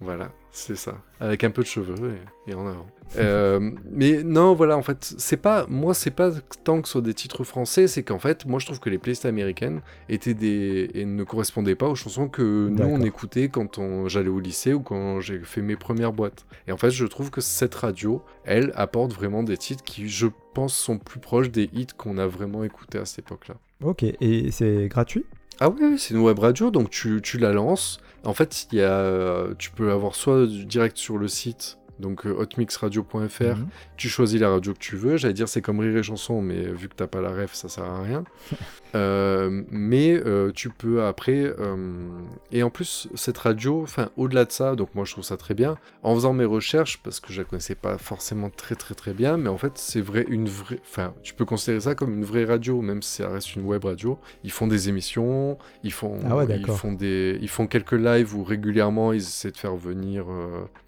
voilà, 0.00 0.30
c'est 0.58 0.76
ça. 0.76 0.98
Avec 1.20 1.44
un 1.44 1.50
peu 1.50 1.62
de 1.62 1.66
cheveux 1.66 2.14
et, 2.46 2.50
et 2.50 2.54
en 2.54 2.66
avant. 2.66 2.86
Euh, 3.16 3.70
mais 3.90 4.22
non, 4.22 4.54
voilà, 4.54 4.76
en 4.76 4.82
fait, 4.82 5.14
c'est 5.16 5.36
pas... 5.36 5.66
Moi, 5.68 5.94
c'est 5.94 6.10
pas 6.10 6.32
tant 6.64 6.82
que 6.82 6.88
sur 6.88 7.00
des 7.00 7.14
titres 7.14 7.44
français, 7.44 7.86
c'est 7.86 8.02
qu'en 8.02 8.18
fait, 8.18 8.44
moi, 8.44 8.58
je 8.58 8.66
trouve 8.66 8.80
que 8.80 8.90
les 8.90 8.98
playlists 8.98 9.24
américaines 9.24 9.80
étaient 10.08 10.34
des... 10.34 10.90
et 10.94 11.04
ne 11.04 11.24
correspondaient 11.24 11.74
pas 11.74 11.88
aux 11.88 11.94
chansons 11.94 12.28
que 12.28 12.68
nous, 12.68 12.84
on 12.84 13.00
écoutait 13.02 13.48
quand 13.48 13.78
on... 13.78 14.08
j'allais 14.08 14.28
au 14.28 14.40
lycée 14.40 14.74
ou 14.74 14.80
quand 14.80 15.20
j'ai 15.20 15.38
fait 15.38 15.62
mes 15.62 15.76
premières 15.76 16.12
boîtes. 16.12 16.44
Et 16.66 16.72
en 16.72 16.76
fait, 16.76 16.90
je 16.90 17.06
trouve 17.06 17.30
que 17.30 17.40
cette 17.40 17.74
radio, 17.74 18.22
elle, 18.44 18.72
apporte 18.74 19.12
vraiment 19.12 19.42
des 19.42 19.56
titres 19.56 19.84
qui, 19.84 20.08
je 20.08 20.26
pense, 20.54 20.74
sont 20.74 20.98
plus 20.98 21.20
proches 21.20 21.50
des 21.50 21.70
hits 21.72 21.86
qu'on 21.96 22.18
a 22.18 22.26
vraiment 22.26 22.64
écoutés 22.64 22.98
à 22.98 23.04
cette 23.04 23.20
époque-là. 23.20 23.54
Ok, 23.82 24.02
et 24.02 24.50
c'est 24.50 24.88
gratuit? 24.88 25.24
Ah 25.60 25.68
oui, 25.70 25.80
oui, 25.82 25.98
c'est 25.98 26.14
une 26.14 26.20
web 26.20 26.38
radio, 26.38 26.70
donc 26.70 26.90
tu, 26.90 27.20
tu 27.22 27.38
la 27.38 27.52
lances. 27.52 27.98
En 28.24 28.32
fait, 28.34 28.68
y 28.72 28.80
a, 28.80 28.90
euh, 28.90 29.54
tu 29.58 29.70
peux 29.70 29.90
avoir 29.90 30.14
soit 30.14 30.46
direct 30.46 30.96
sur 30.96 31.18
le 31.18 31.26
site, 31.28 31.77
donc 32.00 32.26
euh, 32.26 32.30
hotmixradio.fr, 32.38 33.56
Mhm. 33.56 33.68
tu 33.96 34.08
choisis 34.08 34.40
la 34.40 34.50
radio 34.50 34.72
que 34.72 34.78
tu 34.78 34.96
veux. 34.96 35.16
J'allais 35.16 35.34
dire 35.34 35.48
c'est 35.48 35.62
comme 35.62 35.80
Rire 35.80 35.96
et 35.96 36.02
Chanson, 36.02 36.40
mais 36.42 36.62
vu 36.66 36.88
que 36.88 36.94
t'as 36.94 37.06
pas 37.06 37.20
la 37.20 37.30
ref, 37.30 37.54
ça 37.54 37.68
sert 37.68 37.84
à 37.84 38.02
rien. 38.02 38.24
Euh, 38.94 39.64
mais 39.70 40.18
euh, 40.24 40.50
tu 40.50 40.70
peux 40.70 41.04
après... 41.04 41.52
euh, 41.58 42.08
Et 42.52 42.62
en 42.62 42.70
plus, 42.70 43.06
cette 43.14 43.36
radio, 43.36 43.82
enfin 43.82 44.08
au-delà 44.16 44.46
de 44.46 44.50
ça, 44.50 44.76
donc 44.76 44.94
moi 44.94 45.04
je 45.04 45.12
trouve 45.12 45.24
ça 45.24 45.36
très 45.36 45.52
bien, 45.52 45.76
en 46.02 46.14
faisant 46.14 46.32
mes 46.32 46.46
recherches, 46.46 46.98
parce 47.02 47.20
que 47.20 47.30
je 47.30 47.42
la 47.42 47.44
connaissais 47.44 47.74
pas 47.74 47.98
forcément 47.98 48.48
très 48.48 48.76
très 48.76 48.94
très 48.94 49.12
bien, 49.12 49.36
mais 49.36 49.50
en 49.50 49.58
fait 49.58 49.72
c'est 49.76 50.00
vrai, 50.00 50.24
une 50.30 50.48
vraie... 50.48 50.80
Enfin, 50.88 51.12
tu 51.22 51.34
peux 51.34 51.44
considérer 51.44 51.80
ça 51.80 51.94
comme 51.94 52.14
une 52.14 52.24
vraie 52.24 52.46
radio, 52.46 52.80
même 52.80 53.02
si 53.02 53.16
ça 53.22 53.28
reste 53.28 53.56
une 53.56 53.66
web 53.66 53.84
radio. 53.84 54.18
Ils 54.42 54.52
font 54.52 54.66
des 54.66 54.88
émissions, 54.88 55.58
ils 55.84 55.92
font, 55.92 56.18
Ah 56.26 56.36
ouais, 56.36 56.46
ils 56.58 56.66
font 56.66 56.92
des, 56.94 57.38
ils 57.42 57.48
font 57.50 57.66
quelques 57.66 57.92
lives 57.92 58.34
où 58.34 58.42
régulièrement 58.42 59.12
ils 59.12 59.18
essaient 59.20 59.50
de 59.52 59.58
faire 59.58 59.76
venir 59.76 60.24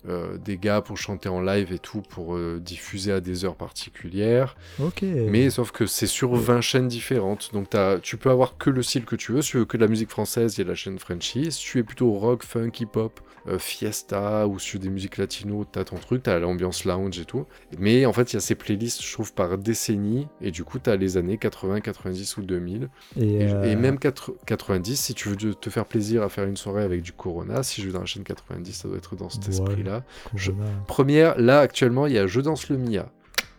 euh, 0.08 0.36
des 0.38 0.56
gars 0.56 0.80
pour 0.80 0.96
chanter 0.96 1.28
en 1.28 1.40
live 1.40 1.72
et 1.72 1.78
tout 1.78 2.00
pour 2.02 2.34
euh, 2.36 2.58
diffuser 2.60 3.12
à 3.12 3.20
des 3.20 3.44
heures 3.44 3.56
particulières. 3.56 4.56
Ok. 4.82 5.02
Mais 5.02 5.50
sauf 5.50 5.70
que 5.72 5.86
c'est 5.86 6.06
sur 6.06 6.34
20 6.34 6.60
chaînes 6.60 6.88
différentes. 6.88 7.50
Donc 7.52 7.70
t'as- 7.70 7.98
tu 8.00 8.16
peux 8.16 8.30
avoir 8.30 8.56
que 8.56 8.70
le 8.70 8.82
style 8.82 9.04
que 9.04 9.16
tu 9.16 9.32
veux. 9.32 9.42
Si 9.42 9.50
tu 9.50 9.56
veux 9.58 9.64
que 9.64 9.76
de 9.76 9.82
la 9.82 9.88
musique 9.88 10.10
française, 10.10 10.56
il 10.56 10.62
y 10.62 10.64
a 10.64 10.68
la 10.68 10.74
chaîne 10.74 10.98
Frenchy. 10.98 11.50
Si 11.52 11.60
tu 11.62 11.78
es 11.78 11.82
plutôt 11.82 12.12
rock, 12.12 12.44
funk, 12.44 12.70
hip-hop, 12.80 13.20
euh, 13.48 13.58
fiesta 13.58 14.46
ou 14.46 14.58
sur 14.58 14.78
des 14.80 14.90
musiques 14.90 15.16
latino, 15.16 15.64
t'as 15.64 15.84
ton 15.84 15.96
truc, 15.96 16.22
t'as 16.24 16.38
l'ambiance 16.38 16.84
lounge 16.84 17.18
et 17.18 17.24
tout. 17.24 17.46
Mais 17.78 18.04
en 18.06 18.12
fait, 18.12 18.32
il 18.32 18.34
y 18.34 18.36
a 18.36 18.40
ces 18.40 18.54
playlists, 18.54 19.02
je 19.02 19.12
trouve, 19.12 19.32
par 19.32 19.56
décennie. 19.58 20.28
Et 20.40 20.50
du 20.50 20.64
coup, 20.64 20.78
t'as 20.78 20.96
les 20.96 21.16
années 21.16 21.38
80, 21.38 21.80
90 21.80 22.36
ou 22.36 22.42
2000. 22.42 22.88
Et, 23.18 23.34
Et, 23.34 23.52
euh, 23.52 23.62
et 23.64 23.76
même 23.76 23.98
4 23.98 24.32
90, 24.46 24.96
si 25.00 25.14
tu 25.14 25.28
veux 25.28 25.36
te- 25.36 25.70
faire 25.70 25.86
plaisir 25.86 26.22
à 26.22 26.28
faire 26.28 26.44
une 26.44 26.56
soirée 26.56 26.82
avec 26.84 27.02
du 27.02 27.12
Corona, 27.12 27.62
si 27.62 27.80
je 27.80 27.86
vais 27.86 27.92
dans 27.92 28.00
la 28.00 28.06
chaîne 28.06 28.24
90, 28.24 28.72
ça 28.72 28.88
doit 28.88 28.98
être 28.98 29.16
dans 29.16 29.30
cet 29.30 29.44
Ouais. 29.44 29.50
esprit-là. 29.50 30.04
je-. 30.34 30.52
Première, 30.86 31.38
là 31.40 31.60
actuellement, 31.60 32.06
il 32.06 32.12
y 32.14 32.18
a 32.18 32.26
Je 32.26 32.40
danse 32.40 32.68
le 32.68 32.76
Mia. 32.76 33.10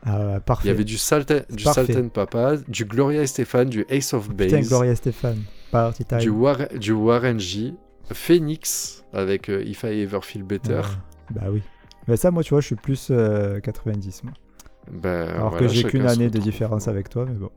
Ah, 0.04 0.40
parfait. 0.44 0.68
Il 0.68 0.72
y 0.72 0.74
avait 0.74 0.84
du 0.84 0.98
Salten, 0.98 1.44
du. 1.52 1.64
Salten 1.64 2.10
Papa, 2.10 2.56
du 2.68 2.86
Gloria 2.86 3.22
Estefan, 3.22 3.66
du 3.66 3.86
Ace 3.90 4.14
of 4.14 4.30
Putain, 4.30 4.58
Base, 4.58 4.68
Gloria 4.70 4.96
Stéphane. 4.96 5.44
Party 5.72 6.04
time. 6.06 6.18
du, 6.20 6.30
War 6.30 6.58
du 6.76 6.92
Warren 6.92 7.40
G, 7.40 7.74
Phoenix 8.14 9.04
avec 9.14 9.50
euh, 9.50 9.64
If 9.66 9.84
I 9.84 10.02
Ever 10.02 10.20
Feel 10.22 10.44
Better. 10.44 10.74
Ouais. 10.76 10.82
Bah 11.36 11.42
oui. 11.52 11.62
Mais 12.08 12.18
ça, 12.18 12.32
moi, 12.32 12.44
tu 12.44 12.50
vois, 12.52 12.62
je 12.62 12.66
suis 12.68 12.76
plus 12.76 13.08
euh, 13.12 13.60
90. 13.60 14.24
Moi. 14.24 14.34
Ben, 14.92 15.28
Alors 15.30 15.50
voilà, 15.52 15.68
que 15.68 15.74
j'ai 15.74 15.84
qu'une 15.84 16.08
année 16.08 16.30
de 16.30 16.40
différence 16.40 16.88
avec 16.88 17.10
toi, 17.10 17.26
mais 17.28 17.36
bon. 17.36 17.52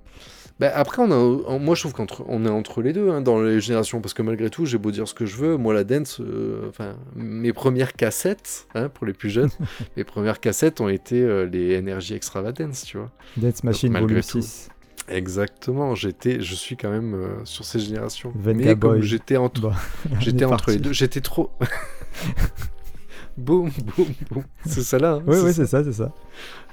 Ben, 0.61 0.71
après, 0.73 1.03
on 1.03 1.11
a, 1.11 1.17
en- 1.17 1.59
moi 1.59 1.75
je 1.75 1.81
trouve 1.88 1.95
qu'on 2.07 2.45
est 2.45 2.49
entre 2.51 2.81
les 2.81 2.93
deux 2.93 3.11
hein, 3.11 3.21
dans 3.23 3.40
les 3.43 3.61
générations, 3.61 4.01
parce 4.01 4.14
que 4.14 4.23
malgré 4.23 4.51
tout, 4.51 4.67
j'ai 4.67 4.79
beau 4.79 4.93
dire 4.93 5.09
ce 5.09 5.14
que 5.14 5.27
je 5.27 5.37
veux, 5.37 5.57
moi 5.57 5.75
la 5.75 5.83
dance, 5.83 6.21
euh, 6.21 6.69
enfin, 6.69 6.95
mes 7.17 7.53
premières 7.53 7.95
cassettes, 7.95 8.69
hein, 8.77 8.88
pour 8.88 9.05
les 9.07 9.14
plus 9.14 9.31
jeunes, 9.31 9.49
mes 9.97 10.05
premières 10.05 10.38
cassettes 10.38 10.81
ont 10.81 10.88
été 10.88 11.21
euh, 11.23 11.47
les 11.47 11.77
Energy 11.77 12.14
Extravagance, 12.14 12.85
tu 12.85 12.99
vois. 12.99 13.11
Dance 13.37 13.64
Machine 13.64 13.93
Volume 13.99 14.21
tout. 14.21 14.40
6. 14.43 14.69
Exactement, 15.09 15.95
j'étais, 15.95 16.40
je 16.40 16.55
suis 16.55 16.77
quand 16.77 16.90
même 16.90 17.14
euh, 17.14 17.45
sur 17.45 17.64
ces 17.64 17.79
générations. 17.79 18.33
Venga 18.35 18.64
Mais 18.64 18.77
comme 18.77 18.99
Boy. 18.99 19.03
j'étais 19.03 19.37
entre, 19.37 19.61
Bon, 19.61 19.73
j'étais 20.21 20.45
entre 20.45 20.71
les 20.71 20.79
deux, 20.79 20.93
j'étais 20.93 21.21
trop. 21.21 21.51
boum, 23.37 23.71
boum, 23.97 24.07
boum. 24.31 24.45
C'est 24.67 24.83
ça 24.83 24.99
là. 24.99 25.14
hein, 25.14 25.23
Oui, 25.27 25.37
oui, 25.45 25.53
c'est 25.53 25.67
ça, 25.67 25.85
c'est 25.85 25.93
ça. 25.93 26.12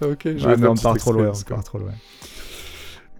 Ok, 0.01 0.21
je 0.25 0.29
Ouais, 0.29 0.55
vais 0.55 0.57
mais 0.57 0.57
faire 0.57 0.69
un 0.69 0.73
on 0.73 0.75
part 0.75 0.97
trop 0.97 1.11
loin, 1.11 1.31
on 1.35 1.43
part 1.49 1.63
trop 1.63 1.77
loin. 1.79 1.91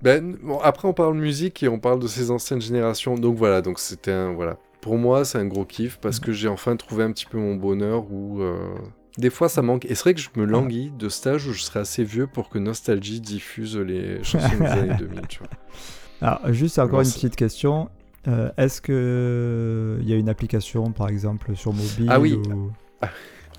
Ben, 0.02 0.36
bon, 0.42 0.60
après, 0.60 0.88
on 0.88 0.94
parle 0.94 1.16
musique 1.16 1.62
et 1.62 1.68
on 1.68 1.80
parle 1.80 2.00
de 2.00 2.08
ces 2.08 2.32
anciennes 2.32 2.62
générations. 2.62 3.16
Donc 3.16 3.36
voilà, 3.38 3.62
donc 3.62 3.80
c'était 3.80 4.12
un. 4.12 4.34
Voilà. 4.34 4.58
Pour 4.82 4.98
moi, 4.98 5.26
c'est 5.26 5.38
un 5.38 5.46
gros 5.46 5.66
kiff 5.66 5.98
parce 6.00 6.20
que 6.20 6.32
j'ai 6.32 6.48
enfin 6.48 6.76
trouvé 6.76 7.04
un 7.04 7.12
petit 7.12 7.26
peu 7.26 7.38
mon 7.38 7.56
bonheur 7.56 8.06
où. 8.12 8.42
euh, 8.42 8.58
Des 9.18 9.30
fois, 9.30 9.50
ça 9.50 9.62
manque. 9.62 9.86
Et 9.86 9.96
c'est 9.96 10.04
vrai 10.04 10.14
que 10.14 10.22
je 10.22 10.30
me 10.36 10.46
languis 10.46 10.92
de 10.98 11.10
stage 11.10 11.46
où 11.48 11.54
je 11.54 11.62
serais 11.64 11.82
assez 11.82 12.04
vieux 12.04 12.28
pour 12.28 12.50
que 12.50 12.58
Nostalgie 12.60 13.20
diffuse 13.20 13.78
les 13.78 14.24
chansons 14.24 14.58
des 14.60 14.66
années 14.66 14.96
2000, 14.98 15.22
tu 15.28 15.40
vois. 15.40 15.48
Alors, 16.22 16.54
juste 16.54 16.80
encore 16.80 17.02
Bon, 17.02 17.06
une 17.06 17.12
petite 17.12 17.36
question. 17.36 17.90
Euh, 18.28 18.50
Est-ce 18.58 18.82
que 18.82 19.98
il 20.02 20.08
y 20.10 20.14
a 20.14 20.16
une 20.16 20.30
application, 20.30 20.92
par 20.92 21.10
exemple, 21.10 21.56
sur 21.56 21.74
mobile 21.74 22.08
Ah 22.10 22.20
oui. 22.20 22.34
ou- 22.34 22.72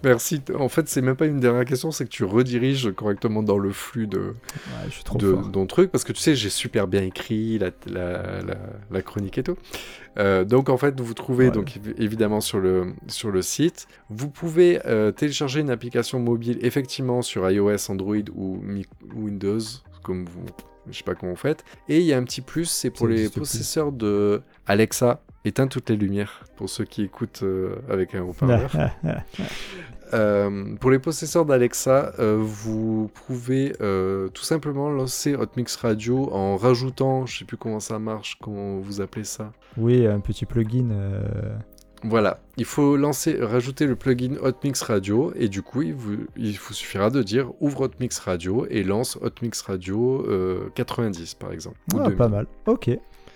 Merci. 0.04 0.40
En 0.58 0.68
fait, 0.68 0.88
c'est 0.88 1.00
même 1.02 1.16
pas 1.16 1.26
une 1.26 1.40
dernière 1.40 1.64
question, 1.64 1.90
c'est 1.90 2.04
que 2.04 2.10
tu 2.10 2.24
rediriges 2.24 2.92
correctement 2.92 3.42
dans 3.42 3.58
le 3.58 3.70
flux 3.72 4.06
de, 4.06 4.18
Ouais, 4.18 4.34
je 4.88 4.90
suis 4.94 5.04
trop 5.04 5.18
de 5.18 5.32
fort. 5.32 5.50
ton 5.52 5.66
truc 5.66 5.90
parce 5.90 6.04
que 6.04 6.12
tu 6.12 6.20
sais 6.20 6.34
j'ai 6.34 6.50
super 6.50 6.86
bien 6.88 7.02
écrit 7.02 7.58
la, 7.58 7.70
la, 7.86 8.42
la, 8.42 8.56
la 8.90 9.02
chronique 9.02 9.38
et 9.38 9.42
tout 9.42 9.56
Euh, 10.18 10.44
donc 10.44 10.68
en 10.68 10.76
fait 10.76 11.00
vous 11.00 11.14
trouvez 11.14 11.46
Ouais. 11.46 11.50
donc 11.52 11.70
évi- 11.78 11.94
évidemment 11.96 12.40
sur 12.42 12.58
le 12.60 12.92
sur 13.08 13.30
le 13.30 13.40
site 13.40 13.86
vous 14.10 14.28
pouvez 14.28 14.78
euh, 14.86 15.10
télécharger 15.10 15.60
une 15.60 15.70
application 15.70 16.18
mobile 16.20 16.58
effectivement 16.60 17.22
sur 17.22 17.48
iOS 17.50 17.90
Android 17.90 18.16
ou 18.34 18.58
Mi- 18.62 18.86
Windows 19.14 19.58
comme 20.02 20.26
vous 20.26 20.44
je 20.90 20.98
sais 20.98 21.04
pas 21.04 21.14
comment 21.14 21.32
vous 21.32 21.38
faites 21.38 21.64
et 21.88 21.98
il 22.00 22.04
y 22.04 22.12
a 22.12 22.18
un 22.18 22.24
petit 22.24 22.42
plus 22.42 22.66
c'est 22.66 22.90
pour 22.90 23.06
les 23.08 23.30
plus. 23.30 23.38
possesseurs 23.40 23.90
de 23.90 24.42
Alexa 24.66 25.22
éteins 25.44 25.66
toutes 25.66 25.90
les 25.90 25.96
lumières 25.96 26.44
pour 26.56 26.68
ceux 26.68 26.84
qui 26.84 27.02
écoutent 27.02 27.42
euh, 27.42 27.76
avec 27.88 28.14
un 28.14 28.22
haut-parleur 28.22 28.70
euh, 30.14 30.74
pour 30.76 30.90
les 30.90 30.98
possesseurs 30.98 31.44
d'Alexa, 31.44 32.12
euh, 32.18 32.38
vous 32.40 33.10
pouvez 33.26 33.72
euh, 33.80 34.28
tout 34.28 34.44
simplement 34.44 34.90
lancer 34.90 35.34
Hotmix 35.34 35.76
Radio 35.76 36.32
en 36.32 36.56
rajoutant, 36.56 37.26
je 37.26 37.38
sais 37.38 37.44
plus 37.44 37.56
comment 37.56 37.80
ça 37.80 37.98
marche, 37.98 38.38
comment 38.40 38.78
vous 38.78 39.00
appelez 39.00 39.24
ça. 39.24 39.52
Oui, 39.76 40.06
un 40.06 40.20
petit 40.20 40.46
plugin. 40.46 40.88
Voilà, 42.04 42.40
il 42.56 42.64
faut 42.64 42.96
lancer, 42.96 43.38
rajouter 43.40 43.86
le 43.86 43.94
plugin 43.94 44.34
Hotmix 44.42 44.82
Radio 44.82 45.32
et 45.36 45.48
du 45.48 45.62
coup, 45.62 45.82
il 45.82 45.94
vous, 45.94 46.16
il 46.36 46.58
vous 46.58 46.74
suffira 46.74 47.10
de 47.10 47.22
dire 47.22 47.52
ouvre 47.60 47.82
Hotmix 47.82 48.18
Radio 48.18 48.66
et 48.68 48.82
lance 48.82 49.16
Hotmix 49.20 49.62
Radio 49.62 50.26
euh, 50.28 50.68
90 50.74 51.34
par 51.34 51.52
exemple. 51.52 51.76
Ah, 51.94 51.98
2000. 52.04 52.16
pas 52.16 52.28
mal. 52.28 52.46
Ok, 52.66 52.90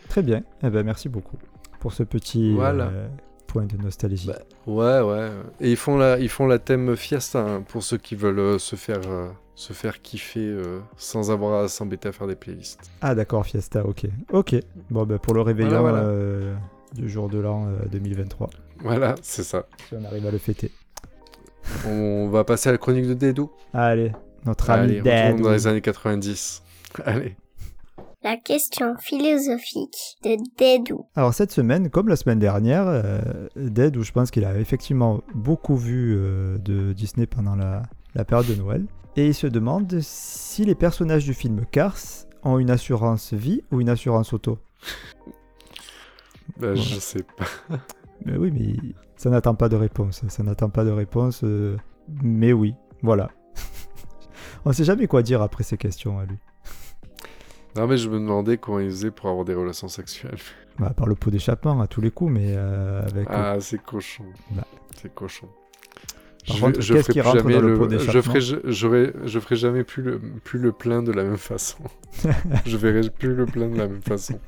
très 0.08 0.22
bien. 0.22 0.42
Eh 0.64 0.70
ben, 0.70 0.82
merci 0.82 1.08
beaucoup 1.08 1.36
pour 1.78 1.92
ce 1.92 2.02
petit 2.02 2.54
Voilà. 2.54 2.84
euh, 2.84 3.08
point 3.46 3.64
de 3.66 3.76
nostalgie. 3.76 4.26
Bah, 4.28 4.38
Ouais, 4.66 5.00
ouais. 5.00 5.30
Et 5.60 5.70
ils 5.70 5.76
font 5.76 5.96
la, 5.96 6.18
ils 6.18 6.28
font 6.28 6.46
la 6.46 6.58
thème 6.58 6.96
Fiesta 6.96 7.40
hein, 7.40 7.62
pour 7.66 7.82
ceux 7.82 7.96
qui 7.98 8.14
veulent 8.16 8.38
euh, 8.38 8.58
se 8.58 8.74
faire, 8.76 9.00
euh, 9.08 9.28
se 9.54 9.72
faire 9.72 10.02
kiffer 10.02 10.56
sans 10.96 11.30
avoir 11.30 11.62
à 11.64 11.68
s'embêter 11.68 12.08
à 12.08 12.12
faire 12.12 12.26
des 12.26 12.36
playlists. 12.36 12.90
Ah, 13.00 13.14
d'accord, 13.14 13.46
Fiesta, 13.46 13.84
ok. 13.86 14.06
Ok. 14.32 14.56
Bon, 14.90 15.04
ben, 15.06 15.18
pour 15.18 15.34
le 15.34 15.40
réveillon 15.42 15.80
Voilà, 15.80 16.02
voilà. 16.02 16.56
du 16.94 17.08
jour 17.08 17.28
de 17.28 17.38
l'an 17.38 17.66
euh, 17.68 17.86
2023, 17.90 18.50
Voilà, 18.80 19.14
c'est 19.22 19.42
ça. 19.44 19.66
si 19.88 19.94
on 19.94 20.04
arrive 20.04 20.26
à 20.26 20.30
le 20.30 20.38
fêter. 20.38 20.70
On 21.86 22.28
va 22.28 22.44
passer 22.44 22.68
à 22.68 22.72
la 22.72 22.78
chronique 22.78 23.06
de 23.08 23.14
Dédou. 23.14 23.50
Allez, 23.72 24.12
notre 24.44 24.70
ami 24.70 24.84
Allez, 24.92 25.00
Dad. 25.00 25.40
dans 25.40 25.50
les 25.50 25.66
années 25.66 25.80
90. 25.80 26.62
Allez. 27.04 27.36
La 28.22 28.36
question 28.36 28.96
philosophique 28.98 30.16
de 30.24 30.36
Dédou. 30.58 31.06
Alors 31.14 31.32
cette 31.34 31.52
semaine, 31.52 31.90
comme 31.90 32.08
la 32.08 32.16
semaine 32.16 32.38
dernière, 32.38 32.84
euh, 32.88 33.20
Dead, 33.56 33.96
où 33.96 34.02
je 34.02 34.10
pense 34.12 34.30
qu'il 34.30 34.44
a 34.44 34.58
effectivement 34.58 35.22
beaucoup 35.34 35.76
vu 35.76 36.14
euh, 36.16 36.58
de 36.58 36.92
Disney 36.92 37.26
pendant 37.26 37.54
la, 37.54 37.82
la 38.14 38.24
période 38.24 38.48
de 38.48 38.54
Noël, 38.54 38.84
et 39.16 39.28
il 39.28 39.34
se 39.34 39.46
demande 39.46 40.00
si 40.00 40.64
les 40.64 40.74
personnages 40.74 41.24
du 41.24 41.34
film 41.34 41.64
Cars 41.70 41.98
ont 42.42 42.58
une 42.58 42.70
assurance 42.70 43.32
vie 43.32 43.62
ou 43.70 43.80
une 43.80 43.88
assurance 43.88 44.32
auto. 44.32 44.58
Bah, 46.58 46.74
Je 46.74 46.94
sais 46.98 47.22
pas. 47.36 47.78
Mais 48.24 48.36
oui, 48.36 48.50
mais 48.50 48.76
ça 49.16 49.30
n'attend 49.30 49.54
pas 49.54 49.68
de 49.68 49.76
réponse. 49.76 50.22
Ça 50.28 50.42
n'attend 50.42 50.70
pas 50.70 50.84
de 50.84 50.90
réponse. 50.90 51.44
euh, 51.44 51.76
mais 52.22 52.52
oui, 52.52 52.74
voilà. 53.02 53.30
On 54.64 54.72
sait 54.72 54.84
jamais 54.84 55.06
quoi 55.06 55.22
dire 55.22 55.42
après 55.42 55.64
ces 55.64 55.76
questions 55.76 56.18
à 56.18 56.24
lui. 56.24 56.38
Non, 57.76 57.86
mais 57.86 57.96
je 57.96 58.08
me 58.08 58.14
demandais 58.18 58.56
comment 58.58 58.80
ils 58.80 58.90
faisaient 58.90 59.10
pour 59.10 59.28
avoir 59.28 59.44
des 59.44 59.54
relations 59.54 59.88
sexuelles. 59.88 60.38
Bah, 60.78 60.92
par 60.94 61.06
le 61.06 61.14
pot 61.14 61.30
d'échappement 61.30 61.80
à 61.80 61.86
tous 61.86 62.02
les 62.02 62.10
coups, 62.10 62.32
mais 62.34 62.52
euh, 62.54 63.00
avec. 63.00 63.26
Ah, 63.30 63.56
c'est 63.60 63.80
cochon. 63.82 64.24
Bah. 64.50 64.66
C'est 64.94 65.14
cochon. 65.14 65.48
Par 66.46 66.56
je, 66.56 66.60
contre, 66.60 66.80
je 66.82 66.92
ferai 66.98 67.02
qui 67.14 67.18
plus 67.20 67.20
rentre 67.26 67.38
jamais 67.38 67.54
dans 67.54 67.60
le 67.62 67.98
je 67.98 68.20
ferai, 68.20 68.40
je, 68.42 68.56
j'aurais- 68.66 69.14
je 69.24 69.40
ferai 69.40 69.56
jamais 69.56 69.84
plus 69.84 70.02
le, 70.02 70.18
plus 70.44 70.58
le 70.58 70.72
plein 70.72 71.02
de 71.02 71.12
la 71.12 71.24
même 71.24 71.38
façon. 71.38 71.78
je 72.66 72.76
verrai 72.76 73.08
plus 73.08 73.34
le 73.34 73.46
plein 73.46 73.68
de 73.68 73.78
la 73.78 73.88
même 73.88 74.02
façon. 74.02 74.38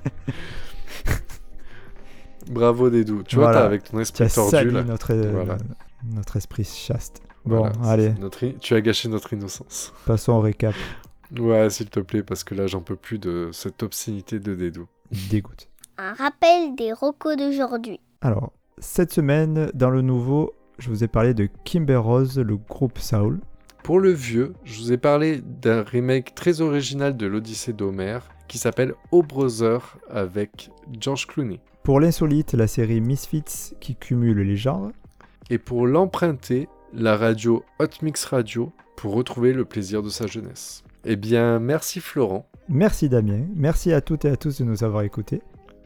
Bravo 2.51 2.91
Dédou. 2.91 3.22
Tu 3.22 3.37
vois, 3.37 3.53
t'as 3.53 3.64
avec 3.64 3.85
ton 3.85 3.99
esprit 3.99 4.29
tordu 4.29 4.51
sali 4.51 4.70
là. 4.70 4.83
notre, 4.85 5.12
euh, 5.14 5.33
Voilà. 5.33 5.57
notre 6.14 6.37
esprit 6.37 6.64
chaste. 6.64 7.22
Bon, 7.45 7.59
Voilà, 7.61 7.72
allez, 7.91 8.12
notre 8.20 8.45
Tu 8.61 8.74
as 8.74 8.81
gâché 8.83 9.09
notre 9.09 9.33
innocence. 9.33 9.93
passons 10.07 10.33
au 10.33 10.41
récap. 10.41 10.74
Ouais, 11.37 11.68
s'il 11.70 11.91
te 11.91 12.01
plaît, 12.01 12.22
parce 12.22 12.45
que 12.45 12.55
là, 12.55 12.66
j'en 12.66 12.81
peux 12.81 12.97
plus 12.97 13.18
de 13.18 13.51
cette 13.53 13.83
obscénité 13.83 14.39
de 14.39 14.55
Dédou. 14.55 14.87
Dégoûte. 15.31 15.68
Un 15.99 16.14
rappel 16.14 16.74
des 16.76 16.93
rocos 16.93 17.37
d'aujourd'hui. 17.37 18.01
Alors, 18.20 18.53
cette 18.79 19.12
semaine, 19.12 19.70
dans 19.74 19.91
le 19.91 20.03
nouveau, 20.03 20.55
je 20.79 20.89
vous 20.91 21.05
ai 21.05 21.09
parlé 21.09 21.35
de 21.35 21.49
Kimber 21.64 21.97
Rose, 21.97 22.39
le 22.39 22.57
groupe 22.57 22.99
Saul. 22.99 23.41
Pour 23.83 24.01
le 24.01 24.12
vieux, 24.12 24.55
je 24.64 24.81
vous 24.81 24.93
ai 24.93 24.99
parlé 24.99 25.41
d'un 25.41 25.83
remake 25.83 26.35
très 26.35 26.61
original 26.61 27.16
de 27.16 27.26
l'Odyssée 27.26 27.72
d'Homère 27.72 28.29
qui 28.49 28.59
s'appelle 28.59 28.95
O 29.12 29.22
Brother 29.22 29.99
avec 30.11 30.70
George 30.99 31.26
Clooney. 31.26 31.61
Pour 31.83 32.01
l'insolite, 32.01 32.53
la 32.55 32.66
série 32.66 33.01
Misfits 33.01 33.74
qui 33.81 33.97
cumule 33.97 34.41
les 34.41 34.57
genres. 34.57 34.91
Et 35.51 35.59
pour 35.59 35.87
l'emprunter, 35.87 36.68
la 36.93 37.16
radio 37.16 37.64
Hot 37.79 38.03
Mix 38.03 38.24
Radio 38.26 38.72
pour 38.97 39.14
retrouver 39.14 39.53
le 39.53 39.64
plaisir 39.64 40.03
de 40.03 40.11
sa 40.11 40.26
jeunesse. 40.26 40.85
Eh 41.05 41.17
bien, 41.17 41.59
merci 41.59 42.01
Florent. 42.01 42.49
Merci 42.69 43.09
Damien, 43.09 43.47
merci 43.55 43.93
à 43.93 44.01
toutes 44.01 44.25
et 44.25 44.31
à 44.31 44.37
tous 44.37 44.59
de 44.59 44.65
nous 44.65 44.85
avoir 44.85 45.03
écoutés. 45.03 45.43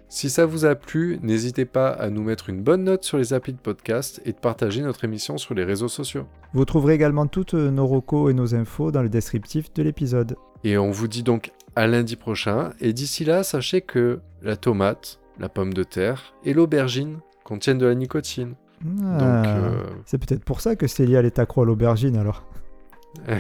Si 0.09 0.29
ça 0.29 0.45
vous 0.45 0.67
a 0.67 0.75
plu, 0.75 1.19
n'hésitez 1.23 1.65
pas 1.65 1.89
à 1.89 2.11
nous 2.11 2.23
mettre 2.23 2.51
une 2.51 2.63
bonne 2.63 2.85
note 2.85 3.03
sur 3.03 3.17
les 3.17 3.33
applis 3.33 3.55
de 3.55 3.59
podcast 3.59 4.21
et 4.27 4.33
de 4.33 4.37
partager 4.37 4.83
notre 4.83 5.05
émission 5.05 5.39
sur 5.39 5.55
les 5.55 5.65
réseaux 5.65 5.89
sociaux. 5.89 6.27
Vous 6.53 6.67
trouverez 6.67 6.93
également 6.93 7.27
toutes 7.27 7.55
nos 7.55 7.87
recos 7.87 8.31
et 8.31 8.35
nos 8.35 8.55
infos 8.55 8.91
dans 8.93 9.01
le 9.01 9.09
descriptif 9.09 9.73
de 9.73 9.83
l'épisode. 9.83 10.37
Et 10.65 10.77
on 10.77 10.91
vous 10.91 11.09
dit 11.09 11.23
donc 11.23 11.53
à 11.77 11.87
lundi 11.87 12.17
prochain. 12.17 12.73
Et 12.81 12.93
d'ici 12.93 13.25
là, 13.25 13.43
sachez 13.43 13.81
que 13.81 14.21
la 14.43 14.57
tomate, 14.57 15.19
la 15.39 15.49
pomme 15.49 15.73
de 15.73 15.83
terre 15.83 16.35
et 16.45 16.53
l'aubergine 16.53 17.21
contiennent 17.43 17.79
de 17.79 17.87
la 17.87 17.95
nicotine. 17.95 18.55
Ah, 18.85 19.19
Donc, 19.19 19.47
euh, 19.47 19.85
C'est 20.05 20.19
peut-être 20.19 20.45
pour 20.45 20.61
ça 20.61 20.77
que 20.77 20.87
Célia 20.87 21.23
est 21.23 21.39
accro 21.39 21.63
à 21.63 21.65
l'aubergine 21.65 22.17
alors. 22.17 22.45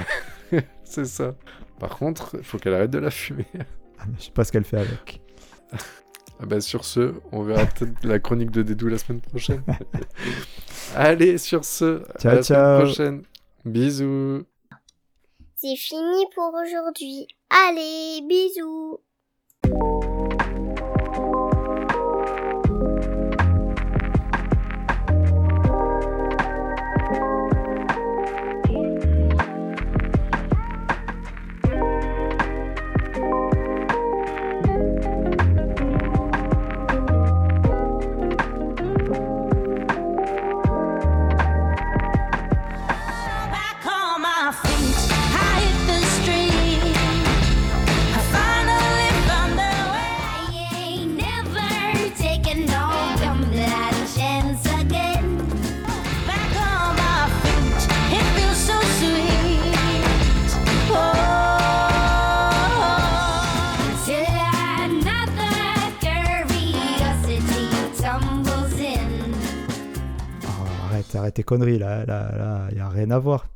c'est 0.92 1.04
ça. 1.06 1.34
Par 1.78 1.96
contre, 1.98 2.36
il 2.38 2.44
faut 2.44 2.58
qu'elle 2.58 2.74
arrête 2.74 2.90
de 2.90 2.98
la 2.98 3.10
fumer. 3.10 3.46
Ah, 3.98 4.04
je 4.18 4.24
sais 4.24 4.30
pas 4.32 4.42
ce 4.42 4.50
qu'elle 4.50 4.64
fait 4.64 4.78
avec. 4.78 5.20
Ah 6.40 6.46
bah 6.46 6.60
sur 6.60 6.84
ce, 6.84 7.14
on 7.30 7.42
verra 7.44 7.66
peut-être 7.66 8.04
la 8.04 8.18
chronique 8.18 8.50
de 8.50 8.62
Dédou 8.62 8.88
la 8.88 8.98
semaine 8.98 9.20
prochaine. 9.20 9.62
Allez, 10.96 11.38
sur 11.38 11.64
ce, 11.64 12.02
à 12.16 12.18
Ciao, 12.18 12.34
la 12.34 12.42
ciao. 12.42 12.80
semaine 12.80 12.84
prochaine. 12.84 13.22
Bisous. 13.64 14.42
C'est 15.54 15.76
fini 15.76 16.24
pour 16.34 16.52
aujourd'hui. 16.52 17.28
Allez, 17.68 18.22
bisous. 18.26 18.98
Arrête, 71.22 71.34
tes 71.34 71.42
conneries 71.42 71.78
là, 71.78 72.04
là, 72.04 72.36
là, 72.36 72.68
y 72.72 72.80
a 72.80 72.88
rien 72.88 73.10
à 73.10 73.18
voir. 73.18 73.46